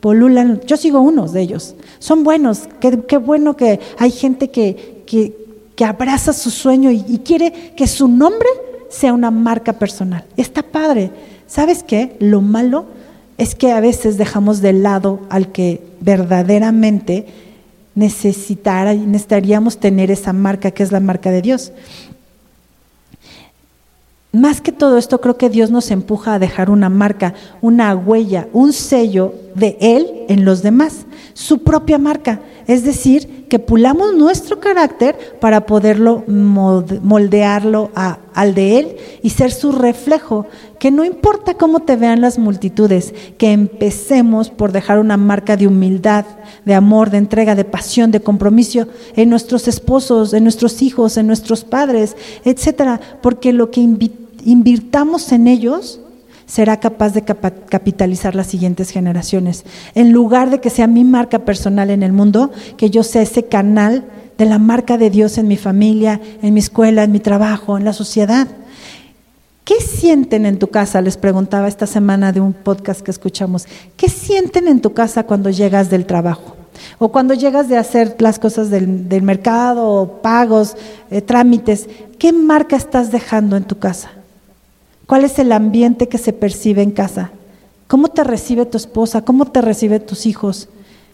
Polulan, 0.00 0.62
yo 0.66 0.78
sigo 0.78 1.00
unos 1.00 1.34
de 1.34 1.42
ellos. 1.42 1.74
Son 1.98 2.24
buenos, 2.24 2.62
qué, 2.80 3.16
bueno 3.18 3.54
que 3.54 3.78
hay 3.98 4.10
gente 4.10 4.50
que, 4.50 5.04
que, 5.06 5.84
abraza 5.84 6.32
su 6.32 6.50
sueño 6.50 6.90
y, 6.90 7.04
y 7.06 7.18
quiere 7.18 7.74
que 7.76 7.86
su 7.86 8.08
nombre 8.08 8.48
sea 8.88 9.12
una 9.12 9.30
marca 9.30 9.74
personal. 9.74 10.24
Está 10.36 10.62
padre. 10.62 11.10
¿Sabes 11.46 11.82
qué? 11.82 12.16
Lo 12.20 12.40
malo 12.40 12.86
es 13.38 13.54
que 13.54 13.72
a 13.72 13.80
veces 13.80 14.18
dejamos 14.18 14.60
de 14.60 14.72
lado 14.72 15.20
al 15.30 15.52
que 15.52 15.80
verdaderamente 16.00 17.26
necesitaríamos 17.94 19.78
tener 19.78 20.10
esa 20.10 20.32
marca 20.32 20.72
que 20.72 20.82
es 20.82 20.92
la 20.92 21.00
marca 21.00 21.30
de 21.30 21.40
Dios. 21.42 21.72
Más 24.32 24.60
que 24.60 24.72
todo 24.72 24.98
esto, 24.98 25.20
creo 25.20 25.36
que 25.36 25.48
Dios 25.48 25.70
nos 25.70 25.90
empuja 25.90 26.34
a 26.34 26.38
dejar 26.38 26.68
una 26.68 26.90
marca, 26.90 27.34
una 27.60 27.94
huella, 27.94 28.48
un 28.52 28.72
sello 28.72 29.34
de 29.58 29.76
Él 29.80 30.24
en 30.28 30.44
los 30.44 30.62
demás, 30.62 31.06
su 31.34 31.62
propia 31.62 31.98
marca. 31.98 32.40
Es 32.66 32.84
decir, 32.84 33.46
que 33.48 33.58
pulamos 33.58 34.14
nuestro 34.14 34.60
carácter 34.60 35.38
para 35.40 35.64
poderlo 35.66 36.22
moldearlo 36.26 37.90
al 37.94 38.54
de 38.54 38.78
Él 38.78 38.96
y 39.22 39.30
ser 39.30 39.50
su 39.50 39.72
reflejo. 39.72 40.46
Que 40.78 40.90
no 40.90 41.04
importa 41.04 41.54
cómo 41.54 41.80
te 41.80 41.96
vean 41.96 42.20
las 42.20 42.38
multitudes, 42.38 43.14
que 43.38 43.52
empecemos 43.52 44.50
por 44.50 44.72
dejar 44.72 44.98
una 44.98 45.16
marca 45.16 45.56
de 45.56 45.66
humildad, 45.66 46.26
de 46.64 46.74
amor, 46.74 47.10
de 47.10 47.18
entrega, 47.18 47.54
de 47.54 47.64
pasión, 47.64 48.10
de 48.10 48.20
compromiso 48.20 48.86
en 49.16 49.30
nuestros 49.30 49.66
esposos, 49.66 50.34
en 50.34 50.42
nuestros 50.42 50.82
hijos, 50.82 51.16
en 51.16 51.26
nuestros 51.26 51.64
padres, 51.64 52.16
etcétera, 52.44 53.00
porque 53.22 53.52
lo 53.52 53.70
que 53.70 53.80
invirtamos 54.44 55.32
en 55.32 55.48
ellos 55.48 56.00
será 56.48 56.80
capaz 56.80 57.10
de 57.10 57.22
capitalizar 57.22 58.34
las 58.34 58.48
siguientes 58.48 58.90
generaciones. 58.90 59.64
En 59.94 60.12
lugar 60.12 60.50
de 60.50 60.60
que 60.60 60.70
sea 60.70 60.86
mi 60.88 61.04
marca 61.04 61.40
personal 61.40 61.90
en 61.90 62.02
el 62.02 62.12
mundo, 62.12 62.50
que 62.76 62.90
yo 62.90 63.04
sea 63.04 63.22
ese 63.22 63.44
canal 63.44 64.04
de 64.38 64.46
la 64.46 64.58
marca 64.58 64.96
de 64.96 65.10
Dios 65.10 65.36
en 65.36 65.46
mi 65.46 65.58
familia, 65.58 66.20
en 66.42 66.54
mi 66.54 66.60
escuela, 66.60 67.04
en 67.04 67.12
mi 67.12 67.20
trabajo, 67.20 67.76
en 67.76 67.84
la 67.84 67.92
sociedad. 67.92 68.48
¿Qué 69.64 69.74
sienten 69.82 70.46
en 70.46 70.58
tu 70.58 70.68
casa? 70.68 71.02
Les 71.02 71.18
preguntaba 71.18 71.68
esta 71.68 71.86
semana 71.86 72.32
de 72.32 72.40
un 72.40 72.54
podcast 72.54 73.02
que 73.02 73.10
escuchamos. 73.10 73.66
¿Qué 73.98 74.08
sienten 74.08 74.68
en 74.68 74.80
tu 74.80 74.94
casa 74.94 75.24
cuando 75.24 75.50
llegas 75.50 75.90
del 75.90 76.06
trabajo? 76.06 76.56
O 76.98 77.12
cuando 77.12 77.34
llegas 77.34 77.68
de 77.68 77.76
hacer 77.76 78.16
las 78.20 78.38
cosas 78.38 78.70
del, 78.70 79.22
mercado, 79.22 80.20
pagos, 80.22 80.76
eh, 81.10 81.20
trámites, 81.20 81.88
¿qué 82.18 82.32
marca 82.32 82.76
estás 82.76 83.12
dejando 83.12 83.56
en 83.56 83.64
tu 83.64 83.78
casa? 83.78 84.10
¿Cuál 85.08 85.24
es 85.24 85.38
el 85.38 85.52
ambiente 85.52 86.06
que 86.06 86.18
se 86.18 86.34
percibe 86.34 86.82
en 86.82 86.90
casa? 86.90 87.30
¿Cómo 87.86 88.08
te 88.08 88.24
recibe 88.24 88.66
tu 88.66 88.76
esposa? 88.76 89.24
¿Cómo 89.24 89.46
te 89.46 89.62
recibe 89.62 90.00
tus 90.00 90.26
hijos? 90.26 90.68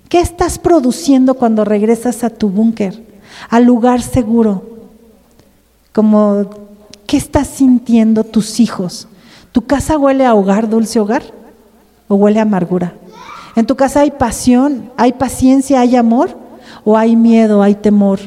¿Qué 0.09 0.18
estás 0.18 0.59
produciendo 0.59 1.34
cuando 1.34 1.64
regresas 1.64 2.24
a 2.24 2.30
tu 2.30 2.49
búnker, 2.49 3.01
al 3.49 3.62
lugar 3.62 4.03
seguro? 4.03 4.64
Como, 5.92 6.51
¿qué 7.07 7.16
estás 7.16 7.47
sintiendo 7.47 8.24
tus 8.24 8.59
hijos? 8.59 9.07
¿Tu 9.53 9.64
casa 9.64 9.97
huele 9.97 10.26
a 10.26 10.34
hogar, 10.34 10.68
dulce 10.68 10.99
hogar? 10.99 11.22
¿O 12.09 12.16
huele 12.16 12.40
a 12.40 12.42
amargura? 12.42 12.95
¿En 13.55 13.64
tu 13.64 13.76
casa 13.76 14.01
hay 14.01 14.11
pasión, 14.11 14.90
hay 14.97 15.12
paciencia, 15.12 15.78
hay 15.78 15.95
amor? 15.95 16.36
¿O 16.84 16.99
hay 16.99 17.14
miedo, 17.14 17.62
hay 17.62 17.76
temor? 17.76 18.18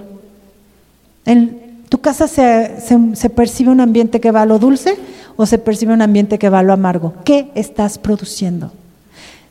¿En 1.26 1.67
tu 1.90 2.00
casa 2.00 2.28
se, 2.28 2.82
se 3.14 3.30
percibe 3.30 3.72
un 3.72 3.82
ambiente 3.82 4.20
que 4.20 4.32
va 4.32 4.42
a 4.42 4.46
lo 4.46 4.60
dulce 4.60 4.98
o 5.38 5.46
se 5.46 5.58
percibe 5.58 5.94
un 5.94 6.02
ambiente 6.02 6.38
que 6.38 6.50
va 6.50 6.60
a 6.60 6.64
lo 6.64 6.74
amargo? 6.74 7.14
¿Qué 7.24 7.52
estás 7.56 7.98
produciendo? 7.98 8.72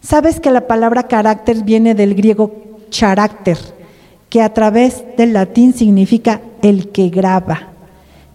¿Sabes 0.03 0.41
que 0.41 0.51
la 0.51 0.67
palabra 0.67 1.05
carácter 1.05 1.65
viene 1.65 1.95
del 1.95 2.15
griego 2.15 2.79
charácter, 2.91 3.59
que 4.29 4.43
a 4.43 4.53
través 4.53 5.05
del 5.17 5.33
latín 5.33 5.73
significa 5.73 6.41
el 6.63 6.91
que 6.91 7.09
graba? 7.09 7.71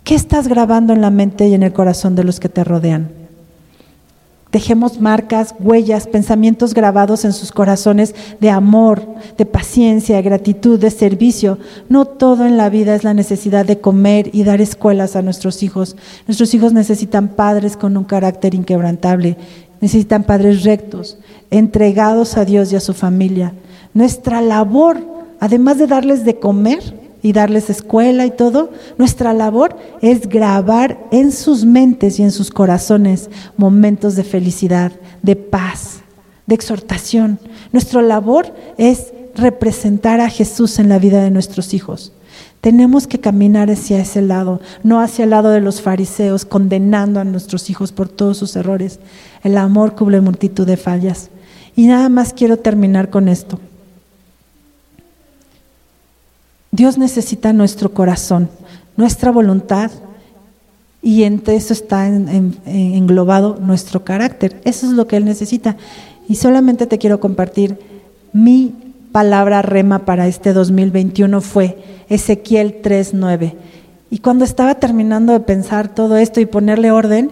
¿Qué 0.03 0.15
estás 0.15 0.47
grabando 0.47 0.93
en 0.93 1.01
la 1.01 1.11
mente 1.11 1.47
y 1.47 1.53
en 1.53 1.63
el 1.63 1.73
corazón 1.73 2.15
de 2.15 2.23
los 2.23 2.39
que 2.39 2.49
te 2.49 2.63
rodean? 2.63 3.20
Dejemos 4.51 4.99
marcas, 4.99 5.55
huellas, 5.59 6.07
pensamientos 6.07 6.73
grabados 6.73 7.23
en 7.23 7.31
sus 7.31 7.53
corazones 7.53 8.13
de 8.41 8.49
amor, 8.49 9.01
de 9.37 9.45
paciencia, 9.45 10.17
de 10.17 10.21
gratitud, 10.21 10.77
de 10.77 10.91
servicio. 10.91 11.57
No 11.87 12.03
todo 12.03 12.45
en 12.45 12.57
la 12.57 12.69
vida 12.69 12.93
es 12.93 13.05
la 13.05 13.13
necesidad 13.13 13.65
de 13.65 13.79
comer 13.79 14.29
y 14.33 14.43
dar 14.43 14.59
escuelas 14.59 15.15
a 15.15 15.21
nuestros 15.21 15.63
hijos. 15.63 15.95
Nuestros 16.27 16.53
hijos 16.53 16.73
necesitan 16.73 17.29
padres 17.29 17.77
con 17.77 17.95
un 17.95 18.03
carácter 18.03 18.53
inquebrantable, 18.53 19.37
necesitan 19.79 20.23
padres 20.23 20.63
rectos, 20.63 21.17
entregados 21.49 22.35
a 22.35 22.43
Dios 22.43 22.73
y 22.73 22.75
a 22.75 22.81
su 22.81 22.93
familia. 22.93 23.53
Nuestra 23.93 24.41
labor, 24.41 24.99
además 25.39 25.77
de 25.77 25.87
darles 25.87 26.25
de 26.25 26.39
comer, 26.39 27.00
y 27.21 27.33
darles 27.33 27.69
escuela 27.69 28.25
y 28.25 28.31
todo, 28.31 28.71
nuestra 28.97 29.33
labor 29.33 29.75
es 30.01 30.27
grabar 30.27 30.99
en 31.11 31.31
sus 31.31 31.65
mentes 31.65 32.19
y 32.19 32.23
en 32.23 32.31
sus 32.31 32.49
corazones 32.49 33.29
momentos 33.57 34.15
de 34.15 34.23
felicidad, 34.23 34.91
de 35.21 35.35
paz, 35.35 36.01
de 36.47 36.55
exhortación. 36.55 37.39
Nuestra 37.71 38.01
labor 38.01 38.53
es 38.77 39.13
representar 39.35 40.19
a 40.19 40.29
Jesús 40.29 40.79
en 40.79 40.89
la 40.89 40.99
vida 40.99 41.23
de 41.23 41.31
nuestros 41.31 41.73
hijos. 41.73 42.13
Tenemos 42.59 43.07
que 43.07 43.19
caminar 43.19 43.71
hacia 43.71 43.99
ese 43.99 44.21
lado, 44.21 44.61
no 44.83 45.01
hacia 45.01 45.23
el 45.23 45.31
lado 45.31 45.49
de 45.49 45.61
los 45.61 45.81
fariseos, 45.81 46.45
condenando 46.45 47.19
a 47.19 47.23
nuestros 47.23 47.69
hijos 47.69 47.91
por 47.91 48.07
todos 48.07 48.37
sus 48.37 48.55
errores. 48.55 48.99
El 49.43 49.57
amor 49.57 49.95
cubre 49.95 50.21
multitud 50.21 50.67
de 50.67 50.77
fallas. 50.77 51.29
Y 51.75 51.87
nada 51.87 52.09
más 52.09 52.33
quiero 52.33 52.57
terminar 52.57 53.09
con 53.09 53.29
esto. 53.29 53.59
Dios 56.71 56.97
necesita 56.97 57.53
nuestro 57.53 57.93
corazón, 57.93 58.49
nuestra 58.95 59.31
voluntad 59.31 59.91
y 61.01 61.23
entre 61.23 61.55
eso 61.55 61.73
está 61.73 62.07
englobado 62.07 63.57
nuestro 63.59 64.03
carácter. 64.03 64.61
Eso 64.63 64.85
es 64.85 64.93
lo 64.93 65.07
que 65.07 65.17
Él 65.17 65.25
necesita. 65.25 65.75
Y 66.29 66.35
solamente 66.35 66.87
te 66.87 66.97
quiero 66.97 67.19
compartir 67.19 67.77
mi 68.33 68.73
palabra 69.11 69.61
rema 69.61 69.99
para 70.05 70.27
este 70.27 70.53
2021 70.53 71.41
fue 71.41 71.77
Ezequiel 72.09 72.81
3.9. 72.81 73.53
Y 74.09 74.19
cuando 74.19 74.45
estaba 74.45 74.75
terminando 74.75 75.33
de 75.33 75.39
pensar 75.39 75.93
todo 75.93 76.17
esto 76.17 76.39
y 76.39 76.45
ponerle 76.45 76.91
orden, 76.91 77.31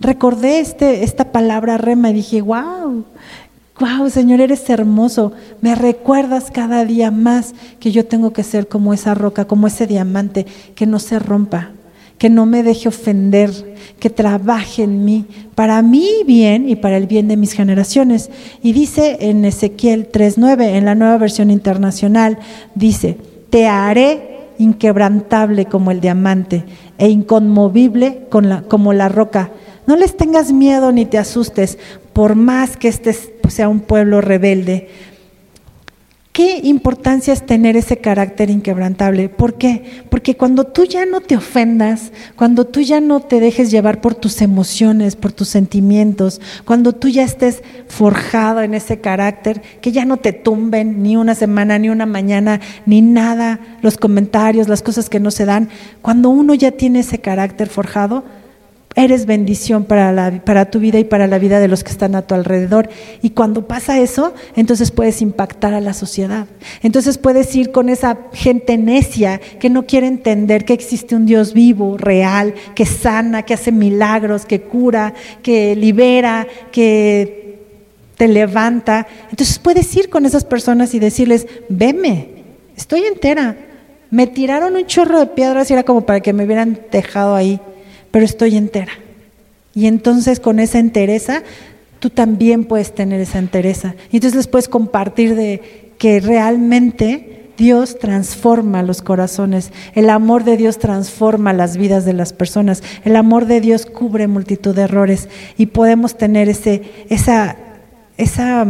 recordé 0.00 0.60
este, 0.60 1.04
esta 1.04 1.32
palabra 1.32 1.78
rema 1.78 2.10
y 2.10 2.14
dije, 2.14 2.42
wow, 2.42 3.04
wow, 3.78 4.08
Señor, 4.10 4.40
eres 4.40 4.68
hermoso. 4.70 5.32
Me 5.60 5.74
recuerdas 5.74 6.50
cada 6.50 6.84
día 6.84 7.10
más 7.10 7.54
que 7.80 7.92
yo 7.92 8.06
tengo 8.06 8.32
que 8.32 8.42
ser 8.42 8.68
como 8.68 8.94
esa 8.94 9.14
roca, 9.14 9.46
como 9.46 9.66
ese 9.66 9.86
diamante, 9.86 10.46
que 10.74 10.86
no 10.86 10.98
se 10.98 11.18
rompa, 11.18 11.70
que 12.18 12.30
no 12.30 12.46
me 12.46 12.62
deje 12.62 12.88
ofender, 12.88 13.50
que 13.98 14.10
trabaje 14.10 14.84
en 14.84 15.04
mí, 15.04 15.26
para 15.54 15.82
mí 15.82 16.08
bien 16.26 16.68
y 16.68 16.76
para 16.76 16.96
el 16.96 17.06
bien 17.06 17.28
de 17.28 17.36
mis 17.36 17.52
generaciones. 17.52 18.30
Y 18.62 18.72
dice 18.72 19.18
en 19.20 19.44
Ezequiel 19.44 20.10
3.9, 20.10 20.76
en 20.76 20.84
la 20.84 20.94
nueva 20.94 21.18
versión 21.18 21.50
internacional, 21.50 22.38
dice, 22.74 23.18
te 23.50 23.66
haré 23.66 24.32
inquebrantable 24.58 25.66
como 25.66 25.90
el 25.90 26.00
diamante 26.00 26.64
e 26.98 27.08
inconmovible 27.08 28.28
como 28.68 28.92
la 28.92 29.08
roca. 29.08 29.50
No 29.86 29.96
les 29.96 30.16
tengas 30.16 30.52
miedo 30.52 30.92
ni 30.92 31.04
te 31.06 31.18
asustes, 31.18 31.78
por 32.12 32.34
más 32.34 32.76
que 32.76 32.88
este 32.88 33.16
sea 33.48 33.68
un 33.68 33.80
pueblo 33.80 34.20
rebelde. 34.20 34.88
¿Qué 36.32 36.60
importancia 36.62 37.34
es 37.34 37.44
tener 37.44 37.76
ese 37.76 37.98
carácter 37.98 38.48
inquebrantable? 38.48 39.28
¿Por 39.28 39.58
qué? 39.58 40.02
Porque 40.08 40.34
cuando 40.34 40.64
tú 40.64 40.84
ya 40.84 41.04
no 41.04 41.20
te 41.20 41.36
ofendas, 41.36 42.10
cuando 42.36 42.64
tú 42.64 42.80
ya 42.80 43.02
no 43.02 43.20
te 43.20 43.38
dejes 43.38 43.70
llevar 43.70 44.00
por 44.00 44.14
tus 44.14 44.40
emociones, 44.40 45.14
por 45.14 45.32
tus 45.32 45.48
sentimientos, 45.48 46.40
cuando 46.64 46.94
tú 46.94 47.08
ya 47.08 47.22
estés 47.22 47.62
forjado 47.86 48.62
en 48.62 48.72
ese 48.72 48.98
carácter, 48.98 49.60
que 49.82 49.92
ya 49.92 50.06
no 50.06 50.16
te 50.16 50.32
tumben 50.32 51.02
ni 51.02 51.18
una 51.18 51.34
semana, 51.34 51.78
ni 51.78 51.90
una 51.90 52.06
mañana, 52.06 52.62
ni 52.86 53.02
nada, 53.02 53.60
los 53.82 53.98
comentarios, 53.98 54.68
las 54.68 54.80
cosas 54.80 55.10
que 55.10 55.20
no 55.20 55.30
se 55.30 55.44
dan, 55.44 55.68
cuando 56.00 56.30
uno 56.30 56.54
ya 56.54 56.70
tiene 56.70 57.00
ese 57.00 57.18
carácter 57.18 57.68
forjado, 57.68 58.24
Eres 58.94 59.24
bendición 59.24 59.84
para, 59.84 60.70
tu 60.70 60.78
vida 60.78 60.98
y 60.98 61.04
para 61.04 61.26
la 61.26 61.38
vida 61.38 61.60
de 61.60 61.68
los 61.68 61.82
que 61.82 61.90
están 61.90 62.14
a 62.14 62.22
tu 62.22 62.34
alrededor. 62.34 62.90
Y 63.22 63.30
cuando 63.30 63.66
pasa 63.66 63.98
eso, 63.98 64.34
entonces 64.54 64.90
puedes 64.90 65.22
impactar 65.22 65.72
a 65.72 65.80
la 65.80 65.94
sociedad. 65.94 66.46
Entonces 66.82 67.16
puedes 67.16 67.54
ir 67.56 67.72
con 67.72 67.88
esa 67.88 68.18
gente 68.34 68.76
necia 68.76 69.40
que 69.58 69.70
no 69.70 69.86
quiere 69.86 70.08
entender 70.08 70.66
que 70.66 70.74
existe 70.74 71.16
un 71.16 71.24
Dios 71.24 71.54
vivo, 71.54 71.96
real, 71.96 72.54
que 72.74 72.84
sana, 72.84 73.44
que 73.44 73.54
hace 73.54 73.72
milagros, 73.72 74.44
que 74.44 74.60
cura, 74.60 75.14
que 75.42 75.74
libera, 75.74 76.46
que 76.70 77.60
te 78.18 78.28
levanta. 78.28 79.06
Entonces 79.30 79.58
puedes 79.58 79.94
ir 79.96 80.10
con 80.10 80.26
esas 80.26 80.44
personas 80.44 80.92
y 80.92 80.98
decirles, 80.98 81.46
veme, 81.70 82.28
estoy 82.76 83.04
entera. 83.04 83.56
Me 84.10 84.26
tiraron 84.26 84.76
un 84.76 84.84
chorro 84.84 85.18
de 85.18 85.28
piedras 85.28 85.70
y 85.70 85.72
era 85.72 85.82
como 85.82 86.02
para 86.02 86.20
que 86.20 86.34
me 86.34 86.44
hubieran 86.44 86.78
dejado 86.90 87.34
ahí 87.34 87.58
pero 88.12 88.24
estoy 88.24 88.56
entera. 88.56 88.92
Y 89.74 89.86
entonces 89.86 90.38
con 90.38 90.60
esa 90.60 90.78
entereza, 90.78 91.42
tú 91.98 92.10
también 92.10 92.64
puedes 92.64 92.94
tener 92.94 93.20
esa 93.20 93.40
entereza. 93.40 93.96
Y 94.12 94.18
entonces 94.18 94.36
les 94.36 94.46
puedes 94.46 94.68
compartir 94.68 95.34
de 95.34 95.92
que 95.98 96.20
realmente 96.20 97.50
Dios 97.56 97.98
transforma 97.98 98.82
los 98.82 99.02
corazones, 99.02 99.72
el 99.94 100.10
amor 100.10 100.44
de 100.44 100.56
Dios 100.56 100.78
transforma 100.78 101.52
las 101.52 101.76
vidas 101.76 102.04
de 102.04 102.12
las 102.12 102.32
personas, 102.32 102.82
el 103.04 103.14
amor 103.14 103.46
de 103.46 103.60
Dios 103.60 103.86
cubre 103.86 104.26
multitud 104.26 104.74
de 104.74 104.82
errores 104.82 105.28
y 105.56 105.66
podemos 105.66 106.16
tener 106.16 106.48
ese, 106.48 106.82
esa, 107.08 107.56
esa, 108.16 108.66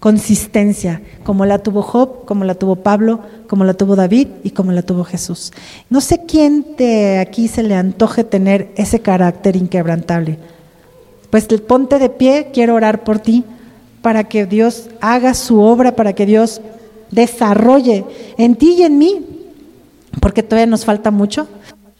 consistencia, 0.00 1.02
como 1.22 1.44
la 1.44 1.58
tuvo 1.58 1.82
Job, 1.82 2.24
como 2.24 2.44
la 2.44 2.54
tuvo 2.54 2.76
Pablo, 2.76 3.20
como 3.46 3.64
la 3.64 3.74
tuvo 3.74 3.96
David 3.96 4.28
y 4.42 4.50
como 4.50 4.72
la 4.72 4.82
tuvo 4.82 5.04
Jesús. 5.04 5.52
No 5.90 6.00
sé 6.00 6.22
quién 6.26 6.74
de 6.78 7.18
aquí 7.18 7.48
se 7.48 7.62
le 7.62 7.74
antoje 7.74 8.24
tener 8.24 8.70
ese 8.76 9.00
carácter 9.00 9.56
inquebrantable. 9.56 10.38
Pues 11.28 11.46
ponte 11.46 11.98
de 11.98 12.08
pie, 12.08 12.48
quiero 12.52 12.74
orar 12.74 13.04
por 13.04 13.20
ti, 13.20 13.44
para 14.02 14.24
que 14.24 14.46
Dios 14.46 14.88
haga 15.00 15.34
su 15.34 15.60
obra, 15.60 15.94
para 15.94 16.14
que 16.14 16.24
Dios 16.26 16.62
desarrolle 17.10 18.04
en 18.38 18.56
ti 18.56 18.76
y 18.78 18.82
en 18.82 18.98
mí, 18.98 19.26
porque 20.20 20.42
todavía 20.42 20.66
nos 20.66 20.84
falta 20.86 21.10
mucho, 21.10 21.46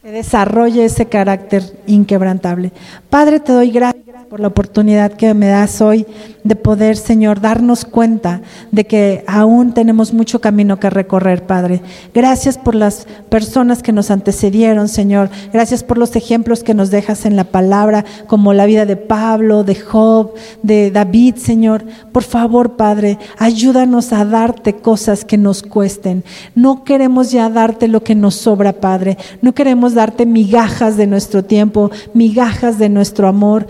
que 0.01 0.11
desarrolle 0.11 0.85
ese 0.85 1.05
carácter 1.05 1.79
inquebrantable. 1.85 2.71
Padre, 3.09 3.39
te 3.39 3.51
doy 3.51 3.69
gracias 3.69 4.10
por 4.31 4.39
la 4.39 4.47
oportunidad 4.47 5.11
que 5.11 5.33
me 5.33 5.47
das 5.47 5.81
hoy 5.81 6.07
de 6.45 6.55
poder, 6.55 6.95
Señor, 6.95 7.41
darnos 7.41 7.83
cuenta 7.83 8.41
de 8.71 8.85
que 8.85 9.23
aún 9.27 9.73
tenemos 9.73 10.13
mucho 10.13 10.39
camino 10.39 10.79
que 10.79 10.89
recorrer, 10.89 11.45
Padre. 11.45 11.81
Gracias 12.13 12.57
por 12.57 12.73
las 12.73 13.07
personas 13.29 13.83
que 13.83 13.91
nos 13.91 14.09
antecedieron, 14.09 14.87
Señor. 14.87 15.29
Gracias 15.51 15.83
por 15.83 15.97
los 15.97 16.15
ejemplos 16.15 16.63
que 16.63 16.73
nos 16.73 16.89
dejas 16.89 17.25
en 17.25 17.35
la 17.35 17.43
palabra, 17.43 18.05
como 18.27 18.53
la 18.53 18.65
vida 18.65 18.85
de 18.85 18.95
Pablo, 18.95 19.63
de 19.65 19.75
Job, 19.75 20.33
de 20.63 20.91
David, 20.91 21.35
Señor. 21.35 21.83
Por 22.11 22.23
favor, 22.23 22.77
Padre, 22.77 23.19
ayúdanos 23.37 24.13
a 24.13 24.23
darte 24.23 24.77
cosas 24.77 25.25
que 25.25 25.37
nos 25.37 25.61
cuesten. 25.61 26.23
No 26.55 26.85
queremos 26.85 27.31
ya 27.31 27.49
darte 27.49 27.87
lo 27.87 28.03
que 28.03 28.15
nos 28.15 28.35
sobra, 28.35 28.73
Padre. 28.73 29.17
No 29.41 29.53
queremos 29.53 29.93
darte 29.93 30.25
migajas 30.25 30.97
de 30.97 31.05
nuestro 31.05 31.43
tiempo, 31.43 31.91
migajas 32.13 32.79
de 32.79 32.89
nuestro 32.89 33.27
amor. 33.27 33.67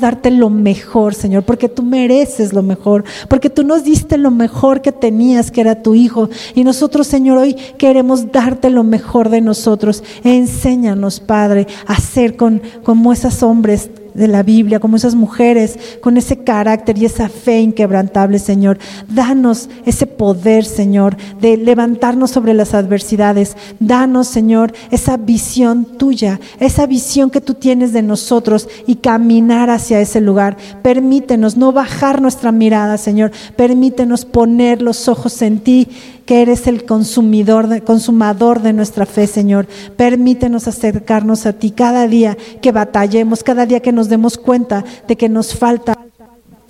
Darte 0.00 0.30
lo 0.30 0.50
mejor, 0.50 1.14
Señor, 1.14 1.44
porque 1.44 1.68
tú 1.68 1.82
mereces 1.82 2.52
lo 2.52 2.62
mejor, 2.62 3.04
porque 3.28 3.50
tú 3.50 3.64
nos 3.64 3.84
diste 3.84 4.18
lo 4.18 4.30
mejor 4.30 4.82
que 4.82 4.92
tenías, 4.92 5.50
que 5.50 5.60
era 5.60 5.82
tu 5.82 5.94
Hijo. 5.94 6.28
Y 6.54 6.64
nosotros, 6.64 7.06
Señor, 7.06 7.38
hoy 7.38 7.54
queremos 7.78 8.32
darte 8.32 8.70
lo 8.70 8.84
mejor 8.84 9.28
de 9.28 9.40
nosotros. 9.40 10.02
Enséñanos, 10.24 11.20
Padre, 11.20 11.66
a 11.86 11.96
ser 11.96 12.36
con, 12.36 12.62
como 12.82 13.12
esos 13.12 13.42
hombres 13.42 13.90
de 14.14 14.28
la 14.28 14.42
Biblia, 14.42 14.80
como 14.80 14.96
esas 14.96 15.14
mujeres, 15.14 15.78
con 16.00 16.16
ese 16.16 16.38
carácter 16.38 16.98
y 16.98 17.04
esa 17.04 17.28
fe 17.28 17.60
inquebrantable, 17.60 18.38
Señor. 18.38 18.78
Danos 19.08 19.68
ese 19.84 20.06
poder, 20.06 20.64
Señor, 20.64 21.16
de 21.40 21.56
levantarnos 21.56 22.30
sobre 22.30 22.54
las 22.54 22.74
adversidades. 22.74 23.56
Danos, 23.80 24.28
Señor, 24.28 24.72
esa 24.90 25.16
visión 25.16 25.84
tuya, 25.84 26.40
esa 26.60 26.86
visión 26.86 27.30
que 27.30 27.40
tú 27.40 27.54
tienes 27.54 27.92
de 27.92 28.02
nosotros 28.02 28.68
y 28.86 28.96
caminar 28.96 29.70
hacia 29.70 30.00
ese 30.00 30.20
lugar. 30.20 30.56
Permítenos 30.82 31.56
no 31.56 31.72
bajar 31.72 32.20
nuestra 32.20 32.52
mirada, 32.52 32.98
Señor. 32.98 33.32
Permítenos 33.56 34.24
poner 34.24 34.82
los 34.82 35.08
ojos 35.08 35.42
en 35.42 35.60
ti 35.60 35.88
que 36.24 36.42
eres 36.42 36.66
el 36.66 36.84
consumidor, 36.84 37.82
consumador 37.84 38.62
de 38.62 38.72
nuestra 38.72 39.06
fe, 39.06 39.26
Señor. 39.26 39.66
Permítenos 39.96 40.68
acercarnos 40.68 41.46
a 41.46 41.52
ti 41.52 41.70
cada 41.70 42.06
día 42.06 42.36
que 42.60 42.72
batallemos, 42.72 43.42
cada 43.42 43.66
día 43.66 43.80
que 43.80 43.92
nos 43.92 44.08
demos 44.08 44.38
cuenta 44.38 44.84
de 45.06 45.16
que 45.16 45.28
nos 45.28 45.54
falta 45.54 45.96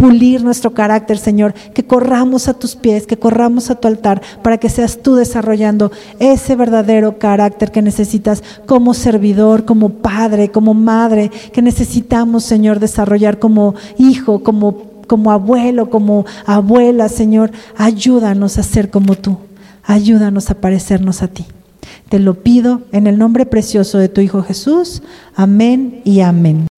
pulir 0.02 0.42
nuestro 0.42 0.74
carácter, 0.74 1.16
Señor, 1.16 1.54
que 1.54 1.86
corramos 1.86 2.48
a 2.48 2.54
tus 2.54 2.74
pies, 2.74 3.06
que 3.06 3.16
corramos 3.16 3.70
a 3.70 3.76
tu 3.76 3.86
altar, 3.86 4.20
para 4.42 4.58
que 4.58 4.68
seas 4.68 5.00
tú 5.00 5.14
desarrollando 5.14 5.92
ese 6.18 6.56
verdadero 6.56 7.20
carácter 7.20 7.70
que 7.70 7.82
necesitas 7.82 8.42
como 8.66 8.94
servidor, 8.94 9.64
como 9.64 9.90
padre, 9.90 10.50
como 10.50 10.74
madre, 10.74 11.30
que 11.52 11.62
necesitamos, 11.62 12.42
Señor, 12.42 12.80
desarrollar 12.80 13.38
como 13.38 13.76
hijo, 13.96 14.42
como 14.42 14.91
como 15.12 15.30
abuelo, 15.30 15.90
como 15.90 16.24
abuela, 16.46 17.10
Señor, 17.10 17.50
ayúdanos 17.76 18.56
a 18.56 18.62
ser 18.62 18.88
como 18.88 19.14
tú. 19.14 19.36
Ayúdanos 19.84 20.48
a 20.48 20.54
parecernos 20.54 21.20
a 21.22 21.28
ti. 21.28 21.44
Te 22.08 22.18
lo 22.18 22.42
pido 22.42 22.80
en 22.92 23.06
el 23.06 23.18
nombre 23.18 23.44
precioso 23.44 23.98
de 23.98 24.08
tu 24.08 24.22
Hijo 24.22 24.42
Jesús. 24.42 25.02
Amén 25.36 26.00
y 26.06 26.20
amén. 26.20 26.71